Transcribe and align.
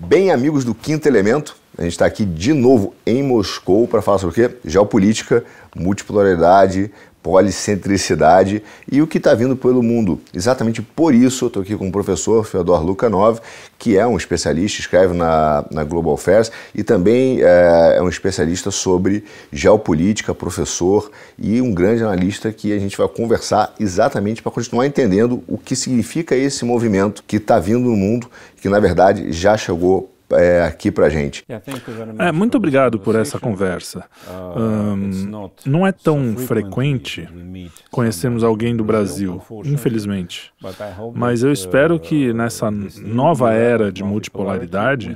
Bem, 0.00 0.30
amigos 0.30 0.64
do 0.64 0.76
Quinto 0.76 1.08
Elemento, 1.08 1.56
a 1.78 1.82
gente 1.82 1.92
está 1.92 2.06
aqui 2.06 2.24
de 2.24 2.52
novo 2.52 2.92
em 3.06 3.22
Moscou 3.22 3.86
para 3.86 4.02
falar 4.02 4.18
sobre 4.18 4.32
o 4.44 4.48
quê? 4.48 4.56
Geopolítica, 4.64 5.44
multipolaridade, 5.76 6.90
policentricidade 7.22 8.62
e 8.90 9.00
o 9.00 9.06
que 9.06 9.18
está 9.18 9.32
vindo 9.32 9.56
pelo 9.56 9.80
mundo. 9.80 10.20
Exatamente 10.34 10.82
por 10.82 11.14
isso 11.14 11.44
eu 11.44 11.46
estou 11.46 11.62
aqui 11.62 11.76
com 11.76 11.86
o 11.86 11.92
professor 11.92 12.44
Fyodor 12.44 12.84
Lukanov, 12.84 13.38
que 13.78 13.96
é 13.96 14.04
um 14.04 14.16
especialista, 14.16 14.80
escreve 14.80 15.14
na, 15.14 15.64
na 15.70 15.84
Global 15.84 16.14
Affairs 16.14 16.50
e 16.74 16.82
também 16.82 17.40
é, 17.42 17.94
é 17.98 18.02
um 18.02 18.08
especialista 18.08 18.72
sobre 18.72 19.24
geopolítica, 19.52 20.34
professor 20.34 21.12
e 21.38 21.60
um 21.60 21.72
grande 21.72 22.02
analista 22.02 22.50
que 22.50 22.72
a 22.72 22.78
gente 22.78 22.96
vai 22.96 23.06
conversar 23.06 23.72
exatamente 23.78 24.42
para 24.42 24.50
continuar 24.50 24.84
entendendo 24.84 25.44
o 25.46 25.56
que 25.56 25.76
significa 25.76 26.34
esse 26.34 26.64
movimento 26.64 27.22
que 27.24 27.36
está 27.36 27.60
vindo 27.60 27.88
no 27.88 27.96
mundo, 27.96 28.28
que 28.60 28.68
na 28.68 28.80
verdade 28.80 29.30
já 29.30 29.56
chegou 29.56 30.10
é, 30.30 30.62
aqui 30.62 30.90
para 30.90 31.06
a 31.06 31.08
gente. 31.08 31.44
É, 32.18 32.32
muito 32.32 32.56
obrigado 32.56 32.98
por 32.98 33.14
essa 33.14 33.38
conversa. 33.38 34.04
Um, 34.56 35.50
não 35.64 35.86
é 35.86 35.92
tão 35.92 36.36
frequente 36.36 37.28
conhecermos 37.90 38.44
alguém 38.44 38.76
do 38.76 38.84
Brasil, 38.84 39.42
infelizmente. 39.64 40.52
Mas 41.14 41.42
eu 41.42 41.52
espero 41.52 41.98
que 41.98 42.32
nessa 42.32 42.70
nova 42.70 43.52
era 43.52 43.90
de 43.90 44.02
multipolaridade, 44.04 45.14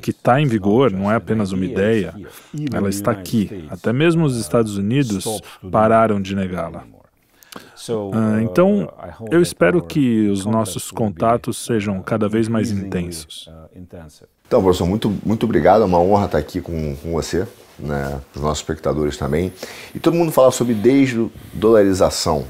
que 0.00 0.10
está 0.10 0.40
em 0.40 0.46
vigor, 0.46 0.90
não 0.90 1.10
é 1.10 1.16
apenas 1.16 1.52
uma 1.52 1.64
ideia, 1.64 2.14
ela 2.72 2.88
está 2.88 3.10
aqui. 3.10 3.66
Até 3.70 3.92
mesmo 3.92 4.24
os 4.24 4.38
Estados 4.38 4.76
Unidos 4.76 5.40
pararam 5.70 6.20
de 6.20 6.34
negá-la. 6.34 6.84
Uh, 7.88 8.40
então, 8.40 8.92
eu 9.30 9.40
espero 9.42 9.82
que 9.82 10.28
os 10.28 10.44
nossos 10.46 10.90
contatos 10.90 11.58
sejam 11.58 12.02
cada 12.02 12.28
vez 12.28 12.48
mais 12.48 12.70
intensos. 12.70 13.48
Então, 14.46 14.62
professor, 14.62 14.86
muito, 14.86 15.12
muito 15.24 15.44
obrigado. 15.44 15.82
É 15.82 15.84
uma 15.86 15.98
honra 15.98 16.26
estar 16.26 16.38
aqui 16.38 16.60
com, 16.60 16.94
com 16.96 17.12
você, 17.12 17.46
né, 17.78 18.20
os 18.34 18.42
nossos 18.42 18.58
espectadores 18.58 19.16
também. 19.16 19.52
E 19.94 19.98
todo 19.98 20.14
mundo 20.14 20.30
fala 20.30 20.50
sobre 20.50 20.74
desdolarização. 20.74 22.44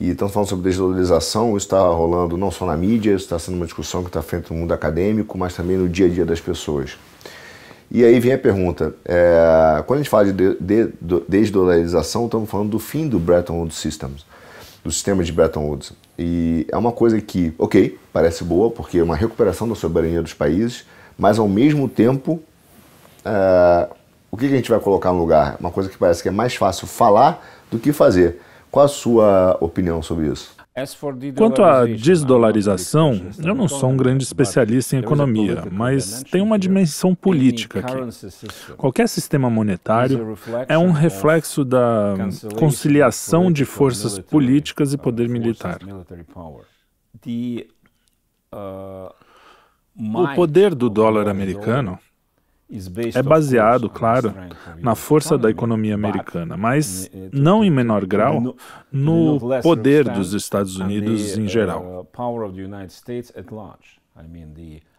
E 0.00 0.10
estamos 0.10 0.32
falando 0.32 0.48
sobre 0.48 0.68
desdolarização, 0.68 1.56
isso 1.56 1.66
está 1.66 1.80
rolando 1.80 2.36
não 2.36 2.50
só 2.50 2.66
na 2.66 2.76
mídia, 2.76 3.10
isso 3.10 3.24
está 3.24 3.38
sendo 3.38 3.56
uma 3.56 3.64
discussão 3.64 4.02
que 4.02 4.08
está 4.08 4.22
feita 4.22 4.52
no 4.52 4.60
mundo 4.60 4.72
acadêmico, 4.72 5.38
mas 5.38 5.54
também 5.54 5.76
no 5.76 5.88
dia 5.88 6.06
a 6.06 6.08
dia 6.08 6.24
das 6.24 6.40
pessoas. 6.40 6.98
E 7.90 8.04
aí 8.04 8.18
vem 8.18 8.32
a 8.32 8.38
pergunta: 8.38 8.94
é, 9.04 9.82
quando 9.86 10.00
a 10.00 10.02
gente 10.02 10.10
fala 10.10 10.32
de, 10.32 10.54
de, 10.54 10.86
de 11.00 11.20
desdolarização, 11.28 12.26
estamos 12.26 12.50
falando 12.50 12.70
do 12.70 12.78
fim 12.78 13.08
do 13.08 13.18
Bretton 13.18 13.58
Woods 13.60 13.78
Systems 13.78 14.24
do 14.86 14.92
sistema 14.92 15.22
de 15.22 15.32
Bretton 15.32 15.66
Woods. 15.66 15.92
E 16.18 16.66
é 16.70 16.76
uma 16.76 16.92
coisa 16.92 17.20
que, 17.20 17.52
ok, 17.58 17.98
parece 18.12 18.44
boa, 18.44 18.70
porque 18.70 18.98
é 18.98 19.02
uma 19.02 19.16
recuperação 19.16 19.68
da 19.68 19.74
soberania 19.74 20.22
dos 20.22 20.32
países, 20.32 20.84
mas 21.18 21.38
ao 21.38 21.48
mesmo 21.48 21.88
tempo, 21.88 22.42
uh, 23.24 23.94
o 24.30 24.36
que 24.36 24.46
a 24.46 24.50
gente 24.50 24.70
vai 24.70 24.80
colocar 24.80 25.12
no 25.12 25.18
lugar? 25.18 25.56
Uma 25.58 25.70
coisa 25.70 25.88
que 25.88 25.96
parece 25.96 26.22
que 26.22 26.28
é 26.28 26.32
mais 26.32 26.54
fácil 26.54 26.86
falar 26.86 27.44
do 27.70 27.78
que 27.78 27.92
fazer. 27.92 28.40
Qual 28.70 28.84
a 28.84 28.88
sua 28.88 29.56
opinião 29.60 30.02
sobre 30.02 30.26
isso? 30.26 30.54
Quanto 31.34 31.64
à 31.64 31.86
desdolarização, 31.86 33.18
eu 33.42 33.54
não 33.54 33.66
sou 33.66 33.88
um 33.88 33.96
grande 33.96 34.24
especialista 34.24 34.94
em 34.94 34.98
economia, 34.98 35.64
mas 35.72 36.22
tem 36.24 36.42
uma 36.42 36.58
dimensão 36.58 37.14
política 37.14 37.80
aqui. 37.80 38.74
Qualquer 38.76 39.08
sistema 39.08 39.48
monetário 39.48 40.36
é 40.68 40.76
um 40.76 40.90
reflexo 40.90 41.64
da 41.64 42.14
conciliação 42.58 43.50
de 43.50 43.64
forças 43.64 44.18
políticas 44.18 44.92
e 44.92 44.98
poder 44.98 45.30
militar. 45.30 45.78
O 49.98 50.34
poder 50.34 50.74
do 50.74 50.90
dólar 50.90 51.28
americano 51.28 51.98
é 53.14 53.22
baseado, 53.22 53.88
claro, 53.88 54.34
na 54.78 54.94
força 54.94 55.38
da 55.38 55.48
economia 55.50 55.94
americana, 55.94 56.56
mas 56.56 57.08
não 57.32 57.64
em 57.64 57.70
menor 57.70 58.04
grau 58.04 58.56
no 58.90 59.38
poder 59.62 60.04
dos 60.08 60.32
Estados 60.34 60.76
Unidos 60.76 61.38
em 61.38 61.46
geral. 61.48 62.08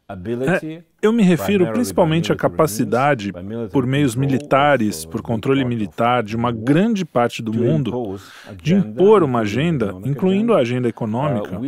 É, 0.10 0.84
eu 1.02 1.12
me 1.12 1.22
refiro 1.22 1.70
principalmente 1.74 2.32
à 2.32 2.36
capacidade, 2.36 3.34
por 3.74 3.86
meios 3.86 4.16
militares, 4.16 5.04
por 5.04 5.22
controle 5.22 5.66
militar 5.66 6.24
de 6.24 6.34
uma 6.34 6.50
grande 6.50 7.04
parte 7.04 7.44
do 7.44 7.54
mundo, 7.54 8.18
de 8.56 8.74
impor 8.74 9.22
uma 9.22 9.42
agenda, 9.42 9.94
incluindo 10.06 10.54
a 10.54 10.60
agenda 10.60 10.88
econômica, 10.88 11.60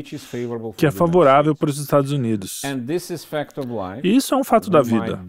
que 0.77 0.85
é 0.85 0.91
favorável 0.91 1.53
para 1.53 1.69
os 1.69 1.77
Estados 1.79 2.13
Unidos. 2.13 2.61
E 4.03 4.15
isso 4.15 4.33
é 4.33 4.37
um 4.37 4.43
fato 4.45 4.69
da 4.69 4.81
vida. 4.81 5.19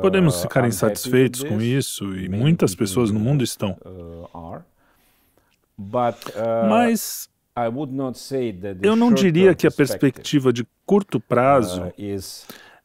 Podemos 0.00 0.40
ficar 0.40 0.66
insatisfeitos 0.66 1.42
com 1.44 1.60
isso, 1.60 2.16
e 2.16 2.30
muitas 2.30 2.74
pessoas 2.74 3.10
no 3.10 3.20
mundo 3.20 3.44
estão. 3.44 3.76
Mas 6.66 7.28
eu 8.82 8.96
não 8.96 9.12
diria 9.12 9.54
que 9.54 9.66
a 9.66 9.70
perspectiva 9.70 10.52
de 10.52 10.66
curto 10.86 11.18
prazo 11.18 11.82
uh, 11.82 11.92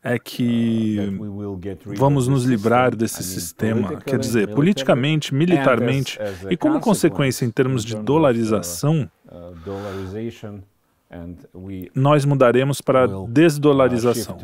é 0.03 0.19
que 0.19 0.97
uh, 1.00 1.95
vamos 1.95 2.28
nos 2.28 2.45
livrar 2.45 2.95
desse 2.95 3.23
sistema. 3.23 4.01
Quer 4.01 4.19
dizer, 4.19 4.53
politicamente, 4.53 5.33
militarmente 5.33 6.17
e 6.50 6.57
como 6.57 6.79
consequência 6.79 7.45
em 7.45 7.51
termos 7.51 7.85
de 7.85 7.95
dolarização, 7.95 9.09
uh, 9.28 9.53
nós 11.94 12.25
mudaremos 12.25 12.81
para 12.81 13.07
desdolarização. 13.28 14.38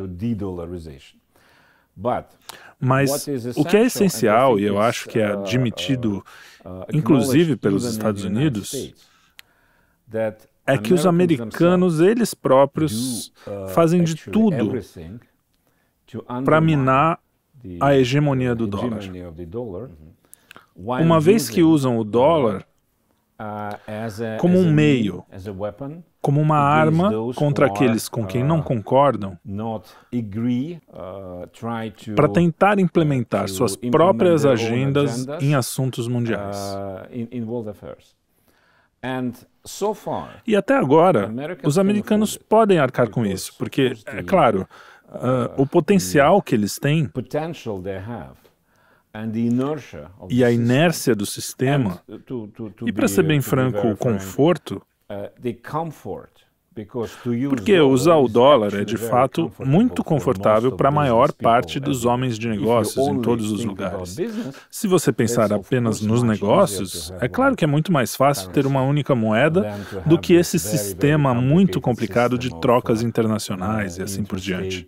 Mas 2.79 3.27
o 3.57 3.65
que 3.65 3.75
é 3.75 3.85
essencial, 3.85 4.57
e 4.59 4.63
eu 4.63 4.79
acho 4.79 5.09
que 5.09 5.19
é 5.19 5.33
admitido, 5.33 6.23
inclusive 6.93 7.57
pelos 7.57 7.83
Estados 7.83 8.23
Unidos, 8.23 8.93
é 10.65 10.77
que 10.77 10.93
os 10.93 11.05
americanos, 11.05 11.99
eles 11.99 12.33
próprios, 12.33 13.27
uh, 13.47 13.67
fazem 13.69 14.03
de 14.03 14.15
tudo 14.15 14.71
para 16.45 16.61
minar 16.61 17.19
a 17.79 17.95
hegemonia 17.95 18.55
do 18.55 18.67
dólar. 18.67 19.01
Uma 20.75 21.19
vez 21.19 21.49
que 21.49 21.61
usam 21.63 21.97
o 21.97 22.03
dólar 22.03 22.65
uh, 23.39 24.37
como 24.39 24.57
um 24.57 24.71
meio, 24.71 25.25
como 26.21 26.39
uma 26.39 26.57
arma 26.57 27.11
contra 27.35 27.65
aqueles 27.65 28.07
com 28.07 28.25
quem 28.25 28.43
não 28.43 28.59
uh, 28.59 28.63
concordam, 28.63 29.37
para 32.15 32.29
tentar 32.29 32.79
implementar 32.79 33.49
suas 33.49 33.75
próprias 33.75 34.45
agendas 34.45 35.25
em 35.41 35.55
assuntos 35.55 36.07
mundiais. 36.07 36.57
E 40.45 40.55
até 40.55 40.75
agora, 40.75 41.31
os 41.63 41.77
americanos 41.77 42.37
podem 42.37 42.79
arcar 42.79 43.09
com 43.09 43.25
isso, 43.25 43.53
porque, 43.57 43.93
é 44.05 44.23
claro, 44.23 44.67
uh, 45.09 45.61
o 45.61 45.65
potencial 45.67 46.41
que 46.41 46.55
eles 46.55 46.77
têm 46.79 47.07
e 50.29 50.43
a 50.43 50.51
inércia 50.51 51.15
do 51.15 51.25
sistema, 51.25 52.01
e 52.85 52.91
para 52.91 53.07
ser 53.07 53.23
bem 53.23 53.41
franco, 53.41 53.87
o 53.87 53.97
conforto, 53.97 54.81
porque 57.49 57.79
usar 57.79 58.15
o 58.15 58.27
dólar 58.27 58.73
é 58.73 58.83
de 58.83 58.97
fato 58.97 59.51
muito 59.59 60.03
confortável 60.03 60.71
para 60.71 60.89
a 60.89 60.91
maior 60.91 61.31
parte 61.31 61.79
dos 61.79 62.05
homens 62.05 62.37
de 62.37 62.47
negócios 62.47 63.07
em 63.07 63.21
todos 63.21 63.51
os 63.51 63.63
lugares. 63.63 64.17
Se 64.69 64.87
você 64.87 65.11
pensar 65.11 65.51
apenas 65.51 66.01
nos 66.01 66.23
negócios, 66.23 67.11
é 67.19 67.27
claro 67.27 67.55
que 67.55 67.63
é 67.63 67.67
muito 67.67 67.91
mais 67.91 68.15
fácil 68.15 68.49
ter 68.49 68.65
uma 68.65 68.81
única 68.81 69.15
moeda 69.15 69.77
do 70.05 70.17
que 70.17 70.33
esse 70.33 70.59
sistema 70.59 71.33
muito 71.33 71.81
complicado 71.81 72.37
de 72.37 72.49
trocas 72.59 73.01
internacionais 73.01 73.97
e 73.97 74.03
assim 74.03 74.23
por 74.23 74.39
diante. 74.39 74.87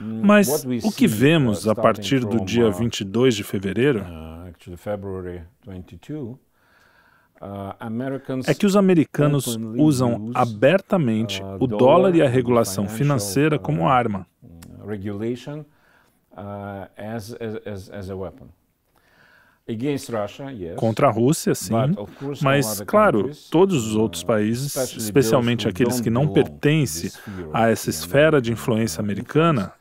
Mas 0.00 0.64
o 0.84 0.92
que 0.92 1.06
vemos 1.06 1.66
a 1.66 1.74
partir 1.74 2.20
do 2.20 2.44
dia 2.44 2.70
22 2.70 3.34
de 3.34 3.42
fevereiro 3.44 4.04
é 8.46 8.54
que 8.54 8.64
os 8.64 8.76
americanos 8.76 9.58
usam 9.76 10.30
abertamente 10.34 11.42
uh, 11.42 11.56
o 11.60 11.66
dólar 11.66 12.14
e 12.14 12.22
a 12.22 12.28
regulação 12.28 12.88
financeira 12.88 13.58
como 13.58 13.82
uh, 13.82 13.88
arma. 13.88 14.26
Uh, 16.38 16.88
Contra 20.76 21.08
a 21.08 21.10
Rússia, 21.10 21.54
sim, 21.54 21.74
mas, 22.40 22.80
claro, 22.82 23.30
todos 23.50 23.86
os 23.86 23.96
outros 23.96 24.22
países, 24.22 24.74
especialmente 24.96 25.68
aqueles 25.68 26.00
que 26.00 26.08
não 26.08 26.28
pertencem 26.28 27.10
a 27.52 27.68
essa 27.68 27.90
esfera 27.90 28.40
de 28.40 28.52
influência 28.52 29.00
americana, 29.00 29.72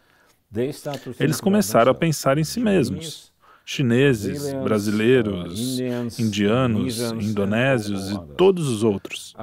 eles 1.19 1.39
começaram 1.39 1.91
a 1.91 1.95
pensar 1.95 2.37
em 2.37 2.43
si 2.43 2.59
mesmos 2.59 3.31
chineses, 3.65 4.53
brasileiros, 4.63 5.79
indianos, 6.19 6.99
indonésios 7.13 8.11
e 8.11 8.19
todos 8.37 8.69
os 8.69 8.83
outros. 8.83 9.35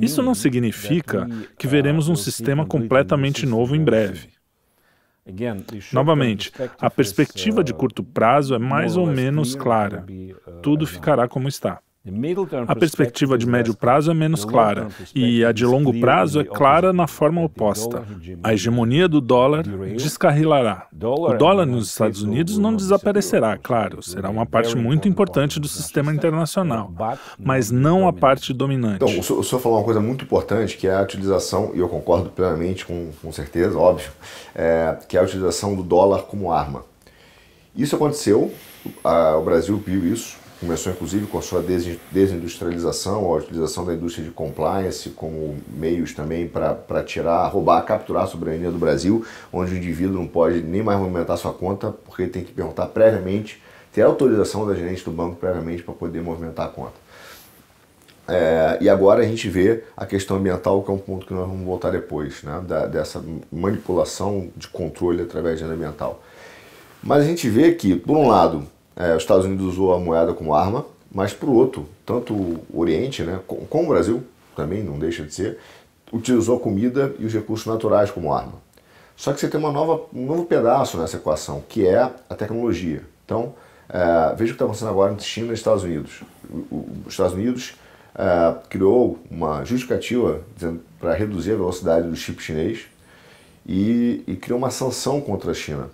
Isso 0.00 0.22
não 0.22 0.34
significa 0.34 1.28
que 1.58 1.66
veremos 1.66 2.08
um 2.08 2.14
sistema 2.14 2.64
completamente 2.64 3.44
novo 3.44 3.74
em 3.74 3.82
breve. 3.82 4.28
Novamente, 5.92 6.52
a 6.80 6.88
perspectiva 6.88 7.62
de 7.62 7.74
curto 7.74 8.02
prazo 8.02 8.54
é 8.54 8.58
mais 8.58 8.96
ou 8.96 9.06
menos 9.06 9.54
clara. 9.54 10.06
Tudo 10.62 10.86
ficará 10.86 11.28
como 11.28 11.48
está. 11.48 11.80
A 12.66 12.74
perspectiva 12.74 13.36
de 13.36 13.46
médio 13.46 13.74
prazo 13.74 14.10
é 14.10 14.14
menos 14.14 14.44
clara 14.44 14.88
e 15.14 15.44
a 15.44 15.52
de 15.52 15.66
longo 15.66 15.98
prazo 16.00 16.40
é 16.40 16.44
clara 16.44 16.92
na 16.92 17.06
forma 17.06 17.42
oposta. 17.42 18.02
A 18.42 18.54
hegemonia 18.54 19.08
do 19.08 19.20
dólar 19.20 19.64
descarrilará. 19.96 20.86
O 21.02 21.34
dólar 21.34 21.66
nos 21.66 21.88
Estados 21.88 22.22
Unidos 22.22 22.56
não 22.56 22.74
desaparecerá, 22.74 23.58
claro, 23.58 24.02
será 24.02 24.30
uma 24.30 24.46
parte 24.46 24.76
muito 24.76 25.06
importante 25.08 25.60
do 25.60 25.68
sistema 25.68 26.12
internacional, 26.12 26.92
mas 27.38 27.70
não 27.70 28.08
a 28.08 28.12
parte 28.12 28.52
dominante. 28.52 29.04
Então, 29.04 29.18
o 29.18 29.22
senhor, 29.22 29.40
o 29.40 29.44
senhor 29.44 29.60
falou 29.60 29.78
uma 29.78 29.84
coisa 29.84 30.00
muito 30.00 30.24
importante 30.24 30.76
que 30.76 30.86
é 30.86 30.94
a 30.94 31.02
utilização, 31.02 31.72
e 31.74 31.78
eu 31.78 31.88
concordo 31.88 32.30
plenamente, 32.30 32.86
com, 32.86 33.10
com 33.20 33.32
certeza, 33.32 33.76
óbvio, 33.76 34.10
é, 34.54 34.96
que 35.08 35.16
é 35.16 35.20
a 35.20 35.24
utilização 35.24 35.74
do 35.74 35.82
dólar 35.82 36.22
como 36.22 36.50
arma. 36.52 36.84
Isso 37.76 37.94
aconteceu, 37.96 38.52
a, 39.04 39.36
o 39.36 39.44
Brasil 39.44 39.76
viu 39.84 40.06
isso, 40.06 40.36
começou 40.60 40.92
inclusive 40.92 41.26
com 41.26 41.38
a 41.38 41.42
sua 41.42 41.62
desindustrialização, 42.10 43.24
a 43.26 43.36
utilização 43.36 43.84
da 43.84 43.94
indústria 43.94 44.24
de 44.24 44.30
compliance 44.30 45.10
como 45.10 45.56
meios 45.68 46.12
também 46.12 46.48
para 46.48 47.02
tirar, 47.04 47.46
roubar, 47.48 47.82
capturar 47.82 48.24
a 48.24 48.26
soberania 48.26 48.70
do 48.70 48.78
Brasil, 48.78 49.24
onde 49.52 49.72
o 49.72 49.76
indivíduo 49.76 50.14
não 50.14 50.26
pode 50.26 50.60
nem 50.60 50.82
mais 50.82 50.98
movimentar 50.98 51.36
sua 51.38 51.52
conta, 51.52 51.94
porque 52.04 52.22
ele 52.22 52.30
tem 52.30 52.42
que 52.42 52.52
perguntar 52.52 52.86
previamente, 52.86 53.62
ter 53.92 54.02
autorização 54.02 54.66
da 54.66 54.74
gerente 54.74 55.04
do 55.04 55.12
banco 55.12 55.36
previamente 55.36 55.82
para 55.82 55.94
poder 55.94 56.20
movimentar 56.20 56.66
a 56.66 56.70
conta. 56.70 57.08
É, 58.26 58.76
e 58.82 58.90
agora 58.90 59.22
a 59.22 59.26
gente 59.26 59.48
vê 59.48 59.84
a 59.96 60.04
questão 60.04 60.36
ambiental, 60.36 60.82
que 60.82 60.90
é 60.90 60.94
um 60.94 60.98
ponto 60.98 61.24
que 61.24 61.32
nós 61.32 61.48
vamos 61.48 61.64
voltar 61.64 61.90
depois, 61.90 62.42
né, 62.42 62.62
da, 62.66 62.84
dessa 62.86 63.24
manipulação 63.50 64.50
de 64.54 64.68
controle 64.68 65.22
através 65.22 65.58
de 65.58 65.64
ambiental. 65.64 66.22
Mas 67.02 67.22
a 67.22 67.26
gente 67.26 67.48
vê 67.48 67.72
que, 67.72 67.96
por 67.96 68.16
um 68.16 68.28
lado, 68.28 68.66
é, 68.98 69.14
os 69.14 69.22
Estados 69.22 69.46
Unidos 69.46 69.64
usou 69.64 69.94
a 69.94 70.00
moeda 70.00 70.34
como 70.34 70.52
arma, 70.52 70.84
mas 71.10 71.32
para 71.32 71.48
o 71.48 71.54
outro, 71.54 71.88
tanto 72.04 72.34
o 72.34 72.66
Oriente, 72.74 73.22
né, 73.22 73.38
como 73.46 73.84
o 73.84 73.88
Brasil, 73.88 74.24
também 74.56 74.82
não 74.82 74.98
deixa 74.98 75.24
de 75.24 75.32
ser, 75.32 75.58
utilizou 76.12 76.56
a 76.56 76.60
comida 76.60 77.14
e 77.16 77.24
os 77.24 77.32
recursos 77.32 77.64
naturais 77.64 78.10
como 78.10 78.32
arma. 78.32 78.54
Só 79.16 79.32
que 79.32 79.38
você 79.38 79.48
tem 79.48 79.58
uma 79.58 79.70
nova, 79.70 80.02
um 80.12 80.26
novo 80.26 80.44
pedaço 80.44 80.98
nessa 80.98 81.16
equação, 81.16 81.62
que 81.68 81.86
é 81.86 81.98
a 81.98 82.34
tecnologia. 82.34 83.04
Então, 83.24 83.54
é, 83.88 84.34
veja 84.34 84.34
o 84.34 84.46
que 84.46 84.52
está 84.52 84.64
acontecendo 84.64 84.90
agora 84.90 85.12
entre 85.12 85.24
China 85.24 85.52
e 85.52 85.54
Estados 85.54 85.84
Unidos. 85.84 86.22
os 87.06 87.12
Estados 87.12 87.34
Unidos 87.34 87.74
é, 88.16 88.54
criou 88.68 89.18
uma 89.30 89.64
justificativa 89.64 90.40
para 90.98 91.14
reduzir 91.14 91.52
a 91.52 91.56
velocidade 91.56 92.08
do 92.08 92.16
chip 92.16 92.42
chinês 92.42 92.86
e, 93.64 94.24
e 94.26 94.34
criou 94.34 94.58
uma 94.58 94.70
sanção 94.70 95.20
contra 95.20 95.52
a 95.52 95.54
China 95.54 95.88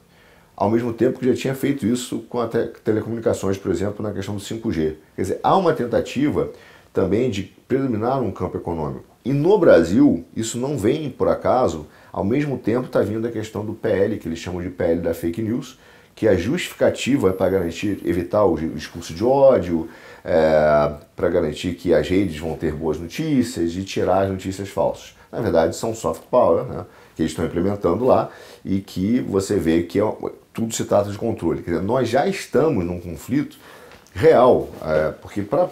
ao 0.56 0.71
mesmo 0.71 0.93
tempo 0.93 1.19
que 1.19 1.27
já 1.27 1.35
tinha 1.35 1.55
feito 1.55 1.87
isso 1.87 2.21
com 2.29 2.41
a 2.41 2.49
te 2.49 2.67
telecomunicações, 2.85 3.59
por 3.59 3.71
exemplo, 3.71 4.03
na 4.03 4.12
questão 4.12 4.35
do 4.35 4.41
5G. 4.41 4.97
Quer 5.17 5.23
dizer, 5.23 5.41
há 5.43 5.56
uma 5.56 5.73
tentativa 5.73 6.51
também 6.93 7.31
de 7.31 7.43
predominar 7.67 8.23
um 8.23 8.31
campo 8.31 8.56
econômico. 8.56 9.05
E 9.25 9.33
no 9.33 9.59
Brasil, 9.59 10.25
isso 10.37 10.59
não 10.59 10.77
vem 10.77 11.11
por 11.11 11.29
acaso, 11.29 11.87
ao 12.12 12.23
mesmo 12.23 12.59
tempo 12.59 12.87
está 12.87 13.01
vindo 13.01 13.27
a 13.27 13.31
questão 13.31 13.65
do 13.65 13.73
PL, 13.73 14.19
que 14.19 14.29
eles 14.29 14.39
chamam 14.39 14.62
de 14.62 14.69
PL 14.69 15.01
da 15.01 15.15
fake 15.15 15.43
news, 15.43 15.79
que 16.15 16.29
a 16.29 16.37
justificativa 16.37 17.31
é 17.31 17.33
para 17.33 17.51
garantir, 17.51 18.01
evitar 18.05 18.45
o 18.45 18.56
discurso 18.56 19.12
de 19.12 19.25
ódio, 19.25 19.89
é, 20.25 20.93
para 21.17 21.29
garantir 21.29 21.75
que 21.75 21.93
as 21.93 22.09
redes 22.09 22.39
vão 22.39 22.55
ter 22.55 22.73
boas 22.73 23.01
notícias 23.01 23.75
e 23.75 23.83
tirar 23.83 24.23
as 24.23 24.31
notícias 24.31 24.69
falsas. 24.69 25.17
Na 25.33 25.41
verdade, 25.41 25.75
são 25.75 25.95
soft 25.95 26.23
power, 26.31 26.65
né? 26.65 26.85
que 27.17 27.23
eles 27.23 27.33
estão 27.33 27.45
implementando 27.45 28.05
lá 28.05 28.31
e 28.65 28.81
que 28.81 29.21
você 29.21 29.56
vê 29.56 29.83
que 29.83 29.99
é, 29.99 30.15
tudo 30.55 30.73
se 30.73 30.85
trata 30.85 31.11
de 31.11 31.19
controle. 31.19 31.62
Dizer, 31.62 31.83
nós 31.83 32.09
já 32.09 32.27
estamos 32.27 32.85
num 32.85 33.01
conflito 33.01 33.59
real, 34.15 34.69
é, 34.81 35.11
porque 35.11 35.43
para 35.43 35.69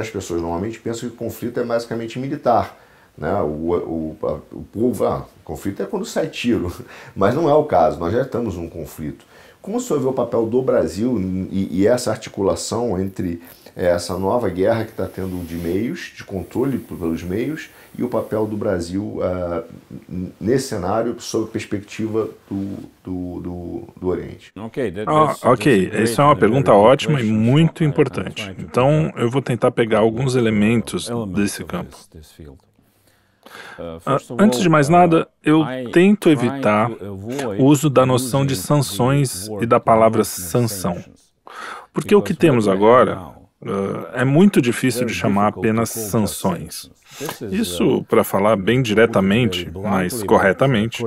as 0.00 0.08
pessoas 0.08 0.40
normalmente 0.40 0.78
pensam 0.78 1.08
que 1.08 1.14
o 1.14 1.18
conflito 1.18 1.58
é 1.58 1.64
basicamente 1.64 2.18
militar. 2.18 2.78
Né? 3.18 3.34
O, 3.42 4.16
o, 4.16 4.16
o 4.52 4.62
povo, 4.72 5.04
ah, 5.04 5.26
o 5.40 5.44
conflito 5.44 5.82
é 5.82 5.86
quando 5.86 6.06
sai 6.06 6.28
tiro, 6.28 6.72
mas 7.14 7.34
não 7.34 7.50
é 7.50 7.54
o 7.54 7.64
caso, 7.64 7.98
nós 7.98 8.12
já 8.12 8.22
estamos 8.22 8.56
num 8.56 8.68
conflito. 8.68 9.26
Como 9.60 9.76
o 9.76 9.80
senhor 9.80 10.00
vê 10.00 10.06
o 10.06 10.12
papel 10.12 10.46
do 10.46 10.62
Brasil 10.62 11.20
e, 11.50 11.80
e 11.80 11.86
essa 11.86 12.10
articulação 12.10 12.98
entre 12.98 13.42
é, 13.76 13.86
essa 13.86 14.18
nova 14.18 14.48
guerra 14.48 14.84
que 14.84 14.90
está 14.90 15.06
tendo 15.06 15.44
de 15.46 15.54
meios, 15.54 16.12
de 16.16 16.24
controle 16.24 16.78
pelos 16.78 17.22
meios, 17.22 17.70
e 17.96 18.02
o 18.02 18.08
papel 18.08 18.46
do 18.46 18.56
Brasil 18.56 19.18
uh, 19.18 19.64
nesse 20.40 20.68
cenário 20.68 21.20
sob 21.20 21.44
a 21.44 21.48
perspectiva 21.48 22.28
do, 22.48 22.76
do, 23.04 23.40
do, 23.40 23.88
do 24.00 24.08
Oriente? 24.08 24.52
Ok, 24.56 24.92
ah, 25.06 25.36
ok, 25.50 25.90
essa 25.92 26.22
é 26.22 26.24
uma 26.24 26.36
pergunta 26.36 26.72
ótima 26.72 27.20
e 27.20 27.24
muito 27.24 27.82
importante. 27.82 28.54
Então 28.58 29.12
eu 29.16 29.28
vou 29.30 29.42
tentar 29.42 29.70
pegar 29.70 29.98
alguns 29.98 30.36
elementos 30.36 31.10
desse 31.34 31.64
campo. 31.64 31.96
Uh, 33.78 34.36
antes 34.38 34.60
de 34.60 34.68
mais 34.68 34.88
nada, 34.88 35.26
eu 35.42 35.64
tento 35.92 36.28
evitar 36.28 36.90
o 36.90 37.64
uso 37.64 37.90
da 37.90 38.06
noção 38.06 38.46
de 38.46 38.54
sanções 38.54 39.48
e 39.60 39.66
da 39.66 39.80
palavra 39.80 40.22
sanção. 40.22 41.02
Porque 41.92 42.14
o 42.14 42.22
que 42.22 42.34
temos 42.34 42.68
agora 42.68 43.39
Uh, 43.62 44.06
é 44.14 44.24
muito 44.24 44.60
difícil 44.60 45.04
de 45.04 45.12
chamar 45.12 45.48
apenas 45.48 45.90
sanções. 45.90 46.90
Isso, 47.50 48.02
para 48.08 48.24
falar 48.24 48.56
bem 48.56 48.80
diretamente, 48.80 49.70
mas 49.74 50.22
corretamente, 50.22 51.02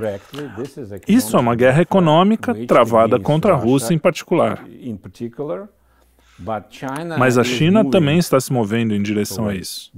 isso 1.07 1.35
é 1.35 1.39
uma 1.39 1.55
guerra 1.55 1.81
econômica 1.81 2.53
travada 2.67 3.19
contra 3.19 3.53
a 3.53 3.55
Rússia 3.55 3.93
em 3.95 3.97
particular. 3.97 4.63
Mas 7.17 7.37
a 7.37 7.43
China 7.43 7.89
também 7.89 8.17
está 8.17 8.39
se 8.39 8.51
movendo 8.51 8.93
em 8.93 9.01
direção 9.01 9.47
a 9.47 9.55
isso. 9.55 9.91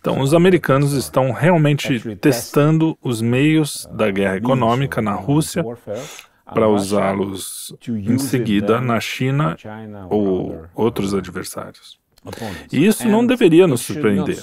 Então, 0.00 0.20
os 0.20 0.34
americanos 0.34 0.92
estão 0.92 1.30
realmente 1.30 2.16
testando 2.16 2.98
os 3.02 3.22
meios 3.22 3.88
da 3.92 4.10
guerra 4.10 4.36
econômica 4.36 5.00
na 5.00 5.14
Rússia 5.14 5.64
para 6.52 6.68
usá-los 6.68 7.74
em 7.88 8.18
seguida 8.18 8.80
na 8.80 9.00
China 9.00 9.56
ou 10.08 10.66
outros 10.74 11.14
adversários. 11.14 12.00
E 12.72 12.86
isso 12.86 13.08
não 13.08 13.26
deveria 13.26 13.66
nos 13.66 13.80
surpreender, 13.80 14.38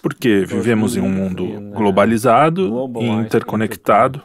porque 0.00 0.44
vivemos 0.46 0.96
em 0.96 1.00
um 1.00 1.10
mundo 1.10 1.46
globalizado 1.74 2.90
e 2.98 3.06
interconectado, 3.06 4.22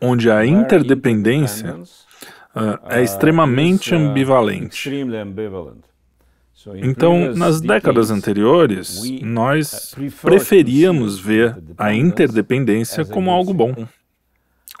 onde 0.00 0.30
a 0.30 0.46
interdependência 0.46 1.76
uh, 1.76 2.88
é 2.88 3.02
extremamente 3.02 3.94
ambivalente. 3.94 4.90
Então, 6.76 7.34
nas 7.34 7.60
décadas 7.60 8.10
anteriores, 8.10 9.02
nós 9.22 9.94
preferíamos 10.22 11.18
ver 11.20 11.56
a 11.76 11.92
interdependência 11.92 13.04
como 13.04 13.30
algo 13.30 13.52
bom 13.52 13.74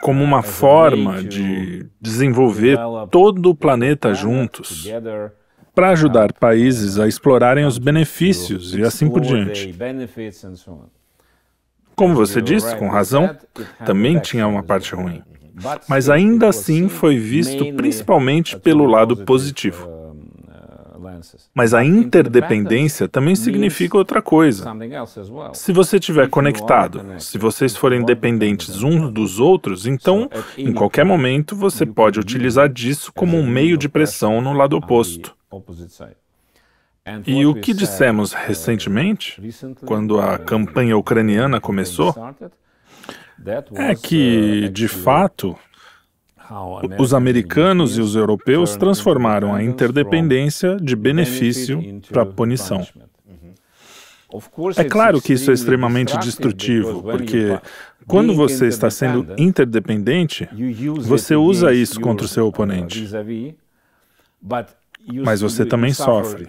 como 0.00 0.22
uma 0.22 0.42
forma 0.42 1.22
de 1.22 1.86
desenvolver 2.00 2.78
todo 3.10 3.50
o 3.50 3.54
planeta 3.54 4.14
juntos 4.14 4.88
para 5.74 5.90
ajudar 5.90 6.32
países 6.32 6.98
a 6.98 7.06
explorarem 7.06 7.64
os 7.64 7.78
benefícios 7.78 8.74
e 8.74 8.82
assim 8.82 9.08
por 9.08 9.20
diante. 9.20 9.74
Como 11.94 12.14
você 12.14 12.40
disse, 12.40 12.74
com 12.76 12.88
razão, 12.88 13.36
também 13.84 14.18
tinha 14.18 14.46
uma 14.46 14.62
parte 14.62 14.94
ruim. 14.94 15.22
Mas 15.88 16.08
ainda 16.08 16.48
assim 16.48 16.88
foi 16.88 17.18
visto 17.18 17.72
principalmente 17.74 18.58
pelo 18.58 18.86
lado 18.86 19.16
positivo. 19.16 19.99
Mas 21.54 21.74
a 21.74 21.84
interdependência 21.84 23.08
também 23.08 23.34
significa 23.34 23.96
outra 23.96 24.22
coisa. 24.22 24.64
Se 25.52 25.72
você 25.72 25.96
estiver 25.96 26.28
conectado, 26.28 27.04
se 27.18 27.38
vocês 27.38 27.76
forem 27.76 28.04
dependentes 28.04 28.82
uns 28.82 29.10
dos 29.12 29.38
outros, 29.38 29.86
então, 29.86 30.30
em 30.56 30.72
qualquer 30.72 31.04
momento, 31.04 31.54
você 31.56 31.84
pode 31.86 32.18
utilizar 32.20 32.68
disso 32.68 33.12
como 33.12 33.36
um 33.36 33.46
meio 33.46 33.76
de 33.76 33.88
pressão 33.88 34.40
no 34.40 34.52
lado 34.52 34.76
oposto. 34.76 35.36
E 37.26 37.44
o 37.46 37.54
que 37.54 37.72
dissemos 37.72 38.32
recentemente, 38.32 39.40
quando 39.84 40.20
a 40.20 40.38
campanha 40.38 40.96
ucraniana 40.96 41.60
começou, 41.60 42.14
é 43.74 43.94
que, 43.94 44.68
de 44.68 44.86
fato, 44.86 45.56
os 46.98 47.14
americanos 47.14 47.96
e 47.96 48.00
os 48.00 48.16
europeus 48.16 48.76
transformaram 48.76 49.54
a 49.54 49.62
interdependência 49.62 50.76
de 50.76 50.96
benefício 50.96 51.82
para 52.10 52.26
punição. 52.26 52.86
É 54.76 54.84
claro 54.84 55.20
que 55.20 55.32
isso 55.32 55.50
é 55.50 55.54
extremamente 55.54 56.16
destrutivo, 56.18 57.02
porque 57.02 57.58
quando 58.06 58.34
você 58.34 58.66
está 58.66 58.90
sendo 58.90 59.34
interdependente, 59.36 60.48
você 61.00 61.34
usa 61.34 61.72
isso 61.72 62.00
contra 62.00 62.26
o 62.26 62.28
seu 62.28 62.46
oponente. 62.46 63.08
Mas 65.06 65.40
você 65.40 65.64
também 65.64 65.92
sofre. 65.92 66.48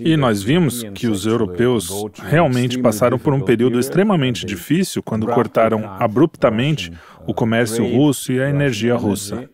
E 0.00 0.16
nós 0.16 0.42
vimos 0.42 0.82
que 0.94 1.08
os 1.08 1.26
europeus 1.26 1.90
realmente 2.22 2.78
passaram 2.78 3.18
por 3.18 3.32
um 3.32 3.40
período 3.40 3.78
extremamente 3.78 4.44
difícil 4.46 5.02
quando 5.02 5.26
cortaram 5.26 5.84
abruptamente 5.98 6.92
o 7.26 7.34
comércio 7.34 7.84
russo 7.84 8.32
e 8.32 8.40
a 8.40 8.48
energia 8.48 8.94
russa. 8.94 9.48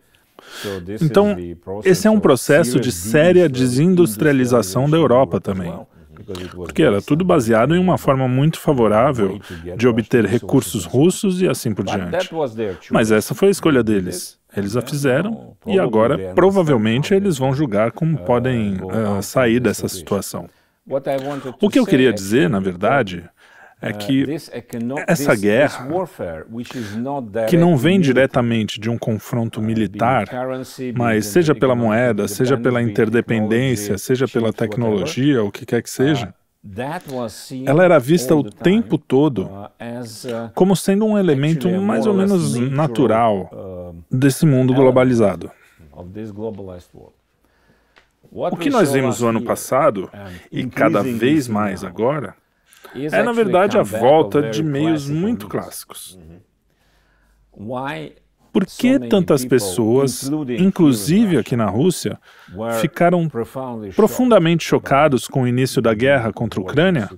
Então, 1.01 1.35
esse 1.83 2.07
é 2.07 2.11
um 2.11 2.19
processo 2.19 2.79
de 2.79 2.91
séria 2.91 3.47
desindustrialização 3.47 4.89
da 4.89 4.97
Europa 4.97 5.39
também 5.39 5.73
porque 6.55 6.83
era 6.83 7.01
tudo 7.01 7.23
baseado 7.25 7.75
em 7.75 7.79
uma 7.79 7.97
forma 7.97 8.27
muito 8.27 8.59
favorável 8.59 9.39
de 9.75 9.87
obter 9.87 10.25
recursos 10.25 10.85
russos 10.85 11.41
e 11.41 11.47
assim 11.47 11.73
por 11.73 11.85
diante. 11.85 12.29
Mas 12.91 13.11
essa 13.11 13.33
foi 13.33 13.47
a 13.47 13.51
escolha 13.51 13.83
deles. 13.83 14.38
Eles 14.55 14.75
a 14.75 14.81
fizeram 14.81 15.55
e 15.65 15.79
agora 15.79 16.33
provavelmente 16.33 17.13
eles 17.13 17.37
vão 17.37 17.53
julgar 17.53 17.91
como 17.91 18.17
podem 18.17 18.77
uh, 18.83 19.21
sair 19.21 19.59
dessa 19.59 19.87
situação. 19.87 20.49
O 21.61 21.69
que 21.69 21.77
eu 21.77 21.85
queria 21.85 22.11
dizer, 22.11 22.49
na 22.49 22.59
verdade, 22.59 23.29
é 23.81 23.93
que 23.93 24.25
essa 25.07 25.35
guerra, 25.35 25.87
que 27.47 27.55
não 27.55 27.77
vem 27.77 27.99
diretamente 27.99 28.79
de 28.79 28.89
um 28.89 28.97
confronto 28.97 29.61
militar, 29.61 30.27
mas 30.95 31.27
seja 31.27 31.55
pela 31.55 31.75
moeda, 31.75 32.27
seja 32.27 32.57
pela 32.57 32.81
interdependência, 32.81 33.97
seja 33.97 34.27
pela 34.27 34.51
tecnologia, 34.51 35.43
o 35.43 35.51
que 35.51 35.65
quer 35.65 35.81
que 35.81 35.89
seja, 35.89 36.33
ela 37.65 37.83
era 37.85 37.97
vista 37.99 38.35
o 38.35 38.43
tempo 38.43 38.97
todo 38.97 39.49
como 40.53 40.75
sendo 40.75 41.05
um 41.05 41.17
elemento 41.17 41.69
mais 41.81 42.05
ou 42.05 42.13
menos 42.13 42.55
natural 42.55 43.93
desse 44.11 44.45
mundo 44.45 44.73
globalizado. 44.73 45.49
O 48.31 48.57
que 48.57 48.69
nós 48.69 48.91
vimos 48.91 49.21
no 49.21 49.27
ano 49.29 49.41
passado, 49.41 50.09
e 50.51 50.65
cada 50.67 51.01
vez 51.01 51.47
mais 51.47 51.83
agora, 51.83 52.35
é, 52.95 53.23
na 53.23 53.31
verdade, 53.31 53.77
a 53.77 53.83
volta 53.83 54.49
de 54.49 54.61
meios 54.63 55.09
muito 55.09 55.47
clássicos. 55.47 56.19
Por 58.51 58.65
que 58.65 58.99
tantas 58.99 59.45
pessoas, 59.45 60.29
inclusive 60.57 61.37
aqui 61.37 61.55
na 61.55 61.67
Rússia, 61.67 62.19
ficaram 62.81 63.29
profundamente 63.95 64.63
chocados 64.63 65.27
com 65.27 65.43
o 65.43 65.47
início 65.47 65.81
da 65.81 65.93
guerra 65.93 66.33
contra 66.33 66.59
a 66.59 66.63
Ucrânia? 66.63 67.09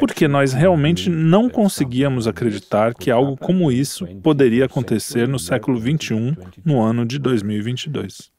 Porque 0.00 0.26
nós 0.26 0.52
realmente 0.52 1.08
não 1.08 1.48
conseguíamos 1.48 2.26
acreditar 2.26 2.94
que 2.94 3.10
algo 3.10 3.36
como 3.36 3.70
isso 3.70 4.06
poderia 4.22 4.64
acontecer 4.66 5.28
no 5.28 5.38
século 5.38 5.78
XXI, 5.78 6.36
no 6.64 6.80
ano 6.80 7.06
de 7.06 7.18
2022. 7.18 8.32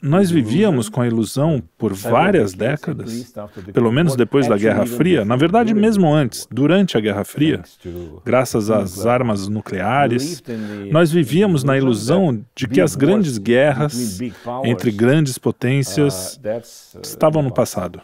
Nós 0.00 0.30
vivíamos 0.30 0.88
com 0.88 1.00
a 1.00 1.08
ilusão 1.08 1.60
por 1.76 1.92
várias 1.92 2.54
décadas, 2.54 3.34
pelo 3.72 3.90
menos 3.90 4.14
depois 4.14 4.46
da 4.46 4.56
Guerra 4.56 4.86
Fria, 4.86 5.24
na 5.24 5.34
verdade, 5.34 5.74
mesmo 5.74 6.12
antes, 6.12 6.46
durante 6.48 6.96
a 6.96 7.00
Guerra 7.00 7.24
Fria, 7.24 7.62
graças 8.24 8.70
às 8.70 9.04
armas 9.04 9.48
nucleares, 9.48 10.40
nós 10.92 11.10
vivíamos 11.10 11.64
na 11.64 11.76
ilusão 11.76 12.44
de 12.54 12.68
que 12.68 12.80
as 12.80 12.94
grandes 12.94 13.38
guerras 13.38 14.20
entre 14.64 14.92
grandes 14.92 15.36
potências 15.36 16.40
estavam 17.02 17.42
no 17.42 17.52
passado. 17.52 18.00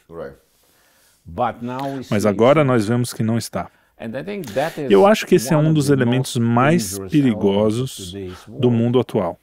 Mas 2.10 2.26
agora 2.26 2.64
nós 2.64 2.88
vemos 2.88 3.12
que 3.12 3.22
não 3.22 3.38
está. 3.38 3.70
Eu 4.90 5.06
acho 5.06 5.24
que 5.26 5.36
esse 5.36 5.54
é 5.54 5.56
um 5.56 5.72
dos 5.72 5.90
elementos 5.90 6.36
mais 6.36 6.98
perigosos 6.98 8.12
do 8.48 8.68
mundo 8.68 8.98
atual 8.98 9.38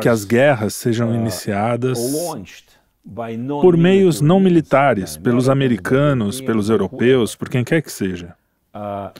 que 0.00 0.08
as 0.08 0.24
guerras 0.24 0.74
sejam 0.74 1.10
uh, 1.10 1.14
iniciadas 1.14 1.98
por 3.62 3.76
meios 3.76 4.20
não 4.20 4.38
militares, 4.38 5.16
pelos 5.16 5.48
americanos, 5.48 6.40
pelos 6.40 6.68
europeus, 6.68 7.34
por 7.34 7.48
quem 7.48 7.64
quer 7.64 7.82
que 7.82 7.90
seja. 7.90 8.34
Uh, 8.74 9.10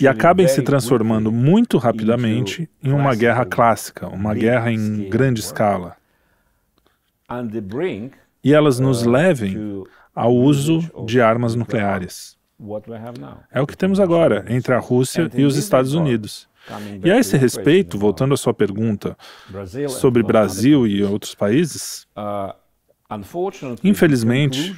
e 0.00 0.06
acabem 0.06 0.46
se 0.46 0.62
transformando 0.62 1.32
muito 1.32 1.78
rapidamente 1.78 2.70
em 2.82 2.92
uma 2.92 3.14
guerra 3.14 3.44
clássica, 3.44 4.06
uma 4.08 4.34
guerra 4.34 4.70
em 4.70 5.08
grande 5.08 5.40
escala. 5.40 5.96
E 8.44 8.54
elas 8.54 8.78
nos 8.78 9.02
uh, 9.02 9.10
levem 9.10 9.84
ao 10.14 10.34
uso 10.34 10.80
de 11.04 11.20
armas 11.20 11.54
nucleares. 11.54 12.36
É 13.50 13.60
o 13.60 13.66
que 13.66 13.76
temos 13.76 13.98
agora 13.98 14.44
entre 14.48 14.72
a 14.74 14.78
Rússia 14.78 15.28
e 15.34 15.44
os 15.44 15.56
Estados 15.56 15.94
Unidos. 15.94 16.48
E 17.02 17.10
a 17.10 17.18
esse 17.18 17.36
respeito, 17.36 17.98
voltando 17.98 18.34
à 18.34 18.36
sua 18.36 18.54
pergunta 18.54 19.16
sobre 19.88 20.22
Brasil 20.22 20.86
e 20.86 21.02
outros 21.02 21.34
países, 21.34 22.06
uh, 22.16 22.54
infelizmente, 23.82 24.74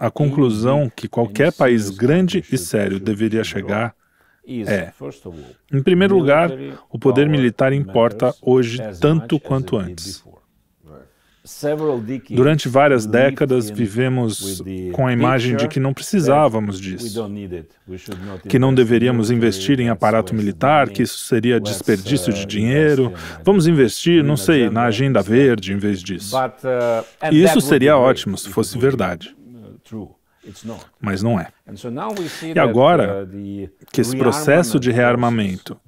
a 0.00 0.10
conclusão 0.10 0.90
que 0.94 1.06
qualquer 1.08 1.52
país 1.52 1.90
grande 1.90 2.44
e 2.50 2.56
sério 2.56 2.98
deveria 2.98 3.44
chegar 3.44 3.94
é, 4.66 4.90
em 5.70 5.82
primeiro 5.82 6.16
lugar, 6.16 6.50
o 6.88 6.98
poder 6.98 7.28
militar 7.28 7.70
importa 7.70 8.34
hoje 8.40 8.78
tanto 8.98 9.38
quanto 9.38 9.76
antes. 9.76 10.24
Durante 12.30 12.68
várias 12.68 13.06
décadas, 13.06 13.70
vivemos 13.70 14.62
com 14.92 15.06
a 15.06 15.12
imagem 15.12 15.56
de 15.56 15.66
que 15.66 15.80
não 15.80 15.94
precisávamos 15.94 16.78
disso, 16.78 17.24
que 18.48 18.58
não 18.58 18.74
deveríamos 18.74 19.30
investir 19.30 19.80
em 19.80 19.88
aparato 19.88 20.34
militar, 20.34 20.90
que 20.90 21.02
isso 21.02 21.18
seria 21.18 21.58
desperdício 21.58 22.32
de 22.32 22.44
dinheiro. 22.44 23.12
Vamos 23.42 23.66
investir, 23.66 24.22
não 24.22 24.36
sei, 24.36 24.68
na 24.68 24.84
agenda 24.84 25.22
verde 25.22 25.72
em 25.72 25.78
vez 25.78 26.02
disso. 26.02 26.36
Uh, 26.36 27.32
e 27.32 27.42
isso 27.42 27.60
seria 27.60 27.96
ótimo 27.96 28.36
se 28.36 28.48
fosse 28.50 28.76
verdade. 28.76 29.34
Uh, 29.92 30.14
Mas 31.00 31.22
não 31.22 31.40
é. 31.40 31.48
E 32.54 32.58
agora 32.58 33.24
uh, 33.24 33.86
que 33.92 34.00
esse 34.00 34.16
processo 34.16 34.78
de 34.78 34.90
rearmamento 34.90 35.78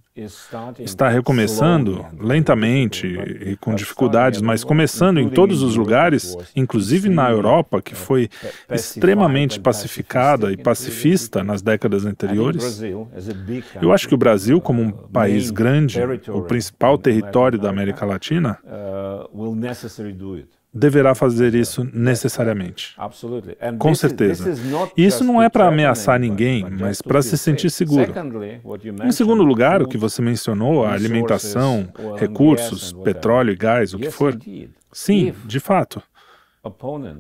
está 0.80 1.08
recomeçando 1.08 2.04
lentamente 2.18 3.06
e 3.06 3.56
com 3.56 3.74
dificuldades, 3.74 4.40
mas 4.40 4.64
começando 4.64 5.18
em 5.18 5.28
todos 5.28 5.62
os 5.62 5.76
lugares, 5.76 6.36
inclusive 6.54 7.08
na 7.08 7.30
Europa, 7.30 7.80
que 7.80 7.94
foi 7.94 8.28
extremamente 8.70 9.58
pacificada 9.60 10.52
e 10.52 10.56
pacifista 10.56 11.42
nas 11.42 11.62
décadas 11.62 12.04
anteriores. 12.04 12.80
Eu 13.80 13.92
acho 13.92 14.08
que 14.08 14.14
o 14.14 14.18
Brasil, 14.18 14.60
como 14.60 14.82
um 14.82 14.90
país 14.90 15.50
grande, 15.50 15.98
o 16.28 16.42
principal 16.42 16.98
território 16.98 17.58
da 17.58 17.70
América 17.70 18.04
Latina, 18.04 18.58
deverá 20.72 21.14
fazer 21.14 21.54
isso 21.54 21.86
necessariamente. 21.92 22.94
Com 23.78 23.94
certeza. 23.94 24.54
E 24.96 25.04
isso 25.04 25.24
não 25.24 25.42
é 25.42 25.48
para 25.48 25.66
ameaçar 25.66 26.18
ninguém, 26.18 26.64
mas 26.70 27.02
para 27.02 27.20
se 27.22 27.36
sentir 27.36 27.70
seguro. 27.70 28.12
Em 29.04 29.12
segundo 29.12 29.42
lugar, 29.42 29.82
o 29.82 29.88
que 29.88 29.98
você 29.98 30.22
mencionou, 30.22 30.84
a 30.84 30.92
alimentação, 30.92 31.88
recursos, 32.16 32.92
petróleo 32.92 33.52
e 33.52 33.56
gás, 33.56 33.94
o 33.94 33.98
que 33.98 34.10
for. 34.10 34.38
Sim, 34.92 35.34
de 35.44 35.60
fato. 35.60 36.02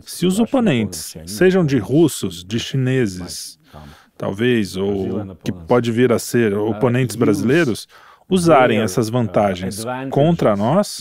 Se 0.02 0.26
os 0.26 0.38
oponentes, 0.38 1.16
sejam 1.26 1.64
de 1.64 1.78
russos, 1.78 2.44
de 2.44 2.58
chineses, 2.58 3.58
talvez, 4.16 4.76
ou 4.76 5.34
que 5.42 5.50
pode 5.50 5.90
vir 5.90 6.12
a 6.12 6.18
ser 6.18 6.54
oponentes 6.54 7.16
brasileiros, 7.16 7.88
usarem 8.28 8.80
essas 8.80 9.08
vantagens 9.08 9.84
contra 10.10 10.54
nós, 10.54 11.00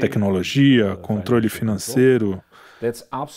tecnologia, 0.00 0.96
controle 0.96 1.48
financeiro. 1.48 2.42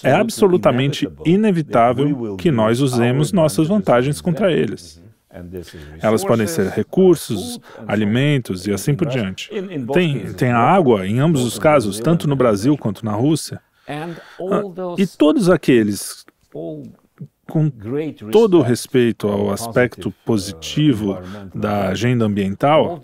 É 0.03 0.11
absolutamente 0.11 1.09
inevitável 1.25 2.35
que 2.35 2.51
nós 2.51 2.81
usemos 2.81 3.31
nossas 3.31 3.67
vantagens 3.67 4.19
contra 4.19 4.51
eles. 4.51 5.01
Elas 6.01 6.25
podem 6.25 6.47
ser 6.47 6.67
recursos, 6.69 7.59
alimentos 7.87 8.65
e 8.65 8.73
assim 8.73 8.95
por 8.95 9.07
diante. 9.07 9.49
Tem, 9.93 10.33
tem 10.33 10.51
a 10.51 10.59
água 10.59 11.07
em 11.07 11.19
ambos 11.19 11.43
os 11.43 11.59
casos, 11.59 11.99
tanto 11.99 12.27
no 12.27 12.35
Brasil 12.35 12.77
quanto 12.77 13.05
na 13.05 13.13
Rússia. 13.13 13.61
Ah, 13.87 14.07
e 14.97 15.07
todos 15.07 15.49
aqueles 15.49 16.25
com 17.49 17.69
todo 18.31 18.59
o 18.59 18.61
respeito 18.61 19.27
ao 19.27 19.51
aspecto 19.51 20.13
positivo 20.23 21.17
da 21.53 21.89
agenda 21.89 22.25
ambiental, 22.25 23.01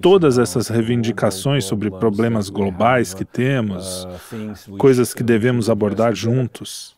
todas 0.00 0.38
essas 0.38 0.68
reivindicações 0.68 1.64
sobre 1.64 1.90
problemas 1.90 2.48
globais 2.48 3.12
que 3.12 3.24
temos, 3.24 4.08
coisas 4.78 5.12
que 5.12 5.22
devemos 5.22 5.68
abordar 5.68 6.14
juntos, 6.14 6.95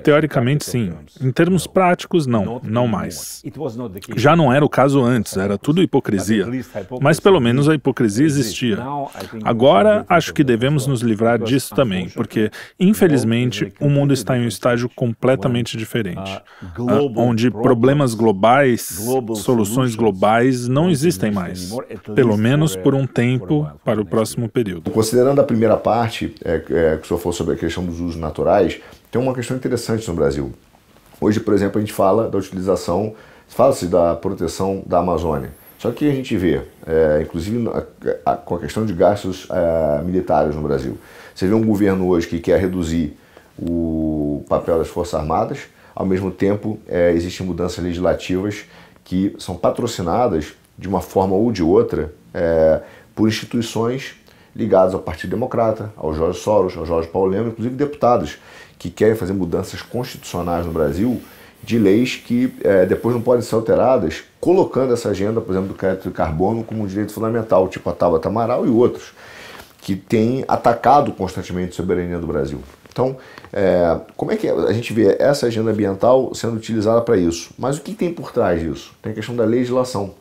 Teoricamente, 0.00 0.64
sim. 0.64 0.92
Em 1.20 1.30
termos 1.30 1.66
práticos, 1.66 2.26
não, 2.26 2.60
não 2.62 2.86
mais. 2.86 3.42
Já 4.16 4.34
não 4.36 4.52
era 4.52 4.64
o 4.64 4.68
caso 4.68 5.02
antes, 5.02 5.36
era 5.36 5.58
tudo 5.58 5.82
hipocrisia. 5.82 6.46
Mas 7.00 7.20
pelo 7.20 7.40
menos 7.40 7.68
a 7.68 7.74
hipocrisia 7.74 8.26
existia. 8.26 8.78
Agora, 9.44 10.04
acho 10.08 10.32
que 10.32 10.44
devemos 10.44 10.86
nos 10.86 11.00
livrar 11.00 11.38
disso 11.38 11.74
também, 11.74 12.08
porque, 12.08 12.50
infelizmente, 12.78 13.72
o 13.80 13.88
mundo 13.88 14.12
está 14.12 14.36
em 14.36 14.44
um 14.44 14.48
estágio 14.48 14.88
completamente 14.94 15.76
diferente, 15.76 16.40
onde 17.16 17.50
problemas 17.50 18.14
globais, 18.14 19.00
soluções 19.36 19.94
globais 19.94 20.68
não 20.68 20.90
existem 20.90 21.30
mais, 21.30 21.72
pelo 22.14 22.36
menos 22.36 22.76
por 22.76 22.94
um 22.94 23.06
tempo 23.06 23.68
para 23.84 24.00
o 24.00 24.04
próximo 24.04 24.48
período. 24.48 24.90
Considerando 24.90 25.40
a 25.40 25.44
primeira 25.44 25.76
parte, 25.76 26.34
é, 26.44 26.54
é, 26.70 26.96
que 26.96 27.04
o 27.04 27.06
senhor 27.06 27.18
falou 27.18 27.32
sobre 27.32 27.54
a 27.54 27.56
questão 27.56 27.84
dos 27.84 28.00
usos 28.00 28.16
naturais, 28.16 28.80
tem 29.10 29.20
uma 29.20 29.34
questão 29.34 29.56
interessante 29.56 30.08
no 30.08 30.14
Brasil. 30.14 30.52
Hoje, 31.20 31.40
por 31.40 31.52
exemplo, 31.52 31.78
a 31.78 31.80
gente 31.80 31.92
fala 31.92 32.28
da 32.28 32.38
utilização, 32.38 33.14
fala-se 33.48 33.86
da 33.86 34.14
proteção 34.14 34.82
da 34.86 34.98
Amazônia. 34.98 35.50
Só 35.78 35.90
que 35.90 36.08
a 36.08 36.14
gente 36.14 36.36
vê, 36.36 36.62
é, 36.86 37.22
inclusive 37.22 37.68
a, 37.68 38.32
a, 38.32 38.36
com 38.36 38.54
a 38.54 38.58
questão 38.58 38.84
de 38.84 38.92
gastos 38.92 39.48
é, 39.50 40.02
militares 40.02 40.54
no 40.54 40.62
Brasil, 40.62 40.98
você 41.34 41.46
vê 41.46 41.54
um 41.54 41.64
governo 41.64 42.06
hoje 42.06 42.26
que 42.26 42.38
quer 42.38 42.60
reduzir 42.60 43.16
o 43.58 44.44
papel 44.48 44.78
das 44.78 44.88
Forças 44.88 45.14
Armadas, 45.14 45.60
ao 45.94 46.06
mesmo 46.06 46.30
tempo 46.30 46.78
é, 46.86 47.12
existem 47.12 47.46
mudanças 47.46 47.82
legislativas 47.82 48.64
que 49.04 49.34
são 49.38 49.56
patrocinadas 49.56 50.52
de 50.78 50.88
uma 50.88 51.00
forma 51.00 51.34
ou 51.34 51.50
de 51.50 51.62
outra 51.62 52.12
é, 52.32 52.80
por 53.14 53.28
instituições 53.28 54.14
ligadas 54.54 54.94
ao 54.94 55.00
Partido 55.00 55.30
Democrata, 55.30 55.92
ao 55.96 56.14
Jorge 56.14 56.38
Soros, 56.40 56.76
ao 56.76 56.84
Jorge 56.86 57.08
Paulo 57.08 57.30
Lema, 57.30 57.48
inclusive 57.48 57.74
deputados 57.74 58.38
que 58.80 58.88
querem 58.88 59.14
fazer 59.14 59.34
mudanças 59.34 59.82
constitucionais 59.82 60.64
no 60.64 60.72
Brasil 60.72 61.20
de 61.62 61.78
leis 61.78 62.16
que 62.16 62.50
é, 62.64 62.86
depois 62.86 63.14
não 63.14 63.20
podem 63.20 63.42
ser 63.42 63.54
alteradas, 63.54 64.24
colocando 64.40 64.94
essa 64.94 65.10
agenda, 65.10 65.38
por 65.38 65.52
exemplo, 65.52 65.68
do 65.68 65.74
crédito 65.74 66.08
de 66.08 66.14
carbono 66.14 66.64
como 66.64 66.82
um 66.82 66.86
direito 66.86 67.12
fundamental, 67.12 67.68
tipo 67.68 67.90
a 67.90 67.92
Tabata 67.92 68.28
Amaral 68.28 68.66
e 68.66 68.70
outros, 68.70 69.12
que 69.82 69.94
têm 69.94 70.46
atacado 70.48 71.12
constantemente 71.12 71.72
a 71.72 71.74
soberania 71.74 72.18
do 72.18 72.26
Brasil. 72.26 72.60
Então, 72.90 73.18
é, 73.52 74.00
como 74.16 74.32
é 74.32 74.36
que 74.36 74.48
a 74.48 74.72
gente 74.72 74.94
vê 74.94 75.14
essa 75.18 75.46
agenda 75.46 75.70
ambiental 75.70 76.34
sendo 76.34 76.56
utilizada 76.56 77.02
para 77.02 77.18
isso? 77.18 77.50
Mas 77.58 77.76
o 77.76 77.82
que 77.82 77.92
tem 77.92 78.10
por 78.10 78.32
trás 78.32 78.62
disso? 78.62 78.94
Tem 79.02 79.12
a 79.12 79.14
questão 79.14 79.36
da 79.36 79.44
legislação, 79.44 80.14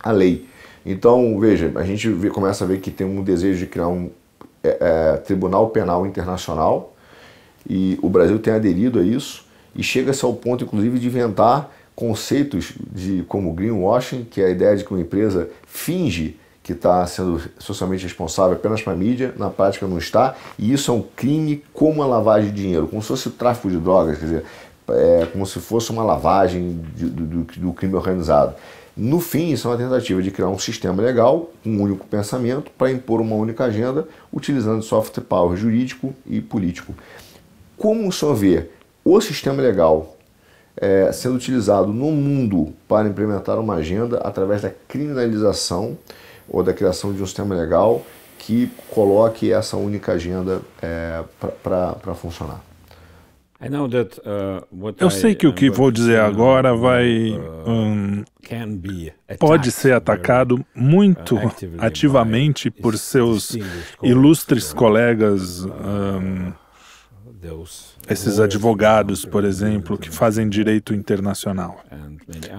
a 0.00 0.12
lei. 0.12 0.46
Então, 0.86 1.40
veja, 1.40 1.72
a 1.74 1.82
gente 1.82 2.08
vê, 2.08 2.30
começa 2.30 2.62
a 2.62 2.66
ver 2.68 2.78
que 2.78 2.92
tem 2.92 3.04
um 3.04 3.24
desejo 3.24 3.58
de 3.58 3.66
criar 3.66 3.88
um 3.88 4.10
é, 4.62 4.76
é, 4.80 5.16
Tribunal 5.16 5.70
Penal 5.70 6.06
Internacional, 6.06 6.89
e 7.68 7.98
o 8.02 8.08
Brasil 8.08 8.38
tem 8.38 8.52
aderido 8.52 8.98
a 8.98 9.02
isso 9.02 9.44
e 9.74 9.82
chega-se 9.82 10.24
ao 10.24 10.34
ponto, 10.34 10.64
inclusive, 10.64 10.98
de 10.98 11.06
inventar 11.06 11.70
conceitos 11.94 12.72
de 12.92 13.24
como 13.28 13.52
greenwashing, 13.52 14.24
que 14.24 14.40
é 14.40 14.46
a 14.46 14.50
ideia 14.50 14.76
de 14.76 14.84
que 14.84 14.90
uma 14.90 15.00
empresa 15.00 15.48
finge 15.66 16.36
que 16.62 16.72
está 16.72 17.04
sendo 17.06 17.40
socialmente 17.58 18.04
responsável 18.04 18.56
apenas 18.56 18.80
para 18.80 18.92
a 18.92 18.96
mídia, 18.96 19.34
na 19.36 19.50
prática 19.50 19.86
não 19.86 19.98
está, 19.98 20.36
e 20.58 20.72
isso 20.72 20.90
é 20.90 20.94
um 20.94 21.02
crime 21.02 21.62
como 21.72 22.02
a 22.02 22.06
lavagem 22.06 22.50
de 22.52 22.62
dinheiro, 22.62 22.86
como 22.86 23.02
se 23.02 23.08
fosse 23.08 23.28
o 23.28 23.30
tráfico 23.30 23.70
de 23.70 23.78
drogas, 23.78 24.18
quer 24.18 24.24
dizer, 24.24 24.44
é 24.88 25.26
como 25.32 25.46
se 25.46 25.58
fosse 25.60 25.90
uma 25.90 26.02
lavagem 26.02 26.80
do, 26.96 27.44
do 27.44 27.72
crime 27.72 27.94
organizado. 27.94 28.54
No 28.96 29.20
fim, 29.20 29.52
isso 29.52 29.68
é 29.68 29.70
uma 29.70 29.76
tentativa 29.76 30.20
de 30.20 30.30
criar 30.30 30.48
um 30.48 30.58
sistema 30.58 31.02
legal, 31.02 31.50
um 31.64 31.80
único 31.80 32.06
pensamento, 32.06 32.70
para 32.76 32.90
impor 32.90 33.20
uma 33.20 33.36
única 33.36 33.64
agenda, 33.64 34.06
utilizando 34.32 34.82
soft 34.82 35.18
power 35.20 35.56
jurídico 35.56 36.14
e 36.26 36.40
político. 36.40 36.94
Como 37.80 38.06
o 38.08 38.12
senhor 38.12 38.34
vê 38.34 38.66
o 39.02 39.18
sistema 39.22 39.62
legal 39.62 40.14
é, 40.76 41.10
sendo 41.12 41.36
utilizado 41.36 41.86
no 41.86 42.12
mundo 42.12 42.74
para 42.86 43.08
implementar 43.08 43.58
uma 43.58 43.76
agenda 43.76 44.18
através 44.18 44.60
da 44.60 44.70
criminalização 44.86 45.96
ou 46.46 46.62
da 46.62 46.74
criação 46.74 47.10
de 47.10 47.22
um 47.22 47.24
sistema 47.24 47.54
legal 47.54 48.04
que 48.38 48.70
coloque 48.90 49.50
essa 49.50 49.78
única 49.78 50.12
agenda 50.12 50.60
é, 50.82 51.24
para 51.62 52.14
funcionar? 52.14 52.60
Uh, 53.62 54.94
Eu 54.98 55.10
sei 55.10 55.34
que 55.34 55.46
o 55.46 55.54
que 55.54 55.70
vou 55.70 55.90
dizer 55.90 56.20
agora 56.20 56.76
vai 56.76 57.30
uh, 57.30 57.70
um, 57.70 58.24
pode 59.38 59.72
ser 59.72 59.94
atacado 59.94 60.62
muito 60.74 61.34
uh, 61.36 61.52
ativamente 61.78 62.70
por 62.70 62.96
seus 62.98 63.56
ilustres 64.02 64.70
colegas 64.72 65.64
um, 65.64 66.52
esses 68.08 68.40
advogados, 68.40 69.24
por 69.24 69.44
exemplo, 69.44 69.96
que 69.96 70.10
fazem 70.10 70.48
direito 70.48 70.94
internacional 70.94 71.84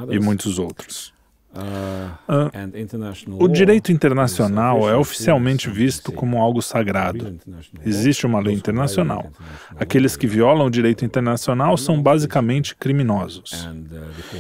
e 0.10 0.20
muitos 0.20 0.58
outros. 0.60 1.14
Uh, 1.54 3.44
o 3.44 3.48
direito 3.50 3.92
internacional 3.92 4.90
é 4.90 4.96
oficialmente 4.96 5.70
visto 5.70 6.10
como 6.10 6.42
algo 6.42 6.62
sagrado. 6.62 7.38
Existe 7.86 8.26
uma 8.26 8.40
lei 8.40 8.56
internacional. 8.56 9.30
Aqueles 9.76 10.16
que 10.16 10.26
violam 10.26 10.68
o 10.68 10.70
direito 10.70 11.04
internacional 11.04 11.76
são 11.76 12.02
basicamente 12.02 12.74
criminosos. 12.74 13.68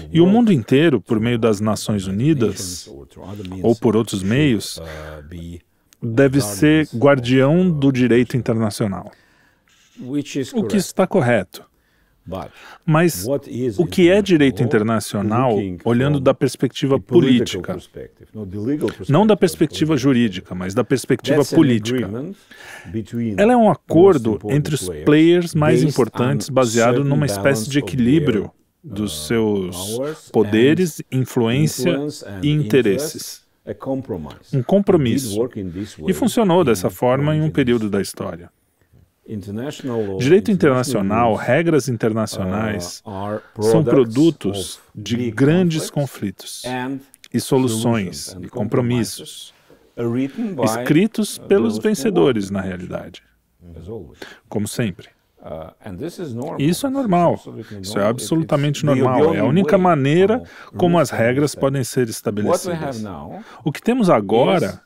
E 0.10 0.22
o 0.22 0.26
mundo 0.26 0.54
inteiro, 0.54 1.02
por 1.02 1.20
meio 1.20 1.38
das 1.38 1.60
Nações 1.60 2.08
Unidas 2.08 2.90
ou 3.62 3.76
por 3.76 3.98
outros 3.98 4.24
meios, 4.24 4.82
deve 6.02 6.40
ser 6.40 6.88
guardião 6.96 7.70
do 7.70 7.92
direito 7.92 8.38
internacional. 8.38 9.12
O 10.54 10.64
que 10.64 10.78
está 10.78 11.06
correto. 11.08 11.66
Mas 12.86 13.26
o 13.78 13.86
que 13.86 14.10
é 14.10 14.22
direito 14.22 14.62
internacional, 14.62 15.58
olhando 15.84 16.20
da 16.20 16.34
perspectiva 16.34 17.00
política? 17.00 17.78
Não 19.10 19.26
da 19.26 19.36
perspectiva 19.36 19.98
jurídica, 19.98 20.54
mas 20.54 20.74
da 20.74 20.84
perspectiva 20.84 21.44
política. 21.44 22.10
Ela 23.38 23.54
é 23.54 23.58
um 23.58 23.70
acordo 23.70 24.40
entre 24.50 24.76
os 24.76 24.88
players 25.04 25.56
mais 25.56 25.82
importantes 25.84 26.50
baseado 26.50 27.04
numa 27.04 27.26
espécie 27.26 27.70
de 27.70 27.80
equilíbrio 27.80 28.52
dos 28.84 29.26
uh, 29.26 29.28
seus 29.28 30.30
poderes, 30.32 31.02
influência 31.12 32.00
e 32.42 32.50
interesses. 32.50 33.42
Um 34.54 34.64
compromisso. 34.64 35.40
E 36.08 36.14
funcionou 36.14 36.64
dessa 36.64 36.90
forma 36.90 37.36
em 37.36 37.42
um 37.42 37.50
período 37.50 37.90
da 37.90 38.02
história. 38.02 38.50
Direito 40.18 40.52
internacional, 40.52 41.36
regras 41.36 41.88
internacionais 41.88 43.04
uh, 43.06 43.64
são 43.64 43.84
produtos 43.84 44.80
de 44.96 45.30
grandes 45.32 45.90
conflitos 45.90 46.64
e 47.34 47.40
soluções 47.40 48.36
e 48.42 48.48
compromissos 48.50 49.54
escritos 50.66 51.38
pelos 51.38 51.78
vencedores, 51.78 52.50
na 52.50 52.62
realidade, 52.62 53.22
como 54.50 54.68
sempre. 54.68 55.08
Uh, 55.40 55.74
e 56.60 56.70
isso 56.70 56.86
é 56.86 56.90
normal, 56.90 57.40
isso 57.82 57.98
é 57.98 58.06
absolutamente 58.06 58.86
normal, 58.86 59.34
é 59.34 59.40
a 59.40 59.46
única 59.46 59.76
maneira 59.78 60.44
como 60.78 61.00
as 61.00 61.10
regras 61.10 61.56
podem 61.56 61.84
ser 61.84 62.08
estabelecidas. 62.10 63.04
O 63.64 63.72
que 63.72 63.82
temos 63.82 64.10
agora 64.10 64.82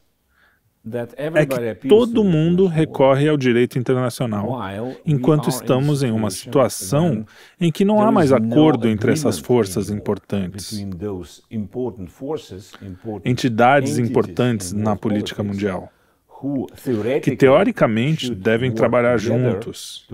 é 1.16 1.46
que 1.76 1.88
todo 1.88 2.24
mundo 2.24 2.68
recorre 2.68 3.28
ao 3.28 3.36
direito 3.36 3.80
internacional, 3.80 4.60
enquanto 5.06 5.50
estamos 5.50 6.04
em 6.04 6.12
uma 6.12 6.30
situação 6.30 7.26
em 7.60 7.72
que 7.72 7.84
não 7.84 8.02
há 8.02 8.12
mais 8.12 8.32
acordo 8.32 8.88
entre 8.88 9.12
essas 9.12 9.40
forças 9.40 9.90
importantes, 9.90 10.86
entidades 13.24 13.98
importantes 13.98 14.74
na 14.74 14.96
política 14.96 15.42
mundial, 15.42 15.92
que 17.24 17.36
teoricamente 17.36 18.36
devem 18.36 18.72
trabalhar 18.72 19.18
juntos 19.18 20.08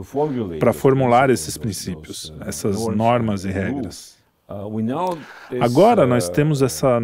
para 0.59 0.71
formular 0.71 1.29
esses 1.29 1.57
princípios, 1.57 2.29
uh, 2.29 2.43
essas 2.47 2.87
normas 2.87 3.43
e 3.43 3.49
regras. 3.49 4.17
Uh, 4.47 5.61
Agora 5.61 6.05
nós 6.05 6.27
uh, 6.27 6.31
temos 6.31 6.61
essa 6.61 7.01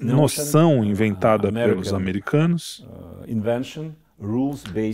noção 0.00 0.84
inventada 0.84 1.52
pelos 1.52 1.92
americanos 1.92 2.86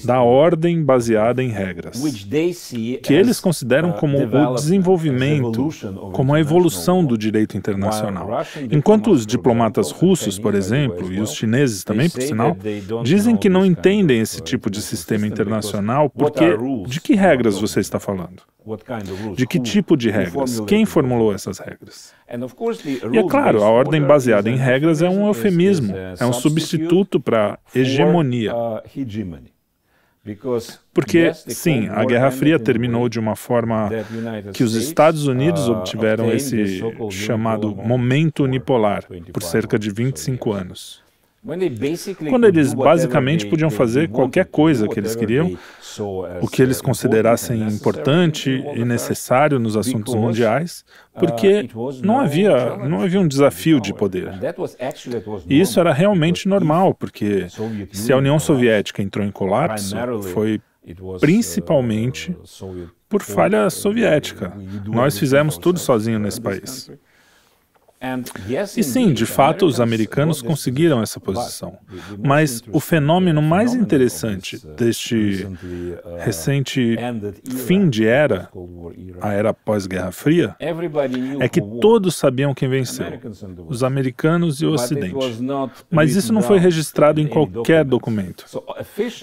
da 0.04 0.20
ordem 0.20 0.84
baseada 0.84 1.42
em 1.42 1.48
regras, 1.48 1.98
que 3.02 3.14
eles 3.14 3.40
consideram 3.40 3.92
como 3.92 4.18
o 4.18 4.54
desenvolvimento, 4.54 5.70
como 6.12 6.34
a 6.34 6.40
evolução 6.40 7.02
do 7.02 7.16
direito 7.16 7.56
internacional. 7.56 8.28
Enquanto 8.70 9.10
os 9.10 9.24
diplomatas 9.24 9.90
russos, 9.90 10.38
por 10.38 10.54
exemplo, 10.54 11.10
e 11.10 11.20
os 11.20 11.32
chineses 11.32 11.82
também, 11.82 12.10
por 12.10 12.20
sinal, 12.20 12.54
dizem 13.02 13.34
que 13.34 13.48
não 13.48 13.64
entendem 13.64 14.20
esse 14.20 14.42
tipo 14.42 14.68
de 14.70 14.82
sistema 14.82 15.26
internacional 15.26 16.10
porque 16.10 16.56
de 16.86 17.00
que 17.00 17.14
regras 17.14 17.58
você 17.58 17.80
está 17.80 17.98
falando? 17.98 18.42
De 19.36 19.46
que 19.46 19.58
tipo 19.60 19.96
de 19.96 20.10
regras? 20.10 20.60
Quem 20.66 20.86
formulou 20.86 21.34
essas 21.34 21.58
regras? 21.58 22.14
E 23.12 23.18
é 23.18 23.22
claro, 23.28 23.62
a 23.62 23.68
ordem 23.68 24.00
baseada 24.02 24.48
em 24.50 24.56
regras 24.56 25.02
é 25.02 25.08
um 25.08 25.26
eufemismo, 25.26 25.94
é 26.18 26.24
um 26.24 26.32
substituto 26.32 27.20
para 27.20 27.58
hegemonia. 27.74 28.52
Porque, 30.94 31.34
sim, 31.34 31.86
a 31.88 32.02
Guerra 32.06 32.30
Fria 32.30 32.58
terminou 32.58 33.10
de 33.10 33.18
uma 33.20 33.36
forma 33.36 33.90
que 34.54 34.64
os 34.64 34.74
Estados 34.74 35.26
Unidos 35.26 35.68
uh, 35.68 35.72
obtiveram 35.72 36.32
esse 36.32 36.80
chamado 37.10 37.76
momento 37.76 38.44
unipolar 38.44 39.04
por 39.32 39.42
cerca 39.42 39.78
de 39.78 39.90
25 39.90 40.52
anos. 40.52 41.03
Quando 42.30 42.46
eles 42.46 42.72
basicamente 42.72 43.46
podiam 43.46 43.68
fazer 43.68 44.08
qualquer 44.08 44.46
coisa 44.46 44.88
que 44.88 44.98
eles 44.98 45.14
queriam, 45.14 45.56
o 46.40 46.48
que 46.48 46.62
eles 46.62 46.80
considerassem 46.80 47.60
importante 47.68 48.64
e 48.74 48.84
necessário 48.84 49.58
nos 49.58 49.76
assuntos 49.76 50.14
mundiais, 50.14 50.84
porque 51.12 51.68
não 52.02 52.18
havia, 52.18 52.76
não 52.78 53.02
havia 53.02 53.20
um 53.20 53.28
desafio 53.28 53.78
de 53.78 53.92
poder. 53.92 54.32
E 55.46 55.60
isso 55.60 55.78
era 55.78 55.92
realmente 55.92 56.48
normal, 56.48 56.94
porque 56.94 57.46
se 57.92 58.10
a 58.10 58.16
União 58.16 58.38
Soviética 58.38 59.02
entrou 59.02 59.24
em 59.24 59.30
colapso, 59.30 59.94
foi 60.32 60.62
principalmente 61.20 62.34
por 63.06 63.22
falha 63.22 63.68
soviética. 63.68 64.52
Nós 64.86 65.18
fizemos 65.18 65.58
tudo 65.58 65.78
sozinho 65.78 66.18
nesse 66.18 66.40
país. 66.40 66.90
E 68.76 68.82
sim, 68.82 69.12
de 69.12 69.24
fato, 69.26 69.66
os 69.66 69.80
americanos 69.80 70.42
conseguiram 70.42 71.02
essa 71.02 71.18
posição. 71.18 71.78
Mas 72.22 72.62
o 72.70 72.80
fenômeno 72.80 73.40
mais 73.40 73.74
interessante 73.74 74.60
deste 74.76 75.46
recente 76.18 76.96
fim 77.66 77.88
de 77.88 78.06
era, 78.06 78.48
a 79.20 79.32
era 79.32 79.54
pós-Guerra 79.54 80.12
Fria, 80.12 80.54
é 81.40 81.48
que 81.48 81.60
todos 81.80 82.16
sabiam 82.16 82.54
quem 82.54 82.68
venceu, 82.68 83.06
os 83.66 83.82
americanos 83.82 84.60
e 84.60 84.66
o 84.66 84.72
Ocidente. 84.72 85.14
Mas 85.90 86.14
isso 86.14 86.32
não 86.32 86.42
foi 86.42 86.58
registrado 86.58 87.20
em 87.20 87.26
qualquer 87.26 87.84
documento. 87.84 88.44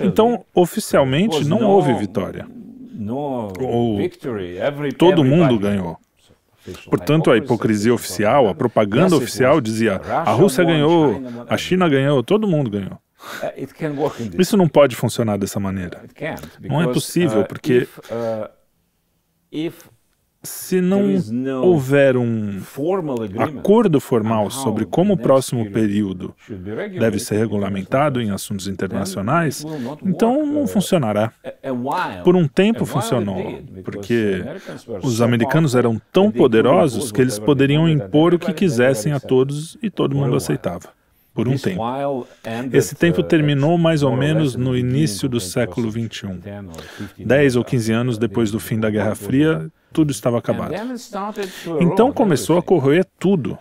Então, 0.02 0.44
oficialmente, 0.56 1.44
não 1.46 1.64
houve 1.64 1.94
vitória. 1.94 2.48
Ou 3.60 3.98
todo 4.98 5.24
mundo 5.24 5.58
ganhou. 5.60 5.98
Portanto, 6.86 7.32
a 7.32 7.38
hipocrisia 7.38 7.94
oficial, 7.94 8.48
a 8.48 8.56
propaganda 8.56 9.16
oficial 9.16 9.60
dizia: 9.60 9.96
a 9.96 10.32
Rússia 10.32 10.64
ganhou, 10.64 11.22
a 11.48 11.58
China 11.58 11.90
ganhou, 11.90 12.22
todo 12.24 12.48
mundo 12.48 12.70
ganhou. 12.70 13.00
Uh, 13.42 14.42
Isso 14.42 14.58
não 14.58 14.68
pode 14.68 14.96
funcionar 14.96 15.38
dessa 15.38 15.60
maneira. 15.60 16.04
Não 16.60 16.82
é 16.82 16.88
possível, 16.88 17.42
uh, 17.42 17.48
porque 17.48 17.88
se 20.44 20.82
não 20.82 21.04
houver 21.64 22.18
um 22.18 22.60
acordo 23.38 24.00
formal 24.00 24.50
sobre 24.50 24.86
como 24.86 25.14
o 25.14 25.18
próximo 25.18 25.70
período 25.70 26.36
deve 27.00 27.20
ser 27.20 27.38
regulamentado 27.38 28.20
em 28.20 28.32
assuntos 28.32 28.68
internacionais, 28.68 29.64
então 30.04 30.46
não 30.46 30.66
funcionará. 30.66 31.32
Por 32.24 32.36
um 32.36 32.48
tempo 32.48 32.86
funcionou, 32.86 33.62
porque 33.84 34.44
os 35.04 35.22
americanos 35.22 35.76
eram 35.76 36.02
tão 36.12 36.32
poderosos 36.32 37.12
que 37.12 37.22
eles 37.22 37.38
poderiam 37.38 37.88
impor 37.88 38.34
o 38.34 38.40
que 38.40 38.54
quisessem 38.54 39.14
a 39.14 39.20
todos 39.20 39.78
e 39.82 39.90
todo 39.90 40.16
mundo 40.16 40.36
aceitava 40.36 41.01
por 41.34 41.48
um 41.48 41.58
tempo. 41.58 41.82
Esse 42.74 42.96
tempo 42.96 43.24
terminou 43.24 43.78
mais 43.78 44.04
ou 44.04 44.16
menos 44.16 44.56
no 44.56 44.76
início 44.78 45.30
do 45.30 45.40
século 45.40 45.90
XXI. 45.90 46.40
Dez 47.18 47.56
ou 47.56 47.64
quinze 47.64 47.92
anos 47.92 48.18
depois 48.18 48.52
do 48.52 48.60
fim 48.60 48.80
da 48.80 48.90
Guerra 48.90 49.16
Fria, 49.16 49.72
tudo 49.94 50.12
estava 50.12 50.38
acabado. 50.38 50.74
Então 51.80 52.12
começou 52.12 52.58
a 52.58 52.64
corroer 52.64 53.06
tudo. 53.20 53.58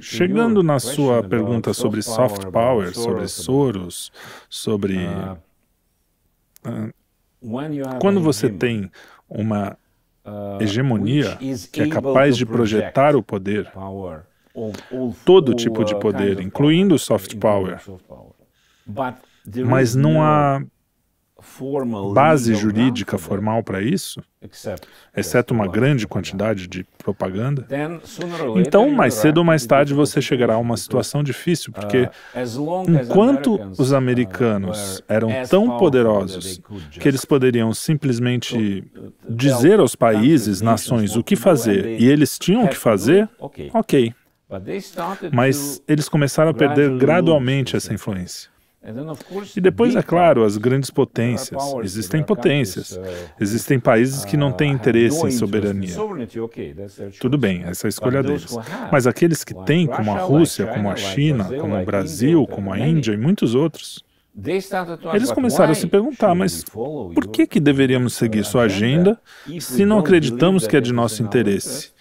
Chegando 0.00 0.62
na 0.62 0.80
sua 0.80 1.22
pergunta 1.22 1.72
sobre 1.72 2.02
soft 2.02 2.46
power, 2.46 2.92
sobre 2.92 3.28
Soros, 3.28 4.10
sobre. 4.48 4.98
Uh, 6.64 6.92
quando 8.00 8.20
você 8.20 8.48
tem 8.48 8.90
uma 9.28 9.76
uh, 10.24 10.60
hegemonia 10.60 11.38
que 11.70 11.82
é 11.82 11.88
capaz 11.88 12.36
de 12.36 12.44
projetar 12.44 13.14
o 13.14 13.22
poder, 13.22 13.70
todo 15.24 15.54
tipo 15.54 15.84
de 15.84 15.98
poder, 15.98 16.40
incluindo 16.40 16.94
o 16.94 16.98
soft 16.98 17.36
power, 17.36 17.80
mas 19.66 19.94
não 19.94 20.22
há 20.22 20.62
base 22.14 22.54
jurídica 22.54 23.18
formal 23.18 23.62
para 23.62 23.82
isso, 23.82 24.22
exceto 25.16 25.52
uma 25.52 25.66
grande 25.66 26.06
quantidade 26.06 26.68
de 26.68 26.84
propaganda, 26.98 27.66
então 28.56 28.90
mais 28.90 29.14
cedo 29.14 29.38
ou 29.38 29.44
mais 29.44 29.66
tarde 29.66 29.92
você 29.92 30.22
chegará 30.22 30.54
a 30.54 30.58
uma 30.58 30.76
situação 30.76 31.22
difícil, 31.22 31.72
porque 31.72 32.08
enquanto 32.88 33.60
os 33.76 33.90
uh, 33.90 33.96
americanos 33.96 35.02
eram 35.08 35.30
tão 35.48 35.76
poderosos 35.78 36.60
que 36.92 37.08
eles 37.08 37.24
poderiam 37.24 37.74
simplesmente 37.74 38.84
dizer 39.28 39.80
aos 39.80 39.96
países, 39.96 40.60
nações, 40.60 41.16
o 41.16 41.24
que 41.24 41.34
fazer, 41.34 42.00
e 42.00 42.06
eles 42.06 42.38
tinham 42.38 42.66
que 42.68 42.76
fazer, 42.76 43.28
ok. 43.72 44.14
Mas 45.32 45.82
eles 45.86 46.08
começaram 46.08 46.50
a 46.50 46.54
perder 46.54 46.96
gradualmente 46.98 47.76
essa 47.76 47.92
influência. 47.92 48.52
E 49.54 49.60
depois, 49.60 49.94
é 49.94 50.02
claro, 50.02 50.42
as 50.42 50.56
grandes 50.56 50.90
potências. 50.90 51.62
Existem 51.84 52.20
potências. 52.22 52.96
Uh, 52.96 53.00
Existem 53.40 53.78
países 53.78 54.24
que 54.24 54.36
não 54.36 54.50
têm 54.50 54.72
uh, 54.72 54.74
interesse 54.74 55.24
em 55.24 55.30
soberania. 55.30 55.94
Tudo 57.20 57.38
bem, 57.38 57.62
essa 57.62 57.86
é 57.86 57.88
a 57.88 57.90
escolha 57.90 58.22
deles. 58.24 58.56
Mas 58.90 59.06
aqueles 59.06 59.44
que 59.44 59.54
têm, 59.64 59.86
como 59.86 60.10
a 60.10 60.18
Rússia, 60.18 60.66
como 60.66 60.90
a 60.90 60.96
China, 60.96 61.44
como 61.44 61.76
o 61.80 61.84
Brasil, 61.84 62.44
como 62.48 62.72
a 62.72 62.78
Índia 62.78 63.12
e 63.12 63.16
muitos 63.16 63.54
outros, 63.54 64.04
eles 65.14 65.30
começaram 65.30 65.72
a 65.72 65.74
se 65.74 65.86
perguntar, 65.86 66.34
mas 66.34 66.64
por 66.64 67.28
que, 67.28 67.46
que 67.46 67.60
deveríamos 67.60 68.14
seguir 68.14 68.44
sua 68.44 68.62
agenda 68.62 69.20
se 69.60 69.84
não 69.84 69.98
acreditamos 69.98 70.66
que 70.66 70.76
é 70.76 70.80
de 70.80 70.92
nosso 70.92 71.22
interesse? 71.22 71.92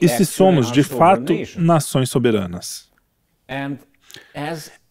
E 0.00 0.08
se 0.08 0.24
somos, 0.24 0.70
de 0.72 0.82
fato, 0.82 1.32
nações 1.56 2.08
soberanas? 2.08 2.90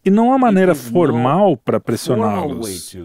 E 0.04 0.10
não 0.10 0.34
há 0.34 0.38
maneira 0.38 0.74
formal 0.76 1.56
para 1.58 1.80
pressioná-los. 1.80 2.96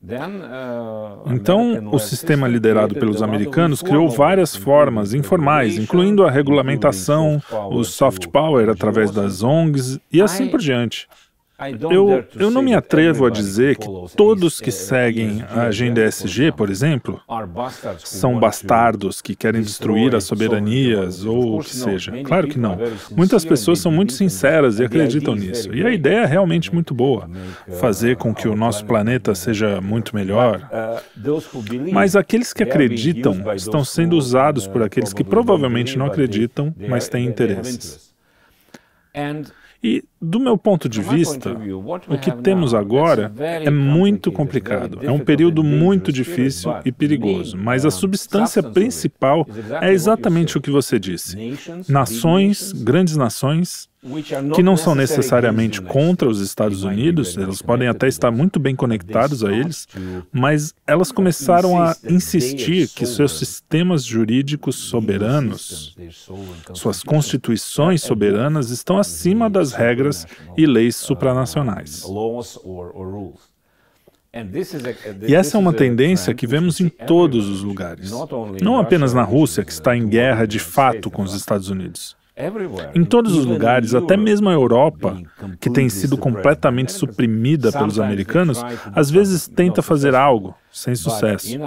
Uh, 0.00 1.32
então, 1.32 1.88
o 1.92 1.98
sistema 1.98 2.46
liderado 2.46 2.94
pelos 2.94 3.20
americanos 3.20 3.82
criou 3.82 4.08
várias 4.08 4.54
formas 4.54 5.12
informais, 5.12 5.76
incluindo 5.76 6.24
a 6.24 6.30
regulamentação, 6.30 7.42
o 7.70 7.82
soft 7.82 8.28
power 8.28 8.68
através 8.68 9.10
das 9.10 9.42
ONGs 9.42 9.98
e 10.12 10.22
assim 10.22 10.46
por 10.48 10.60
diante. 10.60 11.08
Eu, 11.90 12.24
eu 12.38 12.50
não 12.52 12.62
me 12.62 12.72
atrevo 12.72 13.26
a 13.26 13.30
dizer 13.30 13.76
que 13.76 13.88
todos 14.16 14.60
que 14.60 14.70
seguem 14.70 15.42
a 15.42 15.62
agenda 15.62 16.04
ESG, 16.04 16.52
por 16.52 16.70
exemplo, 16.70 17.20
são 17.98 18.38
bastardos 18.38 19.20
que 19.20 19.34
querem 19.34 19.60
destruir 19.60 20.14
as 20.14 20.22
soberanias 20.22 21.24
ou 21.24 21.58
o 21.58 21.64
que 21.64 21.74
seja. 21.74 22.12
Claro 22.22 22.46
que 22.46 22.60
não. 22.60 22.78
Muitas 23.10 23.44
pessoas 23.44 23.80
são 23.80 23.90
muito 23.90 24.12
sinceras 24.12 24.78
e 24.78 24.84
acreditam 24.84 25.34
nisso. 25.34 25.74
E 25.74 25.84
a 25.84 25.90
ideia 25.90 26.20
é 26.20 26.26
realmente 26.26 26.72
muito 26.72 26.94
boa 26.94 27.28
fazer 27.80 28.16
com 28.16 28.32
que 28.32 28.46
o 28.46 28.54
nosso 28.54 28.84
planeta 28.84 29.34
seja 29.34 29.80
muito 29.80 30.14
melhor. 30.14 30.70
Mas 31.92 32.14
aqueles 32.14 32.52
que 32.52 32.62
acreditam 32.62 33.52
estão 33.56 33.84
sendo 33.84 34.16
usados 34.16 34.68
por 34.68 34.80
aqueles 34.80 35.12
que 35.12 35.24
provavelmente 35.24 35.98
não 35.98 36.06
acreditam, 36.06 36.72
mas 36.88 37.08
têm 37.08 37.24
interesses. 37.26 38.14
E, 39.82 40.02
do 40.20 40.40
meu 40.40 40.58
ponto 40.58 40.88
de 40.88 41.00
vista, 41.00 41.56
o 42.08 42.18
que 42.18 42.32
temos 42.32 42.74
agora 42.74 43.32
é 43.38 43.70
muito 43.70 44.32
complicado. 44.32 44.98
É 45.02 45.10
um 45.10 45.20
período 45.20 45.62
muito 45.62 46.12
difícil 46.12 46.72
e 46.84 46.90
perigoso, 46.90 47.56
mas 47.56 47.84
a 47.84 47.90
substância 47.90 48.62
principal 48.62 49.46
é 49.80 49.92
exatamente 49.92 50.58
o 50.58 50.60
que 50.60 50.70
você 50.70 50.98
disse. 50.98 51.56
Nações, 51.88 52.72
grandes 52.72 53.16
nações, 53.16 53.88
que 54.54 54.62
não 54.62 54.76
são 54.76 54.94
necessariamente 54.94 55.82
contra 55.82 56.28
os 56.28 56.40
Estados 56.40 56.84
Unidos, 56.84 57.36
elas 57.36 57.60
podem 57.60 57.88
até 57.88 58.06
estar 58.06 58.30
muito 58.30 58.60
bem 58.60 58.76
conectados 58.76 59.42
a 59.42 59.52
eles, 59.52 59.88
mas 60.32 60.72
elas 60.86 61.10
começaram 61.10 61.80
a 61.80 61.96
insistir 62.08 62.88
que 62.88 63.04
seus 63.04 63.36
sistemas 63.38 64.04
jurídicos 64.04 64.76
soberanos, 64.76 65.96
suas 66.74 67.02
constituições 67.02 68.00
soberanas, 68.02 68.70
estão 68.70 68.98
acima 68.98 69.50
das 69.50 69.72
regras 69.72 70.07
e 70.56 70.66
leis 70.66 70.96
supranacionais. 70.96 72.02
E 75.26 75.34
essa 75.34 75.56
é 75.56 75.60
uma 75.60 75.72
tendência 75.72 76.34
que 76.34 76.46
vemos 76.46 76.80
em 76.80 76.88
todos 76.88 77.48
os 77.48 77.62
lugares, 77.62 78.10
não 78.60 78.78
apenas 78.78 79.14
na 79.14 79.22
Rússia, 79.22 79.64
que 79.64 79.72
está 79.72 79.96
em 79.96 80.06
guerra 80.06 80.46
de 80.46 80.58
fato 80.58 81.10
com 81.10 81.22
os 81.22 81.34
Estados 81.34 81.70
Unidos. 81.70 82.17
Em 82.94 83.04
todos 83.04 83.36
os 83.36 83.44
lugares, 83.44 83.94
até 83.94 84.16
mesmo 84.16 84.48
a 84.48 84.52
Europa, 84.52 85.16
que 85.60 85.68
tem 85.68 85.88
sido 85.88 86.16
completamente 86.16 86.92
suprimida 86.92 87.72
pelos 87.72 87.98
americanos, 87.98 88.64
às 88.94 89.10
vezes 89.10 89.48
tenta 89.48 89.82
fazer 89.82 90.14
algo, 90.14 90.54
sem 90.70 90.94
sucesso. 90.94 91.58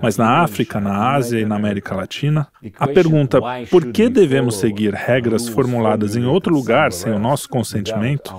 Mas 0.00 0.16
na 0.16 0.42
África, 0.42 0.80
na 0.80 1.12
Ásia 1.12 1.38
e 1.38 1.44
na 1.44 1.56
América 1.56 1.94
Latina, 1.94 2.48
a 2.78 2.86
pergunta 2.86 3.38
por 3.70 3.92
que 3.92 4.08
devemos 4.08 4.56
seguir 4.56 4.94
regras 4.94 5.46
formuladas 5.48 6.16
em 6.16 6.24
outro 6.24 6.54
lugar 6.54 6.90
sem 6.90 7.12
o 7.12 7.18
nosso 7.18 7.48
consentimento 7.48 8.34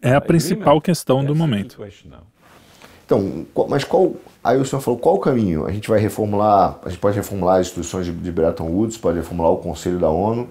é 0.00 0.14
a 0.14 0.20
principal 0.20 0.80
questão 0.80 1.24
do 1.24 1.34
momento. 1.34 1.82
Então, 3.04 3.46
mas 3.68 3.84
qual. 3.84 4.12
Aí 4.44 4.58
o 4.58 4.64
senhor 4.64 4.80
falou 4.80 4.98
qual 5.00 5.16
o 5.16 5.18
caminho? 5.18 5.66
A 5.66 5.72
gente 5.72 5.88
vai 5.88 5.98
reformular, 5.98 6.78
a 6.84 6.88
gente 6.88 7.00
pode 7.00 7.16
reformular 7.16 7.56
as 7.56 7.66
instituições 7.66 8.06
de, 8.06 8.32
Bretton 8.32 8.66
Woods, 8.66 8.96
pode 8.96 9.16
reformular 9.16 9.50
o 9.50 9.56
Conselho 9.56 9.98
da 9.98 10.08
ONU, 10.08 10.48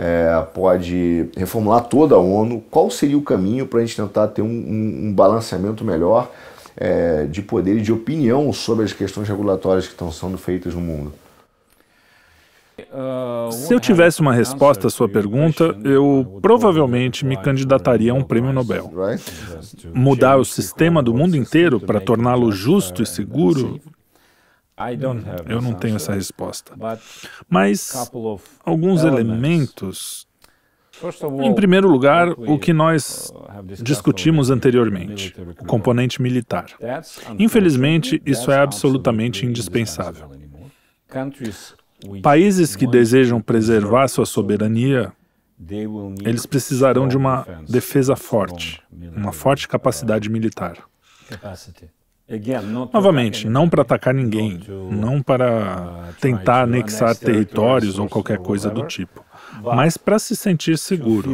é, 0.00 0.46
pode 0.54 1.28
reformular 1.36 1.82
toda 1.82 2.14
a 2.14 2.18
ONU. 2.18 2.62
Qual 2.70 2.88
seria 2.88 3.18
o 3.18 3.22
caminho 3.22 3.66
para 3.66 3.80
a 3.80 3.84
gente 3.84 3.96
tentar 3.96 4.28
ter 4.28 4.42
um, 4.42 4.46
um, 4.46 5.08
um 5.08 5.12
balanceamento 5.12 5.84
melhor 5.84 6.30
é, 6.76 7.24
de 7.24 7.42
poder 7.42 7.78
e 7.78 7.80
de 7.80 7.92
opinião 7.92 8.52
sobre 8.52 8.84
as 8.84 8.92
questões 8.92 9.28
regulatórias 9.28 9.86
que 9.86 9.92
estão 9.92 10.12
sendo 10.12 10.38
feitas 10.38 10.72
no 10.72 10.80
mundo? 10.80 11.12
Se 13.50 13.74
eu 13.74 13.80
tivesse 13.80 14.20
uma 14.20 14.32
resposta 14.32 14.86
à 14.86 14.90
sua 14.90 15.08
pergunta, 15.08 15.76
eu 15.82 16.38
provavelmente 16.40 17.26
me 17.26 17.36
candidataria 17.36 18.12
a 18.12 18.14
um 18.14 18.22
prêmio 18.22 18.52
Nobel. 18.52 18.92
Mudar 19.92 20.36
o 20.36 20.44
sistema 20.44 21.02
do 21.02 21.12
mundo 21.12 21.36
inteiro 21.36 21.80
para 21.80 22.00
torná-lo 22.00 22.52
justo 22.52 23.02
e 23.02 23.06
seguro? 23.06 23.80
Eu 25.48 25.60
não 25.60 25.74
tenho 25.74 25.96
essa 25.96 26.14
resposta. 26.14 26.72
Mas 27.48 27.92
alguns 28.64 29.02
elementos. 29.04 30.26
Em 31.42 31.54
primeiro 31.54 31.88
lugar, 31.88 32.30
o 32.30 32.58
que 32.58 32.72
nós 32.72 33.32
discutimos 33.82 34.50
anteriormente, 34.50 35.34
o 35.60 35.64
componente 35.64 36.20
militar. 36.20 36.66
Infelizmente, 37.38 38.20
isso 38.26 38.50
é 38.50 38.58
absolutamente 38.58 39.46
indispensável. 39.46 40.30
Países 42.22 42.76
que 42.76 42.86
desejam 42.86 43.40
preservar 43.40 44.08
sua 44.08 44.26
soberania, 44.26 45.12
eles 46.24 46.46
precisarão 46.46 47.08
de 47.08 47.16
uma 47.16 47.46
defesa 47.68 48.14
forte, 48.16 48.80
uma 49.16 49.32
forte 49.32 49.66
capacidade 49.68 50.28
militar. 50.28 50.78
Novamente, 52.92 53.48
não 53.48 53.68
para 53.68 53.82
atacar 53.82 54.12
ninguém, 54.12 54.60
não 54.90 55.22
para 55.22 56.10
tentar 56.20 56.62
anexar 56.62 57.16
territórios 57.16 57.98
ou 57.98 58.08
qualquer 58.08 58.38
coisa 58.38 58.68
do 58.70 58.82
tipo, 58.86 59.24
mas 59.62 59.96
para 59.96 60.18
se 60.18 60.36
sentir 60.36 60.76
seguro. 60.78 61.30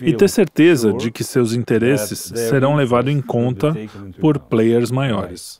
e 0.00 0.12
ter 0.14 0.28
certeza 0.28 0.92
de 0.92 1.10
que 1.10 1.22
seus 1.24 1.52
interesses 1.54 2.18
serão 2.18 2.74
levados 2.74 3.12
em 3.12 3.20
conta 3.22 3.74
por 4.20 4.38
players 4.38 4.90
maiores. 4.90 5.58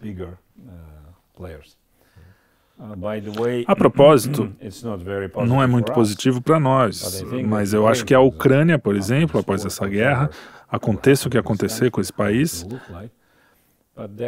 A 3.66 3.74
propósito, 3.74 4.52
não 5.46 5.62
é 5.62 5.66
muito 5.66 5.92
positivo 5.92 6.42
para 6.42 6.61
nós, 6.61 7.24
mas 7.46 7.72
eu 7.72 7.87
acho 7.88 8.04
que 8.04 8.12
a 8.12 8.20
Ucrânia, 8.20 8.78
por 8.78 8.94
exemplo, 8.94 9.40
após 9.40 9.64
essa 9.64 9.87
guerra, 9.88 10.28
aconteça 10.68 11.28
o 11.28 11.30
que 11.30 11.38
acontecer 11.38 11.90
com 11.90 12.00
esse 12.00 12.12
país, 12.12 12.66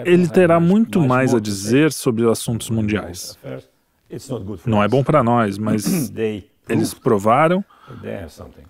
ele 0.04 0.28
terá 0.28 0.58
muito 0.58 1.00
mais 1.00 1.34
a 1.34 1.40
dizer 1.40 1.92
sobre 1.92 2.28
assuntos 2.28 2.70
mundiais. 2.70 3.38
Não 4.64 4.82
é 4.82 4.88
bom 4.88 5.04
para 5.04 5.22
nós, 5.22 5.58
mas 5.58 6.12
eles 6.68 6.94
provaram 6.94 7.64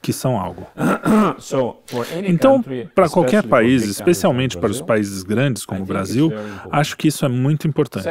que 0.00 0.12
são 0.12 0.38
algo. 0.38 0.66
Então, 2.24 2.64
para 2.94 3.08
qualquer 3.08 3.44
país, 3.44 3.84
especialmente 3.84 4.56
para 4.56 4.70
os 4.70 4.80
países 4.80 5.22
grandes 5.22 5.64
como 5.64 5.82
o 5.82 5.87
Brasil, 5.87 6.30
acho 6.70 6.96
que 6.96 7.08
isso 7.08 7.24
é 7.24 7.28
muito 7.28 7.66
importante. 7.66 8.04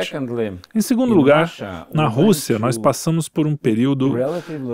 Em 0.73 0.82
segundo 0.82 1.13
lugar, 1.13 1.52
na 1.93 2.08
Rússia, 2.08 2.58
nós 2.60 2.78
passamos 2.78 3.30
por 3.30 3.45
um 3.47 3.56
período 3.56 4.15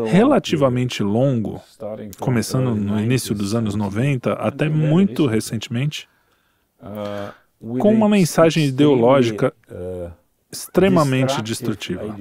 relativamente 0.05 1.03
longo, 1.03 1.61
começando 2.19 2.75
no 2.75 2.99
início 2.99 3.33
dos 3.35 3.53
anos 3.55 3.75
90 3.75 4.33
até 4.33 4.69
muito 4.69 5.25
recentemente, 5.25 6.07
com 7.79 7.93
uma 7.93 8.09
mensagem 8.09 8.65
ideológica 8.65 9.53
extremamente 10.51 11.41
destrutiva. 11.41 12.15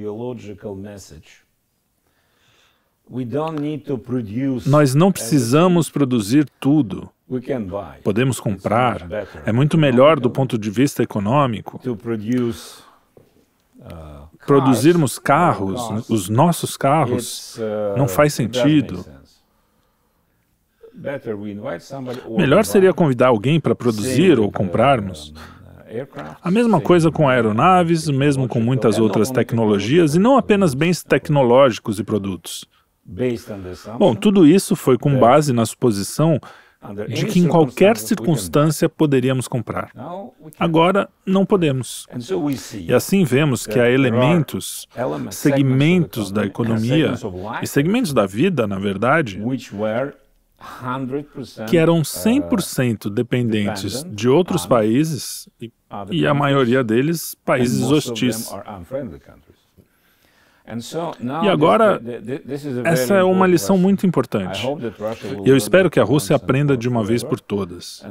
Nós 4.67 4.95
não 4.95 5.13
precisamos 5.13 5.91
produzir 5.91 6.49
tudo. 6.61 7.11
Podemos 8.03 8.39
comprar. 8.39 9.07
É 9.45 9.53
muito 9.53 9.77
melhor 9.77 10.21
do 10.21 10.31
ponto 10.31 10.57
de 10.57 10.71
vista 10.71 11.03
econômico. 11.03 11.81
Uh, 13.85 14.29
Produzirmos 14.47 15.19
carros, 15.19 16.09
os 16.09 16.29
nossos 16.29 16.77
carros, 16.77 17.57
uh, 17.57 17.99
não 17.99 18.07
faz 18.07 18.33
sentido. 18.33 19.05
Melhor 22.37 22.65
seria 22.65 22.93
convidar 22.93 23.29
alguém 23.29 23.61
para 23.61 23.75
produzir 23.75 24.39
ou 24.39 24.51
comprarmos. 24.51 25.33
A 26.41 26.51
mesma 26.51 26.81
coisa 26.81 27.11
com 27.11 27.29
aeronaves, 27.29 28.09
mesmo 28.09 28.49
com 28.49 28.61
muitas 28.61 28.99
outras 28.99 29.31
tecnologias, 29.31 30.15
e 30.15 30.19
não 30.19 30.39
apenas 30.39 30.73
bens 30.73 31.03
tecnológicos 31.03 31.99
e 31.99 32.05
produtos. 32.05 32.65
Bom, 33.99 34.15
tudo 34.15 34.47
isso 34.47 34.75
foi 34.75 34.97
com 34.97 35.19
base 35.19 35.53
na 35.53 35.67
suposição 35.67 36.41
de 37.09 37.27
que 37.27 37.39
em 37.39 37.47
qualquer 37.47 37.97
circunstância 37.97 38.89
poderíamos 38.89 39.47
comprar. 39.47 39.91
Agora 40.59 41.09
não 41.25 41.45
podemos. 41.45 42.07
E 42.75 42.93
assim 42.93 43.25
vemos 43.25 43.67
que 43.67 43.79
há 43.79 43.91
elementos, 43.91 44.89
segmentos 45.31 46.33
da 46.33 46.45
economia 46.45 47.15
e 47.63 47.67
segmentos 47.67 48.13
da 48.13 48.27
vida, 48.27 48.67
na 48.67 48.79
verdade, 48.79 49.41
que 51.69 51.77
eram 51.77 52.03
100% 52.03 53.11
dependentes 53.11 54.05
de 54.05 54.29
outros 54.29 54.67
países 54.67 55.49
e 56.11 56.27
a 56.27 56.35
maioria 56.35 56.83
deles 56.83 57.35
países 57.45 57.83
hostis. 57.91 58.51
E 61.43 61.49
agora, 61.49 62.01
essa 62.85 63.15
é 63.15 63.25
uma 63.25 63.49
lição 63.49 63.77
muito 63.77 64.07
importante. 64.07 64.65
E 65.45 65.49
eu 65.49 65.57
espero 65.57 65.91
que 65.91 65.99
a 65.99 66.05
Rússia 66.05 66.37
aprenda 66.37 66.77
de 66.77 66.89
uma 66.89 67.03
vez 67.03 67.25
por 67.25 67.41
todas. 67.41 68.03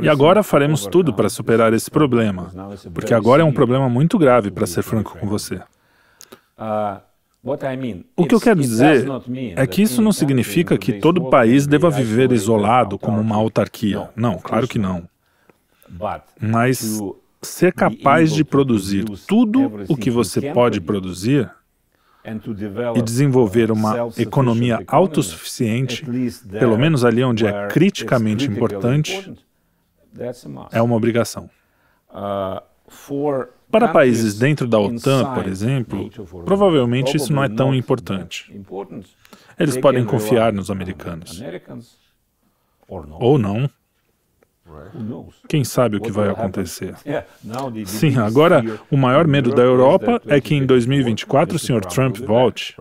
E 0.00 0.08
agora 0.08 0.42
faremos 0.42 0.86
tudo 0.86 1.12
para 1.12 1.28
superar 1.28 1.74
esse 1.74 1.90
problema, 1.90 2.50
porque 2.94 3.12
agora 3.12 3.42
é 3.42 3.44
um 3.44 3.52
problema 3.52 3.88
muito 3.88 4.18
grave, 4.18 4.50
para 4.50 4.66
ser 4.66 4.82
franco 4.82 5.18
com 5.18 5.26
você. 5.26 5.60
Uh, 7.44 8.04
o 8.16 8.24
que 8.24 8.34
eu 8.36 8.40
quero 8.40 8.60
dizer 8.60 9.04
é 9.56 9.66
que 9.66 9.82
isso 9.82 10.00
não 10.00 10.12
significa 10.12 10.78
que 10.78 10.92
todo 10.94 11.28
país 11.28 11.66
deva 11.66 11.90
viver 11.90 12.30
isolado 12.30 12.96
como 12.96 13.20
uma 13.20 13.34
autarquia. 13.34 14.08
Não, 14.14 14.38
claro 14.38 14.68
que 14.68 14.78
não. 14.78 15.08
Mas 16.40 17.00
ser 17.42 17.72
capaz 17.72 18.32
de 18.32 18.44
produzir 18.44 19.04
tudo 19.26 19.84
o 19.88 19.96
que 19.96 20.08
você 20.08 20.52
pode 20.52 20.80
produzir 20.80 21.50
e 22.94 23.02
desenvolver 23.02 23.72
uma 23.72 24.08
economia 24.16 24.80
autossuficiente, 24.86 26.06
pelo 26.48 26.78
menos 26.78 27.04
ali 27.04 27.24
onde 27.24 27.44
é 27.44 27.66
criticamente 27.66 28.48
importante, 28.48 29.32
é 30.70 30.80
uma 30.80 30.94
obrigação. 30.94 31.50
Uh, 32.08 32.62
Para 33.72 33.88
países 33.88 34.38
dentro 34.38 34.68
da 34.68 34.78
OTAN, 34.78 35.34
por 35.34 35.48
exemplo, 35.48 36.10
provavelmente 36.44 37.16
isso 37.16 37.32
não 37.32 37.42
é 37.42 37.48
tão 37.48 37.74
importante. 37.74 38.54
Eles 39.58 39.78
podem 39.78 40.04
confiar 40.04 40.52
nos 40.52 40.70
americanos. 40.70 41.42
Ou 42.86 43.38
não. 43.38 43.68
Quem 45.48 45.64
sabe 45.64 45.96
o 45.96 46.00
que 46.00 46.10
vai 46.12 46.28
acontecer? 46.28 46.94
Sim, 47.86 48.18
agora 48.18 48.62
o 48.90 48.96
maior 48.96 49.26
medo 49.26 49.54
da 49.54 49.62
Europa 49.62 50.20
é 50.26 50.40
que 50.40 50.54
em 50.54 50.66
2024 50.66 51.56
o 51.56 51.58
Sr. 51.58 51.80
Trump 51.86 52.18
volte. 52.18 52.76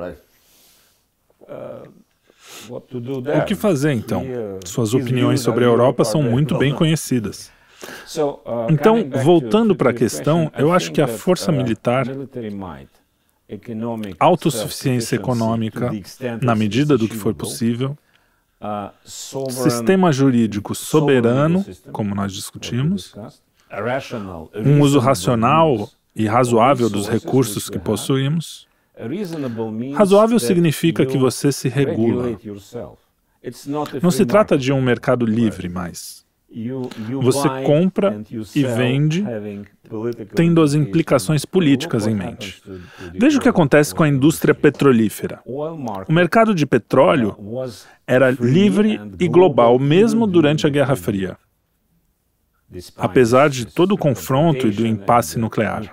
O 2.70 3.46
que 3.46 3.56
fazer 3.56 3.94
então? 3.94 4.24
Suas 4.66 4.94
opiniões 4.94 5.40
sobre 5.40 5.64
a 5.64 5.68
Europa 5.68 6.04
são 6.04 6.22
muito 6.22 6.58
bem 6.58 6.74
conhecidas. 6.74 7.52
Então, 8.70 9.10
voltando 9.24 9.76
para 9.76 9.90
a 9.90 9.94
questão, 9.94 10.52
eu 10.58 10.72
acho 10.72 10.92
que 10.92 11.02
a 11.02 11.08
força 11.08 11.52
militar, 11.52 12.06
autossuficiência 14.20 15.16
econômica, 15.16 15.92
na 16.42 16.56
medida 16.56 16.98
do 16.98 17.08
que 17.08 17.16
for 17.16 17.34
possível, 17.34 17.98
sistema 19.04 20.12
jurídico 20.12 20.76
soberano, 20.76 21.66
como 21.92 22.14
nós 22.14 22.32
discutimos, 22.34 23.16
um 24.56 24.82
uso 24.82 25.00
racional 25.00 25.90
e 26.16 26.28
razoável 26.28 26.90
dos 26.90 27.08
recursos 27.08 27.70
que 27.70 27.80
possuímos. 27.80 28.68
Razoável 29.96 30.38
significa 30.38 31.06
que 31.06 31.18
você 31.18 31.52
se 31.52 31.68
regula. 31.68 32.38
Não 34.02 34.12
se 34.12 34.26
trata 34.26 34.56
de 34.58 34.72
um 34.72 34.82
mercado 34.82 35.26
livre 35.26 35.68
mais. 35.68 36.24
Você 37.22 37.48
compra 37.66 38.22
e 38.54 38.64
vende 38.64 39.26
tendo 40.36 40.62
as 40.62 40.74
implicações 40.74 41.46
políticas 41.46 42.08
em 42.08 42.16
mente. 42.16 42.62
Veja 43.14 43.38
o 43.38 43.42
que 43.42 43.48
acontece 43.48 43.96
com 43.96 44.04
a 44.04 44.10
indústria 44.10 44.54
petrolífera. 44.54 45.42
O 45.46 46.12
mercado 46.12 46.54
de 46.54 46.66
petróleo 46.66 47.38
era 48.06 48.32
livre 48.32 49.00
e 49.20 49.28
global 49.28 49.80
mesmo 49.80 50.28
durante 50.28 50.68
a 50.68 50.70
Guerra 50.70 50.96
Fria, 50.96 51.38
apesar 52.98 53.50
de 53.50 53.66
todo 53.66 53.94
o 53.94 53.98
confronto 53.98 54.68
e 54.68 54.72
do 54.72 54.86
impasse 54.86 55.40
nuclear. 55.40 55.84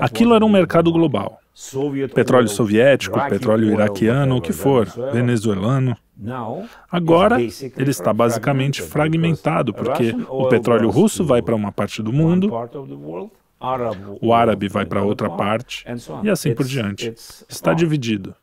Aquilo 0.00 0.34
era 0.34 0.44
um 0.44 0.48
mercado 0.48 0.92
global. 0.92 1.39
Petróleo 2.14 2.48
soviético, 2.48 3.18
petróleo 3.28 3.70
iraquiano, 3.72 4.36
o 4.36 4.40
que 4.40 4.52
for, 4.52 4.86
venezuelano. 5.12 5.96
Agora, 6.90 7.40
ele 7.40 7.90
está 7.90 8.12
basicamente 8.12 8.82
fragmentado, 8.82 9.72
porque 9.74 10.14
o 10.28 10.48
petróleo 10.48 10.90
russo 10.90 11.24
vai 11.24 11.42
para 11.42 11.54
uma 11.54 11.72
parte 11.72 12.02
do 12.02 12.12
mundo, 12.12 12.50
o 14.20 14.32
árabe 14.32 14.68
vai 14.68 14.86
para 14.86 15.02
outra 15.02 15.28
parte, 15.30 15.84
e 16.22 16.30
assim 16.30 16.54
por 16.54 16.64
diante. 16.66 17.12
Está 17.48 17.74
dividido. 17.74 18.34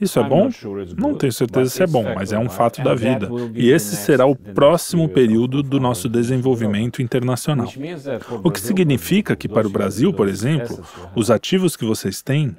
Isso 0.00 0.18
é 0.18 0.28
bom? 0.28 0.48
Não 0.96 1.14
tenho 1.14 1.32
certeza 1.32 1.70
se 1.70 1.82
é 1.82 1.86
bom, 1.86 2.04
mas 2.14 2.32
é 2.32 2.38
um 2.38 2.48
fato 2.48 2.82
da 2.82 2.94
vida. 2.94 3.28
E 3.54 3.70
esse 3.70 3.96
será 3.96 4.26
o 4.26 4.34
próximo 4.34 5.08
período 5.08 5.62
do 5.62 5.78
nosso 5.80 6.08
desenvolvimento 6.08 7.02
internacional. 7.02 7.68
O 8.42 8.50
que 8.50 8.60
significa 8.60 9.36
que, 9.36 9.48
para 9.48 9.66
o 9.66 9.70
Brasil, 9.70 10.12
por 10.12 10.28
exemplo, 10.28 10.82
os 11.14 11.30
ativos 11.30 11.76
que 11.76 11.84
vocês 11.84 12.22
têm, 12.22 12.48
uh, 12.48 12.54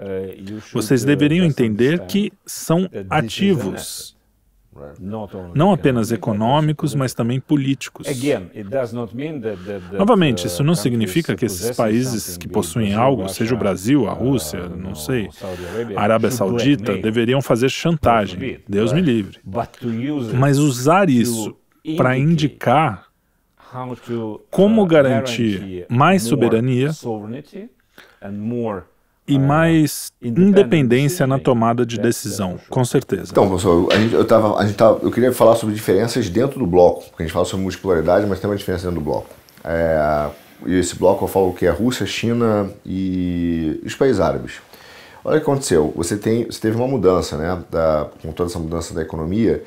vocês 0.73 1.03
deveriam 1.03 1.45
entender 1.45 2.05
que 2.05 2.31
são 2.45 2.89
ativos 3.09 4.18
não 5.53 5.71
apenas 5.71 6.11
econômicos, 6.11 6.95
mas 6.95 7.13
também 7.13 7.39
políticos. 7.39 8.07
Novamente, 9.91 10.47
isso 10.47 10.63
não 10.63 10.75
significa 10.75 11.35
que 11.35 11.45
esses 11.45 11.75
países 11.75 12.37
que 12.37 12.47
possuem 12.47 12.93
algo, 12.93 13.27
seja 13.29 13.55
o 13.55 13.57
Brasil, 13.57 14.07
a 14.07 14.13
Rússia, 14.13 14.65
uh, 14.65 14.77
não 14.77 14.95
sei, 14.95 15.29
a 15.95 16.01
Arábia 16.01 16.31
Saudita, 16.31 16.97
deveriam 16.97 17.41
fazer 17.41 17.69
chantagem. 17.69 18.59
Deus 18.67 18.93
me 18.93 19.01
livre. 19.01 19.39
Mas 20.33 20.57
usar 20.57 21.09
isso 21.09 21.55
para 21.97 22.17
indicar 22.17 23.07
como 24.49 24.83
uh, 24.83 24.85
garantir 24.85 25.85
mais 25.89 26.23
soberania 26.23 26.91
e 29.29 29.35
ah, 29.35 29.39
mais 29.39 30.11
independência 30.21 31.27
na 31.27 31.37
tomada 31.37 31.85
de 31.85 31.99
decisão, 31.99 32.59
com 32.67 32.83
certeza. 32.83 33.27
Então, 33.31 33.47
professor, 33.47 33.87
a 33.93 33.97
gente, 33.97 34.13
eu, 34.13 34.25
tava, 34.25 34.57
a 34.57 34.65
gente 34.65 34.75
tava, 34.75 34.99
eu 35.03 35.11
queria 35.11 35.31
falar 35.31 35.55
sobre 35.55 35.75
diferenças 35.75 36.27
dentro 36.29 36.59
do 36.59 36.65
bloco, 36.65 37.05
porque 37.09 37.23
a 37.23 37.25
gente 37.25 37.33
fala 37.33 37.45
sobre 37.45 37.63
multipolaridade, 37.63 38.25
mas 38.25 38.39
tem 38.39 38.49
uma 38.49 38.55
diferença 38.55 38.87
dentro 38.87 38.99
do 38.99 39.05
bloco. 39.05 39.29
É, 39.63 40.29
e 40.65 40.79
esse 40.79 40.95
bloco 40.95 41.23
eu 41.23 41.27
falo 41.27 41.53
que 41.53 41.67
é 41.67 41.69
Rússia, 41.69 42.05
China 42.07 42.69
e 42.83 43.79
os 43.85 43.95
países 43.95 44.19
árabes. 44.19 44.53
Olha 45.23 45.37
o 45.37 45.39
que 45.39 45.43
aconteceu. 45.43 45.93
Você, 45.95 46.17
tem, 46.17 46.45
você 46.45 46.59
teve 46.59 46.75
uma 46.75 46.87
mudança, 46.87 47.37
né? 47.37 47.61
Da, 47.69 48.07
com 48.21 48.31
toda 48.31 48.49
essa 48.49 48.59
mudança 48.59 48.93
da 48.93 49.01
economia, 49.01 49.63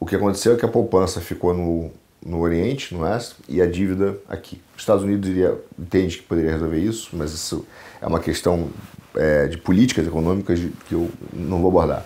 o 0.00 0.06
que 0.06 0.16
aconteceu 0.16 0.54
é 0.54 0.56
que 0.56 0.64
a 0.64 0.68
poupança 0.68 1.20
ficou 1.20 1.54
no, 1.54 1.90
no 2.24 2.40
Oriente, 2.40 2.94
no 2.94 3.02
Oeste, 3.02 3.36
e 3.48 3.62
a 3.62 3.66
dívida 3.66 4.16
aqui. 4.28 4.60
Os 4.74 4.82
Estados 4.82 5.04
Unidos 5.04 5.28
iria, 5.28 5.56
entende 5.78 6.18
que 6.18 6.24
poderia 6.24 6.50
resolver 6.50 6.78
isso, 6.78 7.10
mas 7.12 7.32
isso 7.32 7.66
é 8.00 8.06
uma 8.06 8.20
questão 8.20 8.68
é, 9.16 9.46
de 9.46 9.58
políticas 9.58 10.06
econômicas 10.06 10.60
que 10.88 10.94
eu 10.94 11.10
não 11.32 11.60
vou 11.60 11.70
abordar 11.70 12.04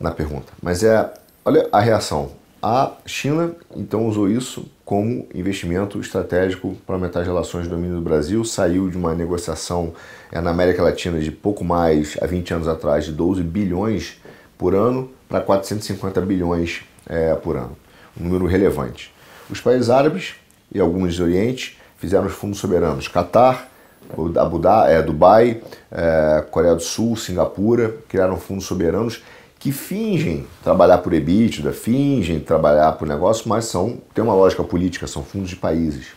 na 0.00 0.10
pergunta. 0.10 0.52
Mas 0.62 0.82
é, 0.82 1.12
olha 1.44 1.68
a 1.72 1.80
reação. 1.80 2.32
A 2.62 2.92
China, 3.04 3.56
então, 3.74 4.06
usou 4.06 4.30
isso 4.30 4.70
como 4.84 5.26
investimento 5.34 5.98
estratégico 5.98 6.76
para 6.86 6.94
aumentar 6.94 7.20
as 7.20 7.26
relações 7.26 7.64
de 7.64 7.70
domínio 7.70 7.96
do 7.96 8.02
Brasil, 8.02 8.44
saiu 8.44 8.88
de 8.88 8.96
uma 8.96 9.14
negociação 9.14 9.92
é, 10.30 10.40
na 10.40 10.50
América 10.50 10.80
Latina 10.80 11.18
de 11.18 11.32
pouco 11.32 11.64
mais, 11.64 12.16
há 12.20 12.26
20 12.26 12.54
anos 12.54 12.68
atrás, 12.68 13.04
de 13.04 13.12
12 13.12 13.42
bilhões 13.42 14.20
por 14.56 14.76
ano 14.76 15.10
para 15.28 15.40
450 15.40 16.20
bilhões 16.20 16.82
é, 17.08 17.34
por 17.34 17.56
ano. 17.56 17.76
Um 18.20 18.24
número 18.24 18.46
relevante. 18.46 19.12
Os 19.50 19.60
países 19.60 19.90
árabes 19.90 20.34
e 20.72 20.78
alguns 20.78 21.16
do 21.16 21.24
Oriente 21.24 21.78
fizeram 21.96 22.26
os 22.26 22.32
fundos 22.32 22.58
soberanos. 22.58 23.08
Catar, 23.08 23.71
Abu 24.10 24.58
Dhabi, 24.58 24.92
é, 24.92 25.02
Dubai, 25.02 25.60
é, 25.90 26.44
Coreia 26.50 26.74
do 26.74 26.82
Sul, 26.82 27.16
Singapura, 27.16 27.96
criaram 28.08 28.36
fundos 28.36 28.64
soberanos 28.64 29.22
que 29.62 29.70
fingem 29.70 30.44
trabalhar 30.62 30.98
por 30.98 31.12
EBITDA, 31.14 31.72
fingem 31.72 32.40
trabalhar 32.40 32.92
por 32.92 33.06
negócio, 33.06 33.48
mas 33.48 33.66
são 33.66 33.98
tem 34.12 34.24
uma 34.24 34.34
lógica 34.34 34.64
política, 34.64 35.06
são 35.06 35.22
fundos 35.22 35.50
de 35.50 35.56
países. 35.56 36.08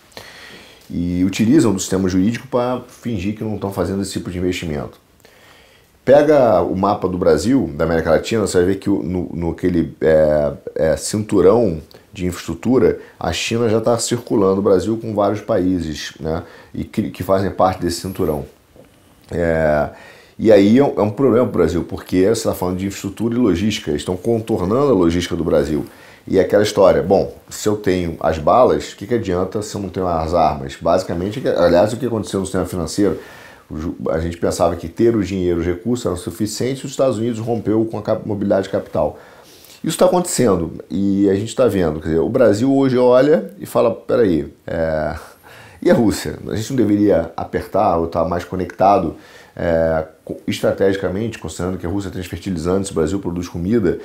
E 0.89 1.23
utilizam 1.23 1.71
do 1.71 1.79
sistema 1.79 2.09
jurídico 2.09 2.47
para 2.47 2.81
fingir 2.87 3.35
que 3.35 3.43
não 3.43 3.53
estão 3.53 3.71
fazendo 3.71 4.01
esse 4.01 4.13
tipo 4.13 4.31
de 4.31 4.39
investimento. 4.39 4.99
Pega 6.03 6.61
o 6.61 6.75
mapa 6.75 7.07
do 7.07 7.19
Brasil, 7.19 7.71
da 7.75 7.85
América 7.85 8.11
Latina, 8.11 8.41
você 8.41 8.57
vai 8.57 8.65
ver 8.65 8.75
que 8.75 8.89
no, 8.89 9.29
no 9.31 9.51
aquele 9.51 9.95
é, 10.01 10.53
é, 10.75 10.97
cinturão 10.97 11.81
de 12.15 12.25
infraestrutura, 12.25 12.99
a 13.19 13.33
China 13.33 13.67
já 13.67 13.79
está 13.79 13.97
circulando 13.97 14.59
o 14.59 14.63
Brasil 14.63 14.97
com 14.97 15.13
vários 15.13 15.41
países 15.41 16.13
né, 16.17 16.43
e 16.73 16.85
que, 16.85 17.11
que 17.11 17.23
fazem 17.23 17.51
parte 17.51 17.81
desse 17.81 17.99
cinturão. 17.99 18.45
É, 19.29 19.89
e 20.39 20.49
aí 20.49 20.77
é 20.77 20.83
um, 20.83 20.93
é 20.97 21.01
um 21.01 21.09
problema 21.09 21.45
para 21.45 21.55
o 21.55 21.57
Brasil, 21.57 21.83
porque 21.83 22.23
você 22.23 22.31
está 22.31 22.53
falando 22.53 22.77
de 22.77 22.85
infraestrutura 22.85 23.35
e 23.35 23.37
logística, 23.37 23.91
eles 23.91 24.01
estão 24.01 24.15
contornando 24.15 24.91
a 24.91 24.93
logística 24.93 25.35
do 25.35 25.43
Brasil. 25.43 25.85
E 26.25 26.39
é 26.39 26.41
aquela 26.41 26.63
história, 26.63 27.03
bom, 27.03 27.35
se 27.49 27.67
eu 27.67 27.75
tenho 27.75 28.15
as 28.21 28.37
balas, 28.37 28.93
o 28.93 28.95
que, 28.95 29.05
que 29.05 29.13
adianta 29.13 29.61
se 29.61 29.75
eu 29.75 29.81
não 29.81 29.89
tenho 29.89 30.07
as 30.07 30.33
armas? 30.33 30.77
Basicamente, 30.79 31.45
aliás, 31.49 31.91
o 31.91 31.97
que 31.97 32.05
aconteceu 32.05 32.39
no 32.39 32.45
sistema 32.45 32.65
financeiro, 32.65 33.19
a 34.09 34.19
gente 34.19 34.37
pensava 34.37 34.75
que 34.77 34.87
ter 34.87 35.15
o 35.15 35.23
dinheiro, 35.23 35.59
os 35.59 35.65
recursos 35.65 36.05
eram 36.05 36.15
suficientes 36.15 36.83
e 36.83 36.85
os 36.85 36.91
Estados 36.91 37.17
Unidos 37.17 37.39
rompeu 37.39 37.85
com 37.85 37.97
a 37.97 38.19
mobilidade 38.25 38.69
capital. 38.69 39.19
Isso 39.85 39.97
está 39.97 40.07
acontecendo 40.07 40.83
e 40.89 41.29
a 41.29 41.35
gente 41.35 41.49
está 41.49 41.67
vendo. 41.67 41.99
Dizer, 41.99 42.17
o 42.17 42.27
Brasil 42.27 42.75
hoje 42.75 42.97
olha 42.97 43.51
e 43.59 43.67
fala: 43.67 43.93
peraí, 43.93 44.51
é... 44.65 45.15
e 45.79 45.91
a 45.91 45.93
Rússia? 45.93 46.39
A 46.47 46.55
gente 46.55 46.71
não 46.71 46.77
deveria 46.77 47.31
apertar 47.37 47.97
ou 47.97 48.07
estar 48.07 48.23
tá 48.23 48.27
mais 48.27 48.43
conectado 48.43 49.15
é, 49.55 50.07
estrategicamente, 50.47 51.37
considerando 51.37 51.77
que 51.77 51.85
a 51.85 51.89
Rússia 51.89 52.09
tem 52.09 52.23
fertilizantes, 52.23 52.89
o 52.89 52.95
Brasil 52.95 53.19
produz 53.19 53.47
comida 53.47 53.99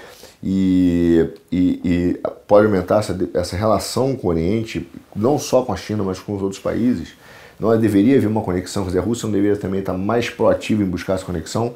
e, 0.45 1.27
e, 1.51 1.81
e 1.83 2.21
pode 2.47 2.67
aumentar 2.67 2.99
essa, 2.99 3.19
essa 3.33 3.57
relação 3.57 4.15
com 4.15 4.27
o 4.27 4.31
Oriente, 4.31 4.87
não 5.17 5.39
só 5.39 5.63
com 5.63 5.73
a 5.73 5.77
China, 5.77 6.05
mas 6.05 6.19
com 6.19 6.37
os 6.37 6.43
outros 6.43 6.61
países. 6.61 7.15
Não 7.59 7.75
deveria 7.79 8.19
haver 8.19 8.27
uma 8.27 8.43
conexão, 8.43 8.83
quer 8.83 8.89
dizer, 8.89 8.99
a 8.99 9.03
Rússia 9.03 9.27
não 9.27 9.33
deveria 9.33 9.57
também 9.57 9.81
estar 9.81 9.95
mais 9.95 10.29
proativa 10.29 10.83
em 10.83 10.87
buscar 10.87 11.15
essa 11.15 11.25
conexão. 11.25 11.75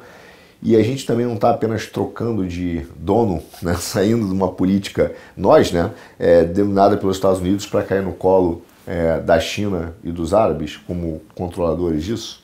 E 0.61 0.75
a 0.75 0.81
gente 0.81 1.05
também 1.05 1.25
não 1.25 1.35
está 1.35 1.51
apenas 1.51 1.87
trocando 1.87 2.47
de 2.47 2.85
dono, 2.95 3.41
né, 3.61 3.75
saindo 3.75 4.25
de 4.25 4.33
uma 4.33 4.51
política, 4.51 5.13
nós, 5.35 5.71
né, 5.71 5.91
é, 6.17 6.43
dominada 6.43 6.97
pelos 6.97 7.17
Estados 7.17 7.39
Unidos, 7.39 7.65
para 7.65 7.83
cair 7.83 8.01
no 8.01 8.13
colo 8.13 8.63
é, 8.87 9.19
da 9.19 9.39
China 9.39 9.93
e 10.03 10.11
dos 10.11 10.33
árabes 10.33 10.77
como 10.77 11.21
controladores 11.35 12.03
disso? 12.03 12.43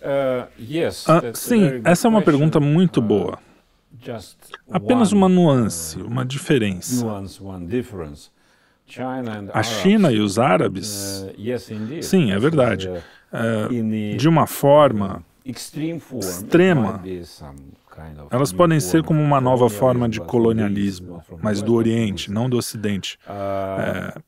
Uh, 0.00 0.46
yes, 0.60 1.04
ah, 1.08 1.20
sim, 1.34 1.80
essa 1.84 2.06
é 2.06 2.08
uma 2.08 2.22
pergunta 2.22 2.60
muito 2.60 2.98
uh, 2.98 3.02
boa. 3.02 3.38
Apenas 4.70 5.10
uma 5.10 5.28
nuance, 5.28 6.00
uma 6.00 6.24
diferença. 6.24 7.04
A 9.52 9.62
China 9.64 10.12
e 10.12 10.20
os 10.20 10.38
árabes? 10.38 11.26
Uh, 11.36 12.02
sim, 12.02 12.30
é 12.30 12.38
verdade. 12.38 12.88
Uh, 12.88 14.16
de 14.16 14.28
uma 14.28 14.46
forma 14.46 15.24
extrema. 15.46 17.02
Elas 18.30 18.52
podem 18.52 18.80
ser 18.80 19.02
como 19.02 19.22
uma 19.22 19.40
nova 19.40 19.70
forma 19.70 20.08
de 20.08 20.20
colonialismo, 20.20 21.22
mas 21.42 21.62
do 21.62 21.74
Oriente, 21.74 22.30
não 22.30 22.48
do 22.48 22.58
Ocidente. 22.58 23.18
É, 23.26 24.20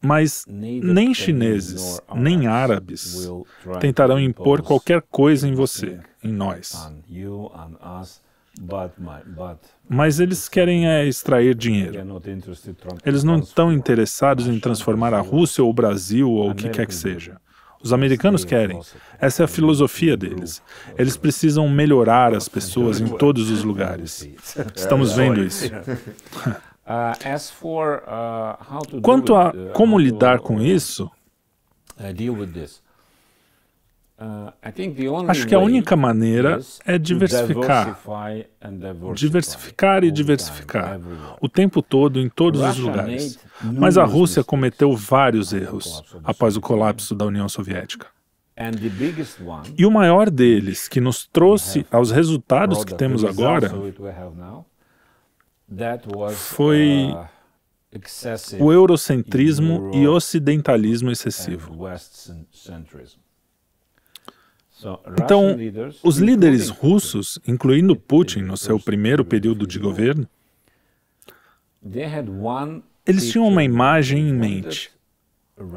mas 0.00 0.44
nem 0.46 1.14
chineses, 1.14 2.00
nem 2.14 2.46
árabes 2.46 3.30
tentarão 3.80 4.20
impor 4.20 4.62
qualquer 4.62 5.02
coisa 5.02 5.48
em 5.48 5.54
você, 5.54 5.98
em 6.22 6.32
nós. 6.32 6.92
Mas 9.88 10.20
eles 10.20 10.48
querem 10.48 10.86
é, 10.86 11.06
extrair 11.06 11.54
dinheiro. 11.54 11.98
Eles 13.04 13.24
não 13.24 13.38
estão 13.38 13.72
interessados 13.72 14.46
em 14.46 14.60
transformar 14.60 15.12
a 15.12 15.20
Rússia 15.20 15.64
ou 15.64 15.70
o 15.70 15.74
Brasil 15.74 16.30
ou 16.30 16.50
o 16.50 16.54
que 16.54 16.68
quer 16.68 16.86
que 16.86 16.94
seja. 16.94 17.40
Os 17.84 17.92
americanos 17.92 18.46
querem. 18.46 18.80
Essa 19.20 19.42
é 19.42 19.44
a 19.44 19.48
filosofia 19.48 20.16
deles. 20.16 20.62
Eles 20.98 21.18
precisam 21.18 21.68
melhorar 21.68 22.34
as 22.34 22.48
pessoas 22.48 22.98
em 22.98 23.06
todos 23.18 23.50
os 23.50 23.62
lugares. 23.62 24.26
Estamos 24.74 25.12
vendo 25.12 25.44
isso. 25.44 25.70
Quanto 29.02 29.34
a 29.34 29.52
como 29.74 29.98
lidar 29.98 30.40
com 30.40 30.62
isso, 30.62 31.10
Acho 35.28 35.46
que 35.46 35.54
a 35.54 35.58
única 35.58 35.96
maneira 35.96 36.60
é 36.84 36.96
diversificar. 36.96 37.98
Diversificar 39.14 40.04
e 40.04 40.10
diversificar. 40.10 41.00
O 41.40 41.48
tempo 41.48 41.82
todo, 41.82 42.20
em 42.20 42.28
todos 42.28 42.60
os 42.60 42.78
lugares. 42.78 43.38
Mas 43.62 43.98
a 43.98 44.04
Rússia 44.04 44.44
cometeu 44.44 44.94
vários 44.96 45.52
erros 45.52 46.02
após 46.22 46.56
o 46.56 46.60
colapso 46.60 47.14
da 47.14 47.24
União 47.24 47.48
Soviética. 47.48 48.06
E 49.76 49.84
o 49.84 49.90
maior 49.90 50.30
deles, 50.30 50.86
que 50.86 51.00
nos 51.00 51.26
trouxe 51.26 51.84
aos 51.90 52.12
resultados 52.12 52.84
que 52.84 52.94
temos 52.94 53.24
agora, 53.24 53.68
foi 56.32 57.10
uh, 57.12 58.64
o 58.64 58.72
eurocentrismo 58.72 59.90
e 59.92 60.06
ocidentalismo 60.06 61.10
excessivo. 61.10 61.76
Então, 65.20 65.56
os 66.02 66.18
líderes 66.18 66.68
russos, 66.68 67.38
incluindo 67.46 67.96
Putin 67.96 68.42
no 68.42 68.56
seu 68.56 68.78
primeiro 68.78 69.24
período 69.24 69.66
de 69.66 69.78
governo, 69.78 70.28
eles 73.06 73.30
tinham 73.30 73.46
uma 73.46 73.62
imagem 73.62 74.28
em 74.28 74.32
mente. 74.32 74.90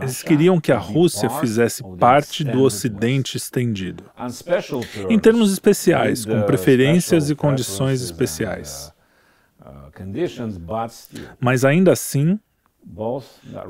Eles 0.02 0.24
queriam 0.24 0.60
que 0.60 0.72
a 0.72 0.80
Rússia 0.80 1.30
fizesse 1.30 1.84
parte 2.00 2.44
do 2.44 2.64
Ocidente 2.64 3.38
estendido, 3.38 4.04
em 5.08 5.20
termos 5.20 5.52
especiais, 5.52 6.26
com 6.26 6.42
preferências 6.44 7.30
e 7.30 7.36
condições 7.36 8.02
especiais. 8.02 8.92
Mas 11.40 11.64
ainda 11.64 11.92
assim, 11.92 12.40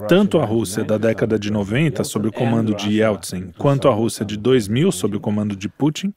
tanto 0.07 0.39
a 0.39 0.45
Rússia 0.45 0.83
da 0.83 0.97
década 0.97 1.37
de 1.39 1.51
90, 1.51 2.03
sob 2.03 2.27
o 2.27 2.31
comando 2.31 2.73
de 2.73 2.99
Yeltsin, 2.99 3.51
quanto 3.57 3.87
a 3.87 3.93
Rússia 3.93 4.25
de 4.25 4.37
2000, 4.37 4.91
sob 4.91 5.17
o 5.17 5.19
comando 5.19 5.55
de 5.55 5.67
Putin, 5.67 6.13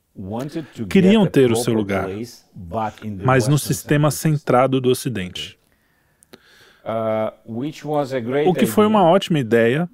queriam 0.88 1.26
ter 1.26 1.51
o 1.51 1.57
seu 1.57 1.72
lugar, 1.74 2.09
mas 3.24 3.48
no 3.48 3.59
sistema 3.59 4.11
centrado 4.11 4.80
do 4.80 4.90
Ocidente. 4.90 5.59
O 8.46 8.55
que 8.55 8.66
foi 8.66 8.86
uma 8.86 9.05
ótima 9.05 9.38
ideia 9.38 9.88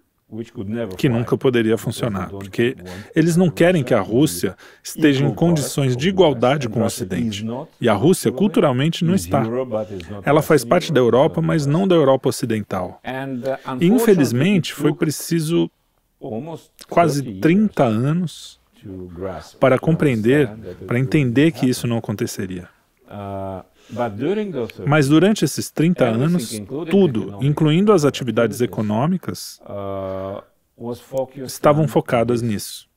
que 0.99 1.09
nunca 1.09 1.39
poderia 1.39 1.79
funcionar, 1.79 2.31
porque 2.31 2.77
eles 3.15 3.37
não 3.37 3.49
querem 3.49 3.85
que 3.85 3.95
a 3.95 4.01
Rússia 4.01 4.57
esteja 4.83 5.25
em 5.25 5.33
condições 5.33 5.97
de 5.97 6.09
igualdade 6.09 6.69
com 6.69 6.81
o 6.81 6.85
Ocidente. 6.85 7.47
E 7.81 7.89
a 7.89 7.95
Rússia, 7.95 8.33
culturalmente, 8.33 9.05
não 9.05 9.15
está. 9.15 9.45
Ela 10.25 10.43
faz 10.43 10.65
parte 10.65 10.93
da 10.93 10.99
Europa, 10.99 11.41
mas 11.41 11.65
não 11.65 11.87
da 11.87 11.95
Europa 11.95 12.29
Ocidental. 12.29 13.01
Uh, 13.05 13.77
e, 13.81 13.87
infelizmente, 13.87 14.75
foi 14.75 14.93
preciso 14.93 15.71
quase 16.89 17.23
30 17.23 17.85
anos 17.85 18.59
para 19.61 19.79
compreender, 19.79 20.51
para 20.87 20.99
entender 20.99 21.53
que 21.53 21.69
isso 21.69 21.87
não 21.87 21.99
aconteceria. 21.99 22.69
Uh, 23.91 24.89
mas 24.89 25.09
durante 25.09 25.45
esses 25.45 25.71
30 25.71 26.05
anos, 26.05 26.61
tudo, 26.91 27.39
incluindo 27.41 27.93
as 27.93 28.05
atividades 28.05 28.61
econômicas, 28.61 29.61
uh, 29.63 30.43
estavam 31.45 31.87
focadas 31.87 32.43
nisso. 32.43 32.89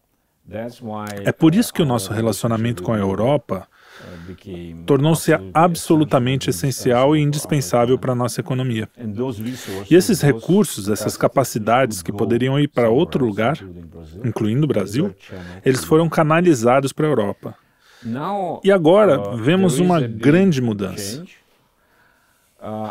É 1.23 1.31
por 1.31 1.53
isso 1.53 1.71
que 1.71 1.81
o 1.81 1.85
nosso 1.85 2.11
relacionamento 2.11 2.81
com 2.81 2.91
a 2.91 2.97
Europa 2.97 3.67
uh, 4.01 4.83
tornou-se 4.83 5.31
absolutamente 5.53 6.49
essencial 6.49 7.15
e 7.15 7.21
indispensável 7.21 7.99
para 7.99 8.13
a 8.13 8.15
nossa 8.15 8.41
economia. 8.41 8.89
E 9.89 9.95
esses 9.95 10.21
recursos, 10.21 10.89
essas 10.89 11.15
capacidades 11.15 12.01
que 12.01 12.11
poderiam 12.11 12.59
ir 12.59 12.67
para 12.67 12.89
outro 12.89 13.23
lugar, 13.23 13.59
incluindo 14.25 14.63
o 14.63 14.67
Brasil, 14.67 15.13
eles 15.63 15.83
foram 15.83 16.09
canalizados 16.09 16.91
para 16.91 17.05
a 17.05 17.09
Europa. 17.09 17.55
E 18.63 18.71
agora 18.71 19.19
uh, 19.19 19.37
vemos 19.37 19.79
uma 19.79 19.99
grande 20.01 20.61
mudança. 20.61 21.23
Uh, 22.61 22.89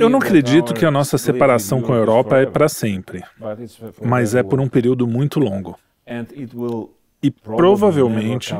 Eu 0.00 0.08
não 0.08 0.18
acredito 0.18 0.72
que 0.72 0.84
a 0.84 0.90
nossa 0.90 1.18
separação 1.18 1.82
com 1.82 1.92
a 1.92 1.96
Europa 1.96 2.38
é 2.38 2.46
para 2.46 2.68
sempre, 2.68 3.22
mas 4.02 4.34
é 4.34 4.42
por 4.42 4.60
um 4.60 4.68
período 4.68 5.06
muito 5.06 5.38
longo. 5.40 5.78
E 7.22 7.30
provavelmente 7.30 8.54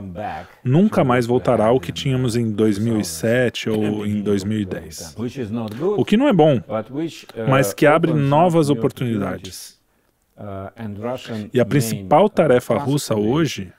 nunca 0.64 1.04
mais 1.04 1.26
voltará 1.26 1.66
ao 1.66 1.78
que 1.78 1.92
tínhamos 1.92 2.34
em 2.36 2.50
2007 2.50 3.70
ou 3.70 4.04
em 4.06 4.20
2010. 4.22 5.14
O 5.96 6.04
que 6.04 6.16
não 6.16 6.26
é 6.26 6.32
bom, 6.32 6.56
uh, 6.56 6.62
mas 7.48 7.72
que 7.72 7.86
abre 7.86 8.12
novas 8.12 8.68
oportunidades. 8.70 9.78
E 11.52 11.60
a 11.60 11.64
principal 11.64 12.28
tarefa 12.28 12.76
russa 12.76 13.14
hoje 13.14 13.72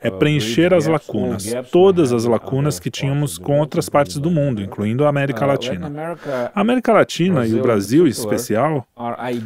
é 0.00 0.10
preencher 0.10 0.74
as 0.74 0.86
lacunas, 0.86 1.44
todas 1.70 2.12
as 2.12 2.24
lacunas 2.24 2.80
que 2.80 2.90
tínhamos 2.90 3.38
com 3.38 3.60
outras 3.60 3.88
partes 3.88 4.18
do 4.18 4.30
mundo, 4.30 4.60
incluindo 4.60 5.04
a 5.04 5.08
América 5.08 5.46
Latina. 5.46 6.16
A 6.54 6.60
América 6.60 6.92
Latina 6.92 7.46
e 7.46 7.54
o 7.54 7.62
Brasil, 7.62 8.06
em 8.06 8.10
especial, 8.10 8.86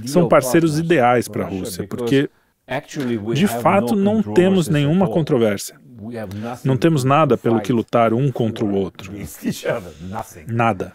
são 0.06 0.28
parceiros 0.28 0.78
ideais 0.78 1.28
para 1.28 1.44
a 1.44 1.48
Rússia, 1.48 1.86
porque, 1.86 2.30
de 3.34 3.46
fato, 3.46 3.94
não 3.94 4.22
temos 4.22 4.68
nenhuma 4.68 5.08
controvérsia. 5.08 5.76
Não 6.64 6.76
temos 6.76 7.04
nada 7.04 7.36
pelo 7.36 7.60
que 7.60 7.72
lutar 7.72 8.12
um 8.12 8.30
contra 8.30 8.64
o 8.64 8.74
outro. 8.74 9.12
Nada. 10.46 10.92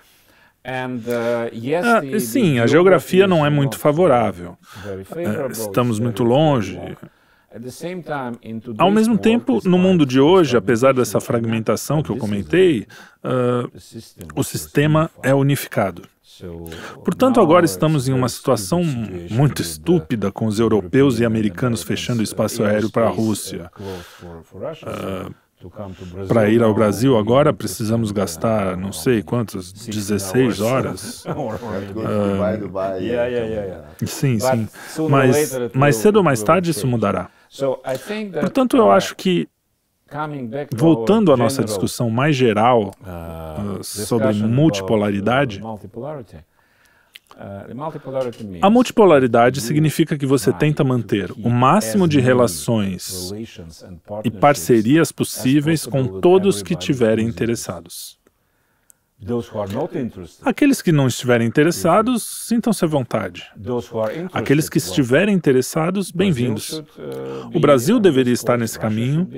Ah, 0.64 2.20
sim, 2.20 2.60
a 2.60 2.68
geografia 2.68 3.28
não 3.28 3.44
é 3.46 3.50
muito 3.50 3.80
favorável. 3.80 4.56
Ah, 4.86 5.48
estamos 5.52 6.00
muito 6.00 6.24
longe. 6.24 6.80
Ao 8.78 8.90
mesmo 8.90 9.18
tempo, 9.18 9.60
no 9.66 9.78
mundo 9.78 10.06
de 10.06 10.20
hoje, 10.20 10.56
apesar 10.56 10.94
dessa 10.94 11.20
fragmentação 11.20 12.02
que 12.02 12.10
eu 12.10 12.16
comentei, 12.18 12.88
uh, 13.24 13.70
o 14.36 14.44
sistema 14.44 15.12
é 15.22 15.34
unificado. 15.36 16.04
Portanto, 17.04 17.42
agora 17.42 17.66
estamos 17.66 18.08
em 18.08 18.14
uma 18.14 18.30
situação 18.30 18.82
muito 19.30 19.62
estúpida 19.62 20.32
com 20.32 20.46
os 20.46 20.60
europeus 20.60 21.20
e 21.20 21.26
americanos 21.26 21.84
fechando 21.84 22.22
o 22.22 22.24
espaço 22.24 22.64
aéreo 22.64 22.90
para 22.90 23.08
a 23.08 23.10
Rússia. 23.10 23.70
Uh, 23.76 25.36
para 26.28 26.50
ir 26.50 26.64
ao 26.64 26.74
Brasil 26.74 27.16
agora 27.18 27.54
precisamos 27.54 28.12
gastar 28.12 28.76
não 28.76 28.92
sei 28.92 29.22
quantas, 29.22 29.72
16 29.72 30.60
horas. 30.62 31.24
Uh, 31.26 31.32
sim, 34.08 34.40
sim. 34.40 34.68
Mas 35.08 35.54
mais 35.76 35.98
cedo 35.98 36.16
ou 36.16 36.24
mais 36.24 36.42
tarde 36.42 36.72
isso 36.72 36.88
mudará. 36.88 37.30
Portanto, 38.40 38.78
eu 38.78 38.86
uh, 38.86 38.92
acho 38.92 39.16
que, 39.16 39.48
voltando 40.74 41.34
à 41.34 41.38
nossa 41.38 41.64
discussão 41.64 42.10
mais 42.10 42.36
geral 42.36 42.92
uh, 43.02 43.84
sobre 43.84 44.34
multipolaridade, 44.34 45.62
a 48.62 48.70
multipolaridade 48.70 49.60
significa 49.60 50.18
que 50.18 50.26
você 50.26 50.54
tenta 50.54 50.84
manter 50.84 51.32
o 51.32 51.50
máximo 51.50 52.08
de 52.08 52.20
relações 52.22 53.32
e 54.24 54.32
parcerias 54.32 55.12
possíveis 55.12 55.86
com 55.86 56.22
todos 56.22 56.64
que 56.64 56.76
tiverem 56.76 57.28
interessados. 57.28 58.21
Aqueles 60.44 60.82
que 60.82 60.92
não 60.92 61.08
estiverem 61.08 61.48
interessados, 61.48 62.24
sintam-se 62.24 62.84
à 62.84 62.88
vontade. 62.88 63.48
Aqueles 64.34 64.68
que 64.68 64.80
estiverem 64.80 65.36
interessados, 65.36 66.10
bem-vindos. 66.10 66.80
Uh, 66.80 66.84
o 67.54 67.60
Brasil 67.60 68.00
deveria 68.00 68.34
estar 68.34 68.58
nesse 68.58 68.80
caminho, 68.80 69.30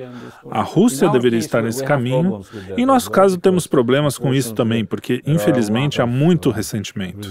a 0.50 0.62
Rússia 0.62 1.10
deveria 1.10 1.40
estar 1.40 1.62
nesse 1.62 1.84
caminho. 1.84 2.42
Em 2.78 2.86
nosso 2.86 3.12
caso, 3.12 3.38
temos 3.38 3.68
problemas 3.68 4.18
com 4.18 4.34
isso 4.34 4.54
também, 4.54 4.86
porque, 4.86 5.22
infelizmente, 5.26 6.02
há 6.02 6.06
muito 6.06 6.50
ressentimento. 6.50 7.28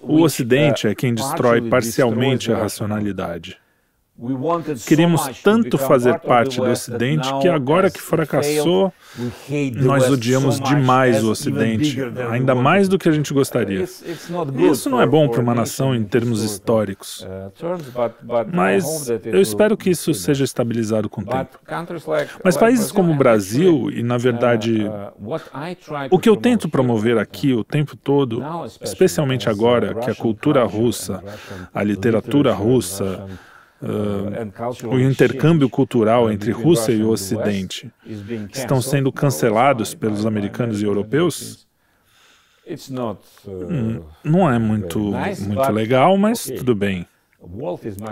O 0.00 0.22
Ocidente 0.22 0.86
uh, 0.86 0.90
é 0.90 0.94
quem 0.94 1.12
destrói 1.12 1.68
parcialmente 1.68 2.52
a 2.52 2.56
racionalidade. 2.56 3.58
Queríamos 4.86 5.42
tanto 5.42 5.76
fazer 5.76 6.20
parte 6.20 6.60
do 6.60 6.70
Ocidente 6.70 7.28
que 7.42 7.48
agora 7.48 7.90
que 7.90 8.00
fracassou, 8.00 8.92
nós 9.74 10.08
odiamos 10.08 10.60
demais 10.60 11.24
o 11.24 11.32
Ocidente, 11.32 11.98
ainda 12.30 12.54
mais 12.54 12.88
do 12.88 12.96
que 12.96 13.08
a 13.08 13.12
gente 13.12 13.34
gostaria. 13.34 13.82
Isso 13.82 14.88
não 14.88 15.00
é 15.00 15.06
bom 15.06 15.28
para 15.28 15.40
uma 15.40 15.54
nação 15.54 15.92
em 15.92 16.04
termos 16.04 16.44
históricos. 16.44 17.22
Uh, 17.22 17.52
Mas 18.52 19.08
eu 19.24 19.40
espero 19.40 19.76
que 19.76 19.90
isso 19.90 20.14
seja 20.14 20.44
estabilizado 20.44 21.08
com 21.08 21.22
o 21.22 21.24
tempo. 21.24 21.58
Mas 22.44 22.56
países 22.56 22.92
como 22.92 23.12
o 23.12 23.16
Brasil, 23.16 23.90
e 23.90 24.00
na 24.00 24.16
verdade, 24.16 24.84
uh, 24.84 25.34
uh, 25.34 26.08
o 26.08 26.20
que 26.20 26.28
eu 26.28 26.36
tento 26.36 26.68
promover 26.68 27.18
aqui 27.18 27.52
o 27.52 27.64
tempo 27.64 27.96
todo, 27.96 28.44
especialmente 28.80 29.48
agora 29.48 29.92
que 29.96 30.08
a 30.08 30.14
cultura 30.14 30.62
russa, 30.64 31.20
a 31.74 31.82
literatura 31.82 32.52
russa, 32.52 33.26
uh, 33.84 34.88
o 34.88 34.98
intercâmbio 34.98 35.68
cultural 35.68 36.30
entre 36.30 36.50
Rússia 36.50 36.92
e 36.92 37.02
o 37.02 37.10
Ocidente 37.10 37.90
estão 38.52 38.80
sendo 38.80 39.12
cancelados 39.12 39.94
pelos 39.94 40.24
americanos 40.26 40.80
e 40.80 40.84
europeus, 40.84 41.66
hum, 43.46 44.00
não 44.24 44.50
é 44.50 44.58
muito, 44.58 44.98
muito 44.98 45.72
legal, 45.72 46.16
mas 46.16 46.44
tudo 46.44 46.74
bem. 46.74 47.06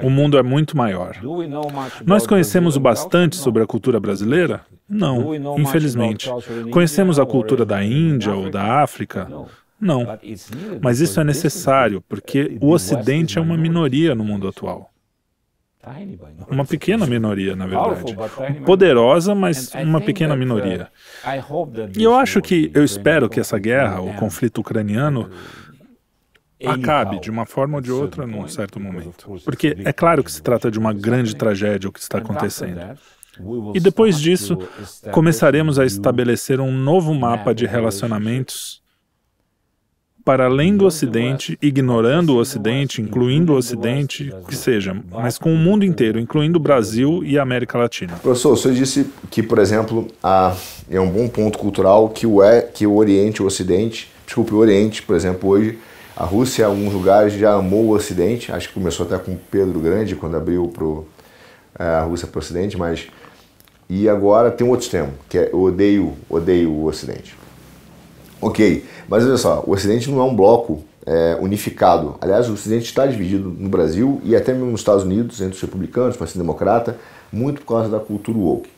O 0.02 0.10
mundo 0.10 0.36
é 0.36 0.42
muito 0.42 0.76
maior. 0.76 1.16
Nós 2.04 2.26
conhecemos 2.26 2.76
o 2.76 2.80
bastante 2.80 3.36
sobre 3.36 3.62
a 3.62 3.66
cultura 3.66 3.98
brasileira? 3.98 4.66
Não, 4.86 5.34
infelizmente. 5.58 6.28
Conhecemos 6.70 7.18
a 7.18 7.24
cultura 7.24 7.64
da 7.64 7.82
Índia 7.82 8.34
ou 8.34 8.50
da 8.50 8.82
África? 8.82 9.26
Não. 9.80 10.06
Mas 10.80 11.00
isso 11.00 11.18
é 11.18 11.24
necessário, 11.24 12.02
porque 12.02 12.58
o 12.60 12.70
Ocidente 12.70 13.38
é 13.38 13.40
uma 13.40 13.56
minoria 13.56 14.14
no 14.14 14.22
mundo 14.22 14.46
atual. 14.46 14.91
Uma 16.48 16.64
pequena 16.64 17.06
minoria, 17.06 17.56
na 17.56 17.66
verdade. 17.66 18.14
Poderosa, 18.64 19.34
mas 19.34 19.72
uma 19.74 20.00
pequena 20.00 20.36
minoria. 20.36 20.88
E 21.96 22.02
eu 22.02 22.14
acho 22.14 22.40
que, 22.40 22.70
eu 22.72 22.84
espero 22.84 23.28
que 23.28 23.40
essa 23.40 23.58
guerra, 23.58 24.00
o 24.00 24.14
conflito 24.14 24.60
ucraniano, 24.60 25.30
acabe 26.64 27.18
de 27.18 27.30
uma 27.30 27.44
forma 27.44 27.76
ou 27.76 27.80
de 27.80 27.90
outra 27.90 28.26
num 28.26 28.46
certo 28.46 28.78
momento. 28.78 29.28
Porque 29.44 29.76
é 29.84 29.92
claro 29.92 30.22
que 30.22 30.30
se 30.30 30.42
trata 30.42 30.70
de 30.70 30.78
uma 30.78 30.92
grande 30.92 31.34
tragédia 31.34 31.88
o 31.88 31.92
que 31.92 32.00
está 32.00 32.18
acontecendo. 32.18 32.80
E 33.74 33.80
depois 33.80 34.20
disso, 34.20 34.58
começaremos 35.10 35.78
a 35.78 35.84
estabelecer 35.84 36.60
um 36.60 36.70
novo 36.70 37.14
mapa 37.14 37.54
de 37.54 37.66
relacionamentos 37.66 38.81
para 40.24 40.46
além 40.46 40.76
do 40.76 40.86
Ocidente, 40.86 41.58
ignorando 41.60 42.34
o 42.34 42.38
Ocidente, 42.38 43.02
incluindo 43.02 43.52
o 43.52 43.56
Ocidente, 43.56 44.32
que 44.48 44.54
seja, 44.54 44.96
mas 45.10 45.36
com 45.36 45.52
o 45.52 45.56
mundo 45.56 45.84
inteiro, 45.84 46.18
incluindo 46.18 46.58
o 46.58 46.62
Brasil 46.62 47.22
e 47.24 47.38
a 47.38 47.42
América 47.42 47.78
Latina. 47.78 48.14
Professor, 48.22 48.56
você 48.56 48.72
disse 48.72 49.06
que, 49.30 49.42
por 49.42 49.58
exemplo, 49.58 50.08
a, 50.22 50.54
é 50.90 51.00
um 51.00 51.10
bom 51.10 51.28
ponto 51.28 51.58
cultural 51.58 52.08
que 52.08 52.26
o, 52.26 52.42
é, 52.42 52.62
que 52.62 52.86
o 52.86 52.96
Oriente 52.96 53.42
o 53.42 53.46
Ocidente, 53.46 54.10
desculpe, 54.24 54.54
o 54.54 54.58
Oriente, 54.58 55.02
por 55.02 55.16
exemplo, 55.16 55.50
hoje, 55.50 55.78
a 56.16 56.24
Rússia, 56.24 56.62
em 56.62 56.66
alguns 56.66 56.92
lugares, 56.92 57.32
já 57.34 57.54
amou 57.54 57.86
o 57.86 57.90
Ocidente, 57.90 58.52
acho 58.52 58.68
que 58.68 58.74
começou 58.74 59.06
até 59.06 59.18
com 59.18 59.36
Pedro 59.50 59.80
Grande, 59.80 60.14
quando 60.14 60.36
abriu 60.36 60.68
pro, 60.68 61.06
é, 61.78 61.84
a 61.84 62.02
Rússia 62.02 62.28
para 62.28 62.38
o 62.38 62.42
Ocidente, 62.42 62.76
mas. 62.76 63.06
E 63.88 64.08
agora 64.08 64.50
tem 64.50 64.66
um 64.66 64.70
outro 64.70 64.84
extremo, 64.84 65.12
que 65.28 65.36
é 65.36 65.50
eu 65.52 65.60
odeio, 65.60 66.14
odeio 66.30 66.70
o 66.70 66.86
Ocidente. 66.86 67.36
Ok, 68.40 68.84
mas 69.08 69.24
olha 69.24 69.36
só, 69.36 69.62
o 69.66 69.72
Ocidente 69.72 70.10
não 70.10 70.20
é 70.20 70.24
um 70.24 70.34
bloco 70.34 70.82
é, 71.06 71.36
unificado. 71.40 72.16
Aliás, 72.20 72.48
o 72.48 72.54
Ocidente 72.54 72.84
está 72.84 73.06
dividido 73.06 73.48
no 73.48 73.68
Brasil 73.68 74.20
e 74.24 74.36
até 74.36 74.52
mesmo 74.52 74.70
nos 74.70 74.80
Estados 74.80 75.04
Unidos, 75.04 75.40
entre 75.40 75.54
os 75.54 75.60
republicanos, 75.60 76.16
o 76.16 76.18
Partido 76.18 76.38
Democrata, 76.38 76.96
muito 77.32 77.60
por 77.62 77.74
causa 77.74 77.88
da 77.88 77.98
cultura 77.98 78.38
woke. 78.38 78.70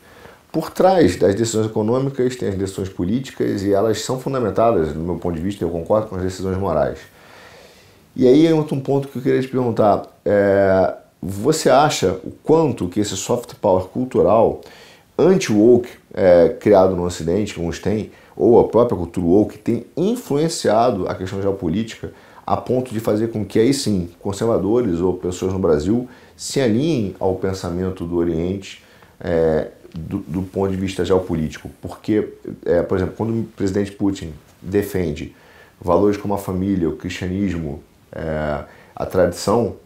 Por 0.51 0.69
trás 0.69 1.17
das 1.17 1.35
decisões 1.35 1.65
econômicas 1.65 2.35
tem 2.35 2.49
as 2.49 2.55
decisões 2.55 2.87
políticas 2.87 3.63
e 3.63 3.73
elas 3.73 4.01
são 4.01 4.19
fundamentadas, 4.19 4.93
do 4.93 4.99
meu 4.99 5.15
ponto 5.15 5.35
de 5.35 5.41
vista, 5.41 5.63
eu 5.63 5.69
concordo 5.69 6.07
com 6.07 6.15
as 6.15 6.21
decisões 6.21 6.57
morais. 6.57 6.99
E 8.15 8.25
aí 8.25 8.47
entra 8.47 8.73
um 8.73 8.79
ponto 8.79 9.09
que 9.09 9.17
eu 9.17 9.21
queria 9.21 9.41
te 9.41 9.49
perguntar. 9.49 10.03
É, 10.23 10.93
você 11.21 11.69
acha 11.69 12.19
o 12.23 12.31
quanto 12.43 12.87
que 12.87 13.01
esse 13.01 13.17
soft 13.17 13.55
power 13.55 13.85
cultural 13.85 14.61
anti-woke 15.17 15.89
é, 16.13 16.49
criado 16.59 16.95
no 16.95 17.03
Ocidente, 17.03 17.53
que 17.53 17.59
uns 17.59 17.79
têm, 17.79 18.11
ou 18.35 18.59
a 18.59 18.67
própria 18.67 18.97
cultura 18.97 19.25
woke 19.25 19.57
tem 19.57 19.85
influenciado 19.95 21.07
a 21.07 21.15
questão 21.15 21.41
geopolítica 21.41 22.13
a 22.45 22.57
ponto 22.57 22.93
de 22.93 22.99
fazer 22.99 23.29
com 23.29 23.43
que 23.43 23.57
aí 23.57 23.73
sim 23.73 24.09
conservadores 24.19 24.99
ou 24.99 25.13
pessoas 25.13 25.53
no 25.53 25.59
Brasil 25.59 26.07
se 26.37 26.59
alinhem 26.61 27.15
ao 27.19 27.35
pensamento 27.35 28.05
do 28.05 28.17
Oriente 28.17 28.83
é, 29.19 29.69
do, 29.93 30.19
do, 30.19 30.41
ponto 30.43 30.69
de 30.69 30.77
vista 30.77 31.03
geopolítico. 31.03 31.71
Porque, 31.81 32.33
é, 32.65 32.81
por 32.83 32.97
exemplo, 32.97 33.15
quando 33.17 33.39
o 33.39 33.43
presidente 33.43 33.91
Putin 33.91 34.33
defende 34.61 35.33
valores 35.81 36.17
como 36.17 36.33
a 36.33 36.37
família, 36.37 36.89
o 36.89 36.95
cristianismo, 36.95 37.81
é, 38.11 38.63
a 38.95 39.05
tradição, 39.05 39.77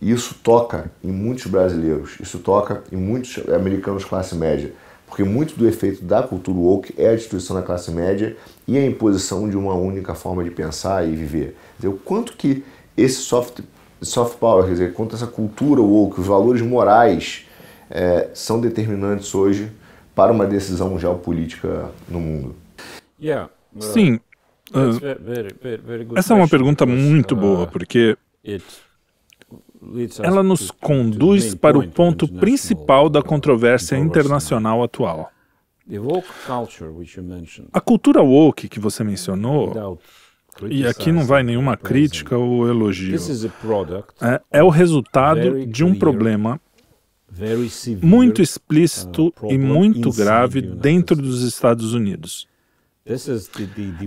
isso 0.00 0.36
toca 0.42 0.90
em 1.02 1.10
muitos 1.10 1.46
brasileiros, 1.46 2.18
isso 2.20 2.38
toca 2.38 2.84
em 2.92 2.96
muitos 2.96 3.42
americanos 3.48 4.04
classe 4.04 4.34
média 4.36 4.72
porque 5.14 5.22
muito 5.22 5.56
do 5.56 5.68
efeito 5.68 6.04
da 6.04 6.24
cultura 6.24 6.58
woke 6.58 6.92
é 6.98 7.10
a 7.10 7.14
destruição 7.14 7.54
da 7.54 7.62
classe 7.62 7.88
média 7.92 8.36
e 8.66 8.76
a 8.76 8.84
imposição 8.84 9.48
de 9.48 9.56
uma 9.56 9.72
única 9.72 10.12
forma 10.12 10.42
de 10.42 10.50
pensar 10.50 11.06
e 11.06 11.14
viver. 11.14 11.56
Dizer, 11.76 11.86
o 11.86 11.92
quanto 11.92 12.36
que 12.36 12.64
esse 12.96 13.20
soft, 13.20 13.60
soft 14.02 14.38
power, 14.38 14.64
quer 14.64 14.72
dizer, 14.72 14.92
quanto 14.92 15.14
essa 15.14 15.28
cultura 15.28 15.80
woke, 15.80 16.20
os 16.20 16.26
valores 16.26 16.60
morais 16.62 17.46
é, 17.88 18.28
são 18.34 18.60
determinantes 18.60 19.32
hoje 19.36 19.70
para 20.16 20.32
uma 20.32 20.46
decisão 20.46 20.98
geopolítica 20.98 21.90
no 22.08 22.18
mundo? 22.18 22.56
Uh, 23.72 23.82
Sim. 23.82 24.14
Uh, 24.72 24.98
essa 26.16 26.34
é 26.34 26.36
uma 26.36 26.48
pergunta 26.48 26.84
muito 26.84 27.36
boa, 27.36 27.62
uh, 27.62 27.70
porque 27.70 28.16
ela 30.22 30.42
nos 30.42 30.70
conduz 30.70 31.54
para 31.54 31.78
o 31.78 31.88
ponto 31.88 32.26
principal 32.28 33.08
da 33.08 33.22
controvérsia 33.22 33.96
internacional. 33.96 34.82
atual. 34.82 35.30
A 37.72 37.80
cultura 37.80 38.22
woke 38.22 38.68
que 38.68 38.80
você 38.80 39.04
mencionou, 39.04 40.00
e 40.70 40.86
aqui 40.86 41.12
não 41.12 41.24
vai 41.24 41.42
nenhuma 41.42 41.76
crítica 41.76 42.38
ou 42.38 42.68
elogio, 42.68 43.16
é, 44.20 44.40
é 44.50 44.62
o 44.62 44.68
resultado 44.70 45.66
de 45.66 45.84
um 45.84 45.94
problema 45.94 46.60
muito 48.00 48.40
explícito 48.40 49.34
e 49.48 49.58
muito 49.58 50.10
grave 50.12 50.62
dentro 50.62 51.16
dos 51.16 51.42
Estados 51.42 51.92
Unidos. 51.92 52.46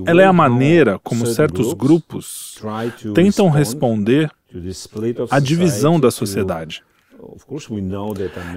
Ela 0.08 0.24
é 0.24 0.26
a 0.26 0.34
maneira 0.34 0.98
como 1.00 1.26
certos 1.28 1.72
grupos 1.74 2.60
tentam 3.14 3.48
responder 3.50 4.32
à 5.30 5.40
divisão 5.40 6.00
da 6.00 6.10
sociedade. 6.10 6.84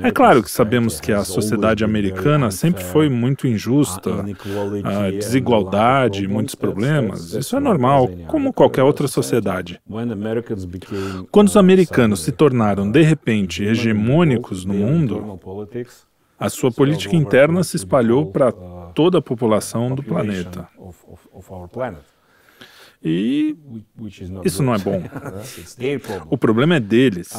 É 0.03 0.11
claro 0.11 0.43
que 0.43 0.51
sabemos 0.51 1.01
que 1.01 1.13
a 1.13 1.25
sociedade 1.25 1.85
americana 1.85 2.51
sempre 2.51 2.83
foi 2.85 3.09
muito 3.09 3.47
injusta, 3.47 4.25
a 4.85 5.11
desigualdade, 5.11 6.27
muitos 6.27 6.55
problemas. 6.55 7.33
Isso 7.35 7.57
é 7.57 7.61
normal, 7.61 8.09
como 8.27 8.53
qualquer 8.53 8.83
outra 8.83 9.09
sociedade. 9.09 9.81
Quando 11.31 11.49
os 11.49 11.57
americanos 11.57 12.21
se 12.21 12.33
tornaram, 12.33 12.91
de 12.91 13.03
repente, 13.03 13.65
hegemônicos 13.65 14.65
no 14.65 14.75
mundo, 14.75 15.39
a 16.41 16.49
sua 16.49 16.73
política 16.73 17.15
interna 17.15 17.63
se 17.63 17.77
espalhou 17.77 18.33
para 18.33 18.51
toda 18.95 19.19
a 19.19 19.23
população 19.23 19.95
do 19.95 20.03
planeta. 20.03 20.67
E 23.03 23.57
isso 24.45 24.63
não 24.63 24.75
é 24.75 24.79
bom. 24.79 25.03
O 26.31 26.39
problema 26.39 26.77
é 26.77 26.81
deles. 26.81 27.33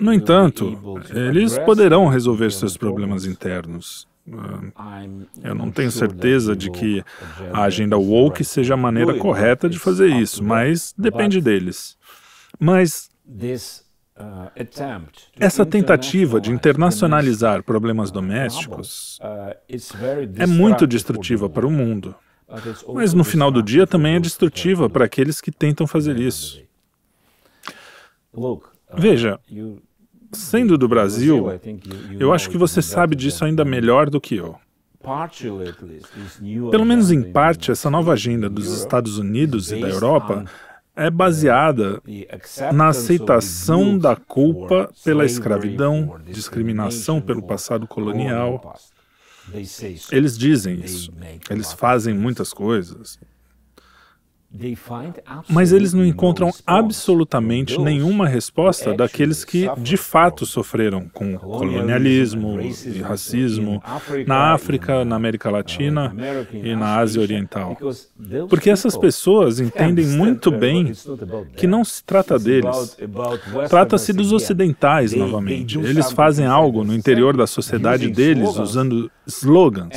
No 0.00 0.12
entanto, 0.12 0.78
eles 1.14 1.58
poderão 1.58 2.06
resolver 2.08 2.50
seus 2.52 2.76
problemas 2.76 3.24
internos. 3.24 4.08
Uh, 4.26 5.26
eu 5.42 5.54
não 5.54 5.70
tenho 5.70 5.90
certeza 5.90 6.54
de 6.54 6.70
que 6.70 7.02
a 7.50 7.62
agenda 7.62 7.96
woke 7.96 8.44
seja 8.44 8.74
a 8.74 8.76
maneira 8.76 9.14
correta 9.14 9.70
de 9.70 9.78
fazer 9.78 10.08
isso, 10.08 10.44
mas 10.44 10.94
depende 10.98 11.40
deles. 11.40 11.96
Mas 12.60 13.08
essa 15.38 15.64
tentativa 15.64 16.40
de 16.40 16.50
internacionalizar 16.50 17.62
problemas 17.62 18.10
domésticos 18.10 19.20
é 20.36 20.46
muito 20.46 20.86
destrutiva 20.86 21.48
para 21.48 21.66
o 21.66 21.70
mundo. 21.70 22.14
Mas 22.94 23.12
no 23.12 23.24
final 23.24 23.50
do 23.50 23.62
dia 23.62 23.86
também 23.86 24.16
é 24.16 24.20
destrutiva 24.20 24.88
para 24.88 25.04
aqueles 25.04 25.40
que 25.40 25.50
tentam 25.50 25.86
fazer 25.86 26.18
isso. 26.18 26.62
Veja, 28.96 29.38
sendo 30.32 30.78
do 30.78 30.88
Brasil, 30.88 31.46
eu 32.18 32.32
acho 32.32 32.48
que 32.48 32.56
você 32.56 32.80
sabe 32.80 33.14
disso 33.14 33.44
ainda 33.44 33.64
melhor 33.64 34.08
do 34.08 34.20
que 34.20 34.36
eu. 34.36 34.56
Pelo 36.70 36.84
menos 36.84 37.10
em 37.10 37.22
parte, 37.22 37.70
essa 37.70 37.88
nova 37.90 38.12
agenda 38.12 38.48
dos 38.48 38.66
Estados 38.78 39.16
Unidos 39.16 39.70
e 39.70 39.80
da 39.80 39.88
Europa 39.88 40.44
é 40.98 41.10
baseada 41.10 42.02
na 42.74 42.88
aceitação 42.88 43.96
da 43.96 44.16
culpa 44.16 44.90
pela 45.04 45.24
escravidão, 45.24 46.20
discriminação 46.26 47.20
pelo 47.20 47.40
passado 47.40 47.86
colonial, 47.86 48.74
eles 50.10 50.36
dizem 50.36 50.80
isso. 50.80 51.12
Eles 51.48 51.72
fazem 51.72 52.12
muitas 52.12 52.52
coisas. 52.52 53.18
Mas 55.48 55.72
eles 55.72 55.92
não 55.92 56.04
encontram 56.04 56.50
absolutamente 56.66 57.78
nenhuma 57.78 58.26
resposta 58.26 58.94
daqueles 58.94 59.44
que 59.44 59.68
de 59.78 59.96
fato 59.98 60.46
sofreram 60.46 61.06
com 61.12 61.36
colonialismo 61.36 62.58
e 62.60 63.00
racismo 63.00 63.82
na 64.26 64.54
África, 64.54 65.04
na 65.04 65.16
América 65.16 65.50
Latina 65.50 66.14
e 66.52 66.74
na 66.74 66.96
Ásia 66.96 67.20
Oriental. 67.20 67.76
Porque 68.48 68.70
essas 68.70 68.96
pessoas 68.96 69.60
entendem 69.60 70.06
muito 70.06 70.50
bem 70.50 70.92
que 71.54 71.66
não 71.66 71.84
se 71.84 72.02
trata 72.02 72.38
deles. 72.38 72.96
Trata-se 73.68 74.14
dos 74.14 74.32
ocidentais 74.32 75.12
novamente. 75.12 75.78
Eles 75.78 76.10
fazem 76.10 76.46
algo 76.46 76.84
no 76.84 76.94
interior 76.94 77.36
da 77.36 77.46
sociedade 77.46 78.08
deles 78.08 78.56
usando 78.56 79.10
slogans. 79.28 79.94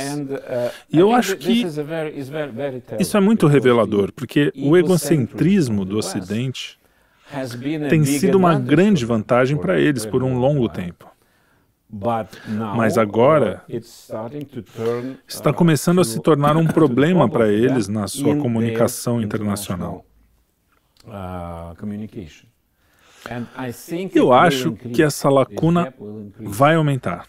E 0.92 0.98
eu 0.98 1.12
acho 1.12 1.36
que 1.36 1.64
isso 3.00 3.16
é 3.16 3.20
muito 3.20 3.46
revelador, 3.46 4.12
porque 4.12 4.52
o 4.56 4.76
egocentrismo 4.76 5.84
do 5.84 5.98
Ocidente 5.98 6.78
tem 7.88 8.04
sido 8.04 8.36
uma 8.36 8.58
grande 8.58 9.04
vantagem 9.06 9.56
para 9.56 9.80
eles 9.80 10.04
por 10.06 10.22
um 10.22 10.38
longo 10.38 10.68
tempo. 10.68 11.10
Mas 12.76 12.96
agora 12.96 13.62
está 15.28 15.52
começando 15.52 16.00
a 16.00 16.04
se 16.04 16.20
tornar 16.20 16.56
um 16.56 16.66
problema 16.68 17.28
para 17.28 17.48
eles 17.52 17.88
na 17.88 18.06
sua 18.06 18.36
comunicação 18.36 19.20
internacional. 19.20 20.04
Eu 24.14 24.32
acho 24.32 24.72
que 24.72 25.02
essa 25.02 25.28
lacuna 25.28 25.94
vai 26.40 26.74
aumentar. 26.74 27.26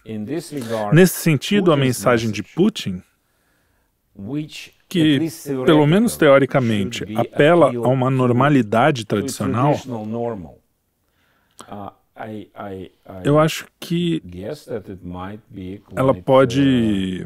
Nesse 0.91 1.15
sentido, 1.15 1.71
a 1.71 1.77
mensagem 1.77 2.31
de 2.31 2.41
Putin, 2.41 3.01
que, 4.89 5.19
pelo 5.65 5.85
menos 5.85 6.17
teoricamente, 6.17 7.03
apela 7.15 7.67
a 7.67 7.87
uma 7.89 8.09
normalidade 8.09 9.05
tradicional, 9.05 9.75
eu 13.23 13.39
acho 13.39 13.67
que 13.79 14.21
ela 15.95 16.13
pode 16.13 17.25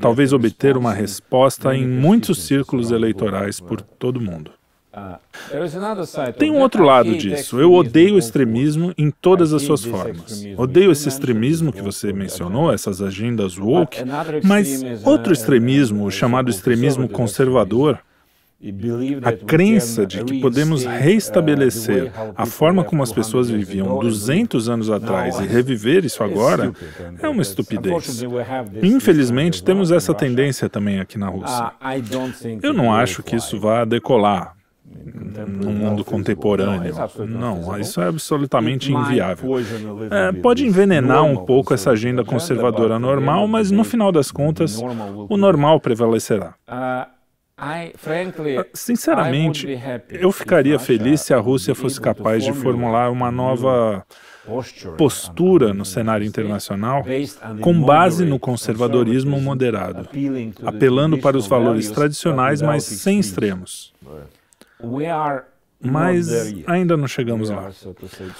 talvez 0.00 0.32
obter 0.32 0.76
uma 0.76 0.94
resposta 0.94 1.74
em 1.74 1.86
muitos 1.86 2.42
círculos 2.42 2.90
eleitorais 2.90 3.60
por 3.60 3.82
todo 3.82 4.16
o 4.16 4.22
mundo. 4.22 4.50
Tem 6.38 6.50
um 6.50 6.58
outro 6.58 6.82
lado 6.82 7.16
disso. 7.16 7.60
Eu 7.60 7.72
odeio 7.72 8.14
o 8.14 8.18
extremismo 8.18 8.92
em 8.96 9.10
todas 9.10 9.52
as 9.52 9.62
suas 9.62 9.84
formas. 9.84 10.44
Odeio 10.56 10.90
esse 10.90 11.08
extremismo 11.08 11.72
que 11.72 11.82
você 11.82 12.12
mencionou, 12.12 12.72
essas 12.72 13.02
agendas 13.02 13.58
woke, 13.58 13.98
mas 14.42 14.82
outro 15.04 15.32
extremismo, 15.32 16.04
o 16.04 16.10
chamado 16.10 16.50
extremismo 16.50 17.08
conservador, 17.08 17.98
a 19.22 19.32
crença 19.32 20.06
de 20.06 20.24
que 20.24 20.40
podemos 20.40 20.84
reestabelecer 20.84 22.10
a 22.34 22.46
forma 22.46 22.82
como 22.82 23.02
as 23.02 23.12
pessoas 23.12 23.50
viviam 23.50 23.98
200 23.98 24.68
anos 24.70 24.88
atrás 24.88 25.38
e 25.38 25.46
reviver 25.46 26.06
isso 26.06 26.24
agora 26.24 26.72
é 27.20 27.28
uma 27.28 27.42
estupidez. 27.42 28.24
Infelizmente, 28.82 29.62
temos 29.62 29.92
essa 29.92 30.14
tendência 30.14 30.70
também 30.70 31.00
aqui 31.00 31.18
na 31.18 31.28
Rússia. 31.28 31.70
Eu 32.62 32.72
não 32.72 32.92
acho 32.94 33.22
que 33.22 33.36
isso 33.36 33.60
vá 33.60 33.84
decolar 33.84 34.55
no 35.46 35.70
mundo 35.70 36.04
contemporâneo. 36.04 36.94
Não, 37.28 37.78
isso 37.78 38.00
é 38.00 38.08
absolutamente 38.08 38.92
inviável. 38.92 39.56
É, 40.10 40.32
pode 40.32 40.66
envenenar 40.66 41.24
um 41.24 41.44
pouco 41.44 41.74
essa 41.74 41.90
agenda 41.90 42.24
conservadora 42.24 42.98
normal, 42.98 43.46
mas 43.46 43.70
no 43.70 43.84
final 43.84 44.10
das 44.10 44.30
contas, 44.30 44.80
o 45.28 45.36
normal 45.36 45.80
prevalecerá. 45.80 46.54
Ah, 46.66 47.08
sinceramente, 48.74 49.66
eu 50.10 50.30
ficaria 50.30 50.78
feliz 50.78 51.22
se 51.22 51.32
a 51.32 51.38
Rússia 51.38 51.74
fosse 51.74 52.00
capaz 52.00 52.44
de 52.44 52.52
formular 52.52 53.10
uma 53.10 53.30
nova 53.30 54.04
postura 54.96 55.74
no 55.74 55.84
cenário 55.84 56.24
internacional 56.26 57.04
com 57.60 57.80
base 57.80 58.24
no 58.24 58.38
conservadorismo 58.38 59.40
moderado, 59.40 60.08
apelando 60.64 61.18
para 61.18 61.36
os 61.36 61.46
valores 61.46 61.90
tradicionais, 61.90 62.62
mas 62.62 62.84
sem 62.84 63.18
extremos. 63.18 63.92
Mas 65.80 66.28
ainda 66.66 66.96
não 66.96 67.06
chegamos 67.06 67.50
lá. 67.50 67.70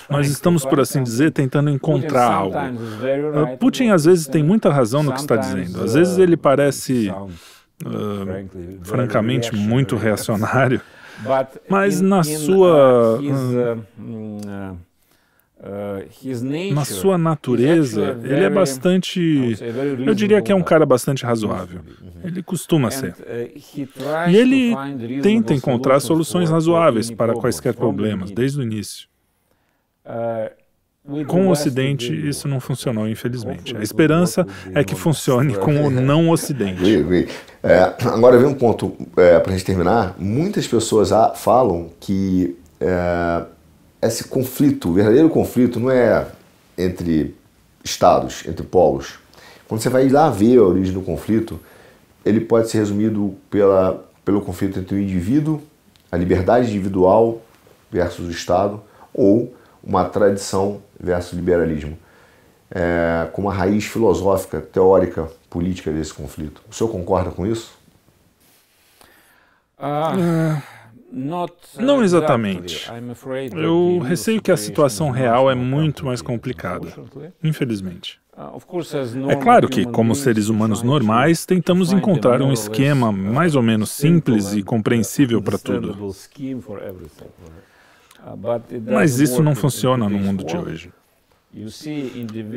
Nós 0.09 0.29
estamos, 0.29 0.65
por 0.65 0.81
assim 0.81 1.03
dizer, 1.03 1.31
tentando 1.33 1.69
encontrar 1.71 2.33
algo. 2.33 2.57
Ah, 2.57 3.57
Putin 3.59 3.91
às 3.91 4.05
vezes 4.05 4.27
tem 4.27 4.43
muita 4.43 4.73
razão 4.73 5.03
no 5.03 5.13
que 5.13 5.21
está 5.21 5.37
dizendo. 5.37 5.83
Às 5.83 5.95
vezes 5.95 6.19
ele 6.19 6.37
parece 6.37 7.11
uh, 7.11 8.49
francamente 8.83 9.55
muito 9.55 9.97
reacionário, 9.97 10.81
mas 11.69 12.01
na 12.01 12.23
sua 12.23 13.19
uh, 13.21 14.77
na 16.73 16.85
sua 16.85 17.19
natureza, 17.19 18.19
ele 18.23 18.45
é 18.45 18.51
bastante. 18.51 19.57
Eu 20.07 20.14
diria 20.14 20.41
que 20.41 20.53
é 20.53 20.55
um 20.55 20.62
cara 20.62 20.87
bastante 20.87 21.25
razoável. 21.25 21.81
Ele 22.23 22.43
costuma 22.43 22.91
ser. 22.91 23.14
E 24.29 24.37
ele 24.37 24.75
tenta 25.23 25.55
encontrar 25.55 26.01
soluções 26.01 26.51
razoáveis 26.51 27.11
para 27.11 27.35
quaisquer 27.35 27.75
problemas, 27.75 28.31
desde 28.31 28.61
o 28.61 28.62
início. 28.62 29.09
Com 31.29 31.47
o 31.47 31.51
Ocidente, 31.51 32.12
isso 32.12 32.49
não 32.49 32.59
funcionou, 32.59 33.09
infelizmente. 33.09 33.77
A 33.77 33.83
esperança 33.83 34.45
é 34.75 34.83
que 34.83 34.97
funcione 34.97 35.55
com 35.55 35.87
o 35.87 35.91
não 35.91 36.31
Ocidente. 36.31 36.83
É, 37.62 37.95
agora, 38.05 38.37
vem 38.39 38.49
um 38.49 38.55
ponto 38.55 38.97
é, 39.17 39.39
para 39.39 39.53
a 39.53 39.57
gente 39.57 39.64
terminar. 39.64 40.17
Muitas 40.19 40.67
pessoas 40.67 41.11
falam 41.37 41.91
que 42.01 42.57
é, 42.81 43.45
esse 44.01 44.25
conflito, 44.25 44.91
o 44.91 44.93
verdadeiro 44.93 45.29
conflito, 45.31 45.81
não 45.81 45.91
é 45.91 46.27
entre 46.77 47.35
estados, 47.83 48.47
entre 48.47 48.67
polos. 48.67 49.19
Quando 49.69 49.81
você 49.81 49.89
vai 49.89 50.09
lá 50.09 50.31
ver 50.31 50.59
a 50.59 50.63
origem 50.63 50.93
do 50.93 51.03
conflito, 51.03 51.59
ele 52.25 52.41
pode 52.41 52.69
ser 52.69 52.79
resumido 52.79 53.37
pela, 53.51 54.05
pelo 54.25 54.41
conflito 54.41 54.79
entre 54.79 54.97
o 54.97 55.01
indivíduo, 55.01 55.63
a 56.11 56.17
liberdade 56.17 56.69
individual 56.69 57.41
versus 57.91 58.27
o 58.27 58.31
Estado, 58.31 58.81
ou 59.13 59.55
uma 59.83 60.05
tradição 60.05 60.83
versus 60.99 61.33
liberalismo, 61.33 61.97
é, 62.71 63.29
com 63.33 63.43
uma 63.43 63.55
raiz 63.55 63.85
filosófica, 63.85 64.61
teórica, 64.61 65.29
política 65.49 65.91
desse 65.91 66.13
conflito. 66.13 66.61
O 66.71 66.75
senhor 66.75 66.91
concorda 66.91 67.31
com 67.31 67.47
isso? 67.47 67.77
Uh, 69.79 70.61
não 71.79 72.03
exatamente. 72.03 72.91
Eu 73.55 73.99
receio 74.01 74.43
que 74.43 74.51
a 74.51 74.57
situação 74.57 75.11
real 75.11 75.51
é 75.51 75.55
muito 75.55 76.05
mais 76.05 76.21
complicada, 76.21 76.89
infelizmente. 77.43 78.21
Uh, 78.37 79.31
é 79.31 79.37
claro 79.37 79.67
que, 79.67 79.87
como 79.87 80.15
seres 80.15 80.49
humanos 80.49 80.83
normais, 80.83 81.47
tentamos 81.47 81.91
encontrar 81.91 82.43
um 82.43 82.53
esquema 82.53 83.11
mais 83.11 83.55
ou 83.55 83.63
menos 83.63 83.91
simples 83.91 84.53
e 84.53 84.63
compreensível 84.63 85.41
para 85.41 85.57
tudo. 85.57 85.97
Mas 88.85 89.21
isso 89.21 89.43
não 89.43 89.55
funciona 89.55 90.07
no 90.07 90.19
mundo 90.19 90.45
de 90.45 90.57
hoje. 90.57 90.93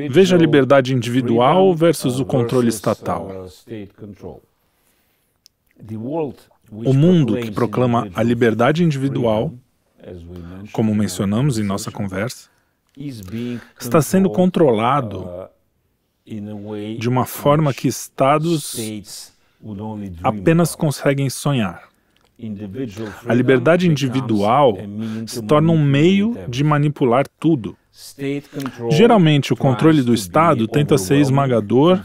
Veja 0.10 0.36
a 0.36 0.40
liberdade 0.40 0.94
individual 0.94 1.74
versus 1.74 2.20
o 2.20 2.26
controle 2.26 2.68
estatal. 2.68 3.48
O 6.72 6.94
mundo 6.94 7.36
que 7.38 7.52
proclama 7.52 8.08
a 8.14 8.22
liberdade 8.22 8.84
individual, 8.84 9.54
como 10.72 10.94
mencionamos 10.94 11.58
em 11.58 11.64
nossa 11.64 11.92
conversa, 11.92 12.50
está 13.80 14.02
sendo 14.02 14.30
controlado 14.30 15.50
de 16.26 17.10
uma 17.10 17.26
forma 17.26 17.74
que 17.74 17.88
estados 17.88 19.34
apenas 20.24 20.76
conseguem 20.76 21.30
sonhar. 21.30 21.90
A 23.28 23.34
liberdade 23.34 23.88
individual 23.88 24.78
se 25.28 25.42
torna 25.42 25.74
um 25.74 25.84
meio 25.84 26.38
de 26.48 26.64
manipular 26.64 27.26
tudo. 27.40 27.76
Geralmente, 28.92 29.52
o 29.52 29.58
controle 29.58 30.02
do 30.02 30.14
Estado 30.14 30.68
tenta 30.68 30.98
ser 30.98 31.18
esmagador 31.20 32.00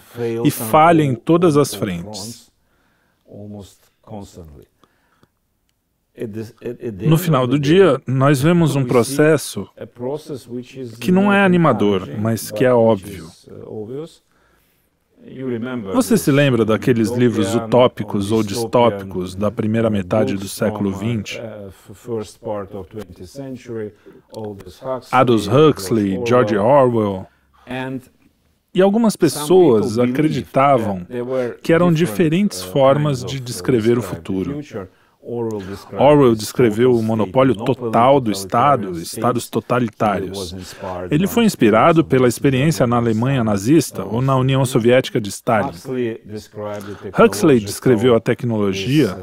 e 0.45 0.51
falha 0.51 1.03
em 1.05 1.15
todas 1.15 1.57
as 1.57 1.75
frentes. 1.75 2.51
No 7.09 7.19
final 7.19 7.47
do 7.47 7.59
dia, 7.59 8.01
nós 8.07 8.41
vemos 8.41 8.77
um 8.77 8.85
processo 8.85 9.69
que 11.01 11.11
não 11.11 11.33
é 11.33 11.45
animador, 11.45 12.09
mas 12.19 12.53
que 12.53 12.65
é 12.65 12.73
óbvio. 12.73 13.29
Você 15.93 16.19
se 16.19 16.31
lembra 16.31 16.65
daqueles 16.65 17.11
livros 17.11 17.55
utópicos 17.55 18.31
ou 18.31 18.43
distópicos 18.43 19.35
da 19.35 19.51
primeira 19.51 19.89
metade 19.91 20.35
do 20.35 20.47
século 20.49 20.93
XX? 20.93 21.41
Aldous 25.11 25.49
Huxley, 25.49 26.21
George 26.27 26.57
Orwell. 26.57 27.27
E 28.75 28.83
algumas 28.83 29.15
pessoas 29.15 29.99
acreditavam 29.99 31.07
que 31.63 31.73
eram 31.73 31.93
diferentes 31.93 32.63
formas 32.63 33.25
de 33.25 33.39
descrever 33.39 33.97
o 33.97 34.03
futuro. 34.03 34.61
Orwell 35.99 36.35
descreveu 36.35 36.95
o 36.95 37.03
monopólio 37.03 37.55
total 37.55 38.21
do 38.21 38.31
Estado, 38.31 38.99
estados 39.01 39.49
totalitários. 39.49 40.75
Ele 41.11 41.27
foi 41.27 41.45
inspirado 41.45 42.05
pela 42.05 42.29
experiência 42.29 42.87
na 42.87 42.97
Alemanha 42.97 43.43
nazista 43.43 44.05
ou 44.05 44.21
na 44.21 44.37
União 44.37 44.65
Soviética 44.67 45.19
de 45.21 45.31
Stalin. 45.31 45.73
Huxley 47.19 47.61
descreveu 47.61 48.15
a 48.15 48.21
tecnologia 48.21 49.17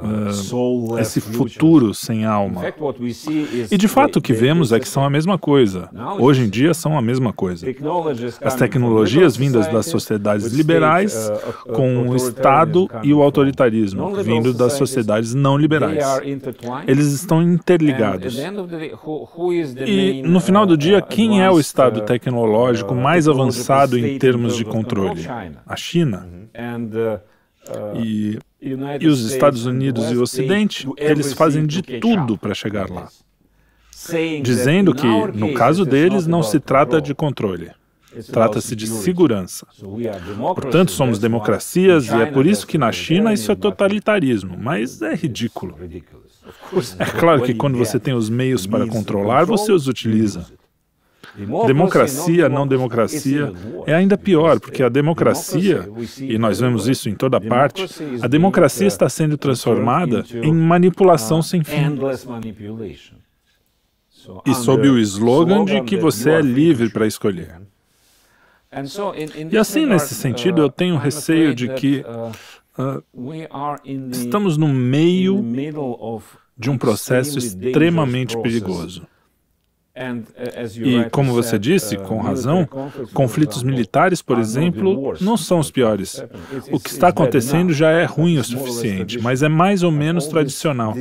uh, 0.00 0.98
esse 0.98 1.20
futuro 1.20 1.94
sem 1.94 2.24
alma. 2.24 2.62
E 3.70 3.76
de 3.76 3.88
fato 3.88 4.18
o 4.18 4.22
que 4.22 4.32
vemos 4.32 4.72
é 4.72 4.80
que 4.80 4.88
são 4.88 5.04
a 5.04 5.10
mesma 5.10 5.38
coisa. 5.38 5.88
Hoje 6.18 6.42
em 6.42 6.48
dia 6.48 6.74
são 6.74 6.96
a 6.96 7.02
mesma 7.02 7.32
coisa. 7.32 7.66
As 8.42 8.54
tecnologias 8.54 9.36
vindas 9.36 9.66
das 9.68 9.86
sociedades 9.86 10.52
liberais 10.52 11.30
com 11.72 12.08
o 12.08 12.16
Estado 12.16 12.88
e 13.02 13.12
o 13.12 13.22
autoritarismo 13.22 14.16
vindo 14.22 14.52
das 14.52 14.74
sociedades 14.74 15.34
não 15.34 15.56
liberais. 15.56 16.04
Eles 16.86 17.12
estão 17.12 17.42
interligados. 17.42 18.36
E 19.86 20.22
no 20.22 20.40
final 20.40 20.66
do 20.66 20.76
dia, 20.76 21.00
quem 21.00 21.42
é 21.42 21.50
o 21.50 21.58
Estado 21.58 22.00
tecnológico 22.02 22.94
mais 22.94 23.28
avançado 23.28 23.98
em 23.98 24.18
termos 24.18 24.56
de 24.56 24.64
controle? 24.64 25.26
A 25.66 25.76
China. 25.76 26.26
E 27.96 28.38
e 28.62 29.06
os 29.06 29.24
Estados 29.30 29.64
Unidos 29.64 30.10
e 30.10 30.16
o 30.16 30.22
Ocidente, 30.22 30.86
eles 30.96 31.32
fazem 31.32 31.66
de 31.66 31.82
tudo 31.82 32.36
para 32.36 32.54
chegar 32.54 32.90
lá, 32.90 33.08
dizendo 34.42 34.94
que, 34.94 35.06
no 35.06 35.54
caso 35.54 35.84
deles, 35.84 36.26
não 36.26 36.42
se 36.42 36.60
trata 36.60 37.00
de 37.00 37.14
controle. 37.14 37.70
Trata-se 38.32 38.74
de 38.74 38.88
segurança. 38.88 39.66
Portanto, 40.54 40.90
somos 40.90 41.18
democracias 41.18 42.08
e 42.08 42.14
é 42.14 42.26
por 42.26 42.44
isso 42.44 42.66
que 42.66 42.76
na 42.76 42.90
China 42.90 43.32
isso 43.32 43.52
é 43.52 43.54
totalitarismo, 43.54 44.56
mas 44.58 45.00
é 45.00 45.14
ridículo. 45.14 45.76
É 46.98 47.04
claro 47.04 47.42
que 47.42 47.54
quando 47.54 47.78
você 47.78 48.00
tem 48.00 48.12
os 48.12 48.28
meios 48.28 48.66
para 48.66 48.86
controlar, 48.86 49.44
você 49.44 49.72
os 49.72 49.86
utiliza. 49.86 50.46
Democracia, 51.66 52.48
não 52.48 52.66
democracia, 52.66 53.52
é 53.86 53.94
ainda 53.94 54.18
pior, 54.18 54.58
porque 54.58 54.82
a 54.82 54.88
democracia, 54.88 55.88
e 56.18 56.36
nós 56.38 56.60
vemos 56.60 56.88
isso 56.88 57.08
em 57.08 57.14
toda 57.14 57.40
parte, 57.40 57.86
a 58.20 58.26
democracia 58.26 58.86
está 58.86 59.08
sendo 59.08 59.38
transformada 59.38 60.24
em 60.34 60.52
manipulação 60.52 61.40
sem 61.40 61.62
fim. 61.62 61.98
E 64.44 64.54
sob 64.54 64.88
o 64.88 64.98
slogan 64.98 65.64
de 65.64 65.80
que 65.82 65.96
você 65.96 66.30
é 66.30 66.40
livre 66.40 66.90
para 66.90 67.06
escolher. 67.06 67.60
E 69.50 69.58
assim, 69.58 69.86
nesse 69.86 70.14
sentido, 70.14 70.62
eu 70.62 70.70
tenho 70.70 70.96
receio 70.96 71.54
de 71.54 71.68
que 71.74 72.04
uh, 72.76 73.02
estamos 74.10 74.56
no 74.56 74.68
meio 74.68 75.42
de 76.56 76.70
um 76.70 76.76
processo 76.76 77.38
extremamente 77.38 78.36
perigoso. 78.40 79.06
Uh, 79.96 80.86
e, 80.86 81.10
como 81.10 81.32
você 81.32 81.58
disse, 81.58 81.96
uh, 81.96 82.00
com 82.02 82.18
razão, 82.18 82.66
conflitos 83.12 83.64
militares, 83.64 84.22
por 84.22 84.38
exemplo, 84.38 85.14
não 85.20 85.36
são 85.36 85.58
os 85.58 85.70
piores. 85.70 86.24
O 86.70 86.78
que 86.78 86.90
está 86.90 87.08
acontecendo 87.08 87.72
já 87.72 87.90
é 87.90 88.04
ruim 88.04 88.38
o 88.38 88.44
suficiente, 88.44 89.20
mas 89.20 89.42
é 89.42 89.48
mais 89.48 89.82
ou 89.82 89.90
menos 89.90 90.28
tradicional. 90.28 90.94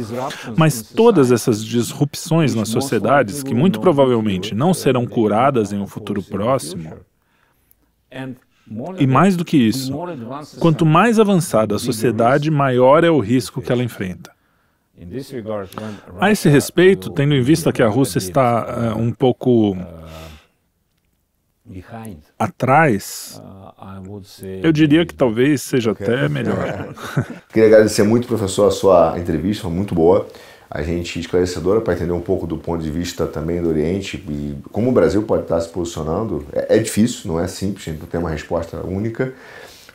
Mas 0.58 0.82
todas 0.82 1.32
essas 1.32 1.64
disrupções 1.64 2.56
nas 2.56 2.70
sociedades, 2.70 3.44
que 3.44 3.54
muito 3.54 3.80
provavelmente 3.80 4.56
não 4.56 4.74
serão 4.74 5.06
curadas 5.06 5.72
em 5.72 5.78
um 5.78 5.88
futuro 5.88 6.24
próximo, 6.24 6.92
e 8.98 9.06
mais 9.06 9.36
do 9.36 9.46
que 9.46 9.58
isso, 9.58 9.94
quanto 10.60 10.84
mais 10.84 11.20
avançada 11.20 11.76
a 11.76 11.80
sociedade, 11.80 12.50
maior 12.50 13.04
é 13.04 13.10
o 13.10 13.20
risco 13.20 13.62
que 13.62 13.72
ela 13.72 13.84
enfrenta. 13.84 14.32
A 16.20 16.32
esse 16.32 16.50
respeito, 16.50 17.10
tendo 17.10 17.34
em 17.34 17.42
vista 17.42 17.72
que 17.72 17.82
a 17.82 17.88
Rússia 17.88 18.18
está 18.18 18.94
uh, 18.96 19.00
um 19.00 19.12
pouco 19.14 19.78
atrás, 22.38 23.42
eu 24.62 24.72
diria 24.72 25.06
que 25.06 25.14
talvez 25.14 25.62
seja 25.62 25.92
até 25.92 26.28
melhor. 26.28 26.94
Queria 27.54 27.68
agradecer 27.68 28.04
muito, 28.04 28.28
professor, 28.28 28.68
a 28.68 28.72
sua 28.72 29.20
entrevista, 29.20 29.64
foi 29.64 29.72
muito 29.72 29.96
boa. 29.96 30.28
A 30.70 30.84
gente 30.84 31.20
esclarecedora 31.20 31.82
para 31.82 31.94
entender 31.94 32.12
um 32.12 32.22
pouco 32.22 32.46
do 32.46 32.58
ponto 32.58 32.84
de 32.84 32.92
vista 32.92 33.26
também 33.26 33.62
do 33.62 33.70
Oriente 33.70 34.18
e 34.18 34.56
como 34.72 34.90
o 34.90 34.92
Brasil 34.92 35.24
pode 35.24 35.44
estar 35.44 35.60
se 35.62 35.70
posicionando. 35.70 36.46
É, 36.54 36.78
é 36.78 36.80
difícil, 36.80 37.32
não 37.32 37.40
é 37.40 37.48
simples, 37.48 37.88
a 37.88 37.92
gente 37.92 38.02
não 38.02 38.08
tem 38.08 38.20
uma 38.20 38.30
resposta 38.30 38.78
única. 38.86 39.34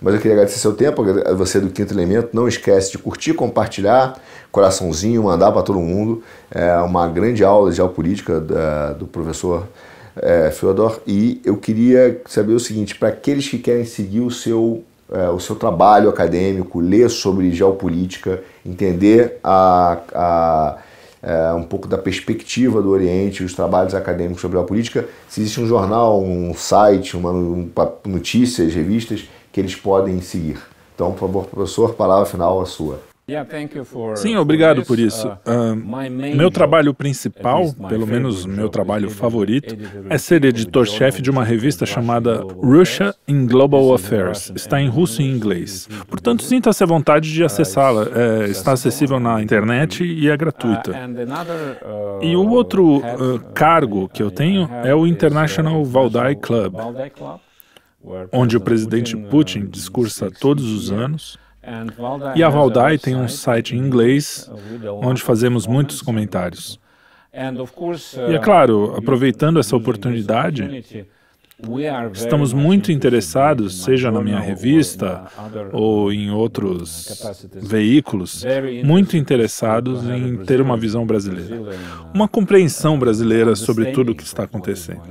Mas 0.05 0.13
eu 0.13 0.21
queria 0.21 0.35
agradecer 0.35 0.59
seu 0.59 0.75
tempo, 0.75 1.03
você 1.35 1.59
do 1.59 1.71
Quinto 1.71 1.95
Elemento. 1.95 2.29
Não 2.35 2.47
esquece 2.47 2.93
de 2.93 2.99
curtir, 2.99 3.33
compartilhar, 3.33 4.21
coraçãozinho, 4.53 5.23
mandar 5.23 5.51
para 5.51 5.63
todo 5.63 5.81
mundo. 5.81 6.23
É 6.51 6.77
uma 6.77 7.09
grande 7.09 7.43
aula 7.43 7.71
de 7.71 7.77
geopolítica 7.77 8.39
da, 8.39 8.93
do 8.93 9.07
professor 9.07 9.67
é, 10.17 10.51
Fyodor. 10.51 11.01
E 11.07 11.41
eu 11.43 11.57
queria 11.57 12.21
saber 12.27 12.53
o 12.53 12.61
seguinte: 12.61 12.95
para 12.97 13.09
aqueles 13.09 13.49
que 13.49 13.57
querem 13.57 13.87
seguir 13.87 14.21
o 14.21 14.31
seu, 14.31 14.85
é, 15.11 15.31
o 15.31 15.41
seu 15.41 15.57
trabalho 15.57 16.11
acadêmico, 16.11 16.81
ler 16.81 17.09
sobre 17.09 17.51
geopolítica, 17.51 18.43
entender 18.63 19.39
a, 19.43 20.01
a 20.15 20.79
é, 21.23 21.55
um 21.55 21.63
pouco 21.63 21.89
da 21.89 21.97
perspectiva 21.97 22.83
do 22.83 22.91
Oriente, 22.91 23.43
os 23.43 23.55
trabalhos 23.55 23.95
acadêmicos 23.95 24.43
sobre 24.43 24.59
a 24.59 24.63
política, 24.63 25.09
se 25.31 25.41
existe 25.41 25.63
um 25.63 25.67
jornal, 25.67 26.23
um 26.23 26.53
site, 26.53 27.17
uma, 27.17 27.31
um, 27.31 27.71
notícias, 28.05 28.75
revistas 28.75 29.27
que 29.55 29.61
eles 29.61 29.77
podem 29.77 30.21
seguir. 30.21 30.59
Então, 30.97 31.13
por 31.13 31.21
favor, 31.21 31.47
professor, 31.47 31.95
palavra 31.95 32.27
final 32.27 32.61
a 32.61 32.67
sua. 32.67 33.01
Sim, 34.17 34.37
obrigado 34.37 34.85
por 34.85 34.99
isso. 34.99 35.29
Uh, 35.29 35.77
meu 36.37 36.51
trabalho 36.51 36.93
principal, 36.93 37.73
pelo 37.89 38.07
menos 38.07 38.45
meu 38.45 38.69
trabalho 38.69 39.09
favorito, 39.09 39.77
é 40.11 40.19
ser 40.19 40.45
editor-chefe 40.45 41.23
de 41.23 41.31
uma 41.31 41.43
revista 41.45 41.87
chamada 41.87 42.43
Russia 42.43 43.15
in 43.27 43.47
Global 43.47 43.95
Affairs. 43.95 44.53
Está 44.55 44.81
em 44.81 44.89
russo 44.89 45.23
e 45.23 45.25
inglês. 45.25 45.89
Portanto, 46.09 46.43
sinta-se 46.43 46.83
à 46.83 46.87
vontade 46.87 47.33
de 47.33 47.43
acessá-la. 47.43 48.09
É, 48.15 48.51
está 48.51 48.73
acessível 48.73 49.19
na 49.21 49.41
internet 49.41 50.05
e 50.05 50.29
é 50.29 50.37
gratuita. 50.37 50.93
E 52.21 52.37
o 52.37 52.47
outro 52.51 52.99
uh, 52.99 53.39
cargo 53.55 54.09
que 54.09 54.23
eu 54.23 54.33
tenho 54.33 54.69
é 54.83 54.95
o 54.95 55.07
International 55.07 55.83
Valdai 55.85 56.35
Club 56.35 56.75
onde 58.33 58.57
o 58.57 58.61
presidente 58.61 59.17
Putin 59.17 59.67
discursa 59.67 60.31
todos 60.31 60.71
os 60.71 60.91
anos. 60.93 61.39
E 62.35 62.43
a 62.43 62.49
Valdai 62.49 62.99
tem 62.99 63.17
um 63.17 63.29
site 63.29 63.75
em 63.75 63.79
inglês 63.79 64.51
onde 65.03 65.23
fazemos 65.23 65.67
muitos 65.67 66.03
comentários. 66.03 66.79
E 67.33 68.35
é 68.35 68.39
claro, 68.39 68.95
aproveitando 68.97 69.59
essa 69.59 69.75
oportunidade, 69.77 70.85
Estamos 72.13 72.53
muito 72.53 72.91
interessados, 72.91 73.85
seja 73.85 74.11
na 74.11 74.21
minha 74.21 74.41
revista 74.41 75.25
ou 75.73 76.13
em 76.13 76.31
outros 76.31 77.25
veículos, 77.55 78.45
muito 78.85 79.17
interessados 79.17 80.05
em 80.05 80.37
ter 80.39 80.61
uma 80.61 80.77
visão 80.77 81.07
brasileira, 81.07 81.57
uma 82.13 82.27
compreensão 82.27 82.99
brasileira 82.99 83.55
sobre 83.55 83.93
tudo 83.93 84.13
o 84.13 84.15
que 84.15 84.25
está 84.25 84.43
acontecendo. 84.43 85.03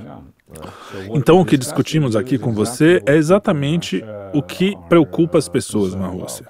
É. 0.93 1.08
Então, 1.18 1.39
o 1.39 1.45
que 1.45 1.58
discutimos 1.58 2.16
aqui 2.16 2.38
com 2.38 2.54
você 2.54 3.01
é 3.06 3.16
exatamente 3.16 4.04
o 4.34 4.41
que 4.41 4.76
preocupa 4.89 5.38
as 5.38 5.47
pessoas 5.47 5.95
na 5.95 6.08
Rússia. 6.08 6.47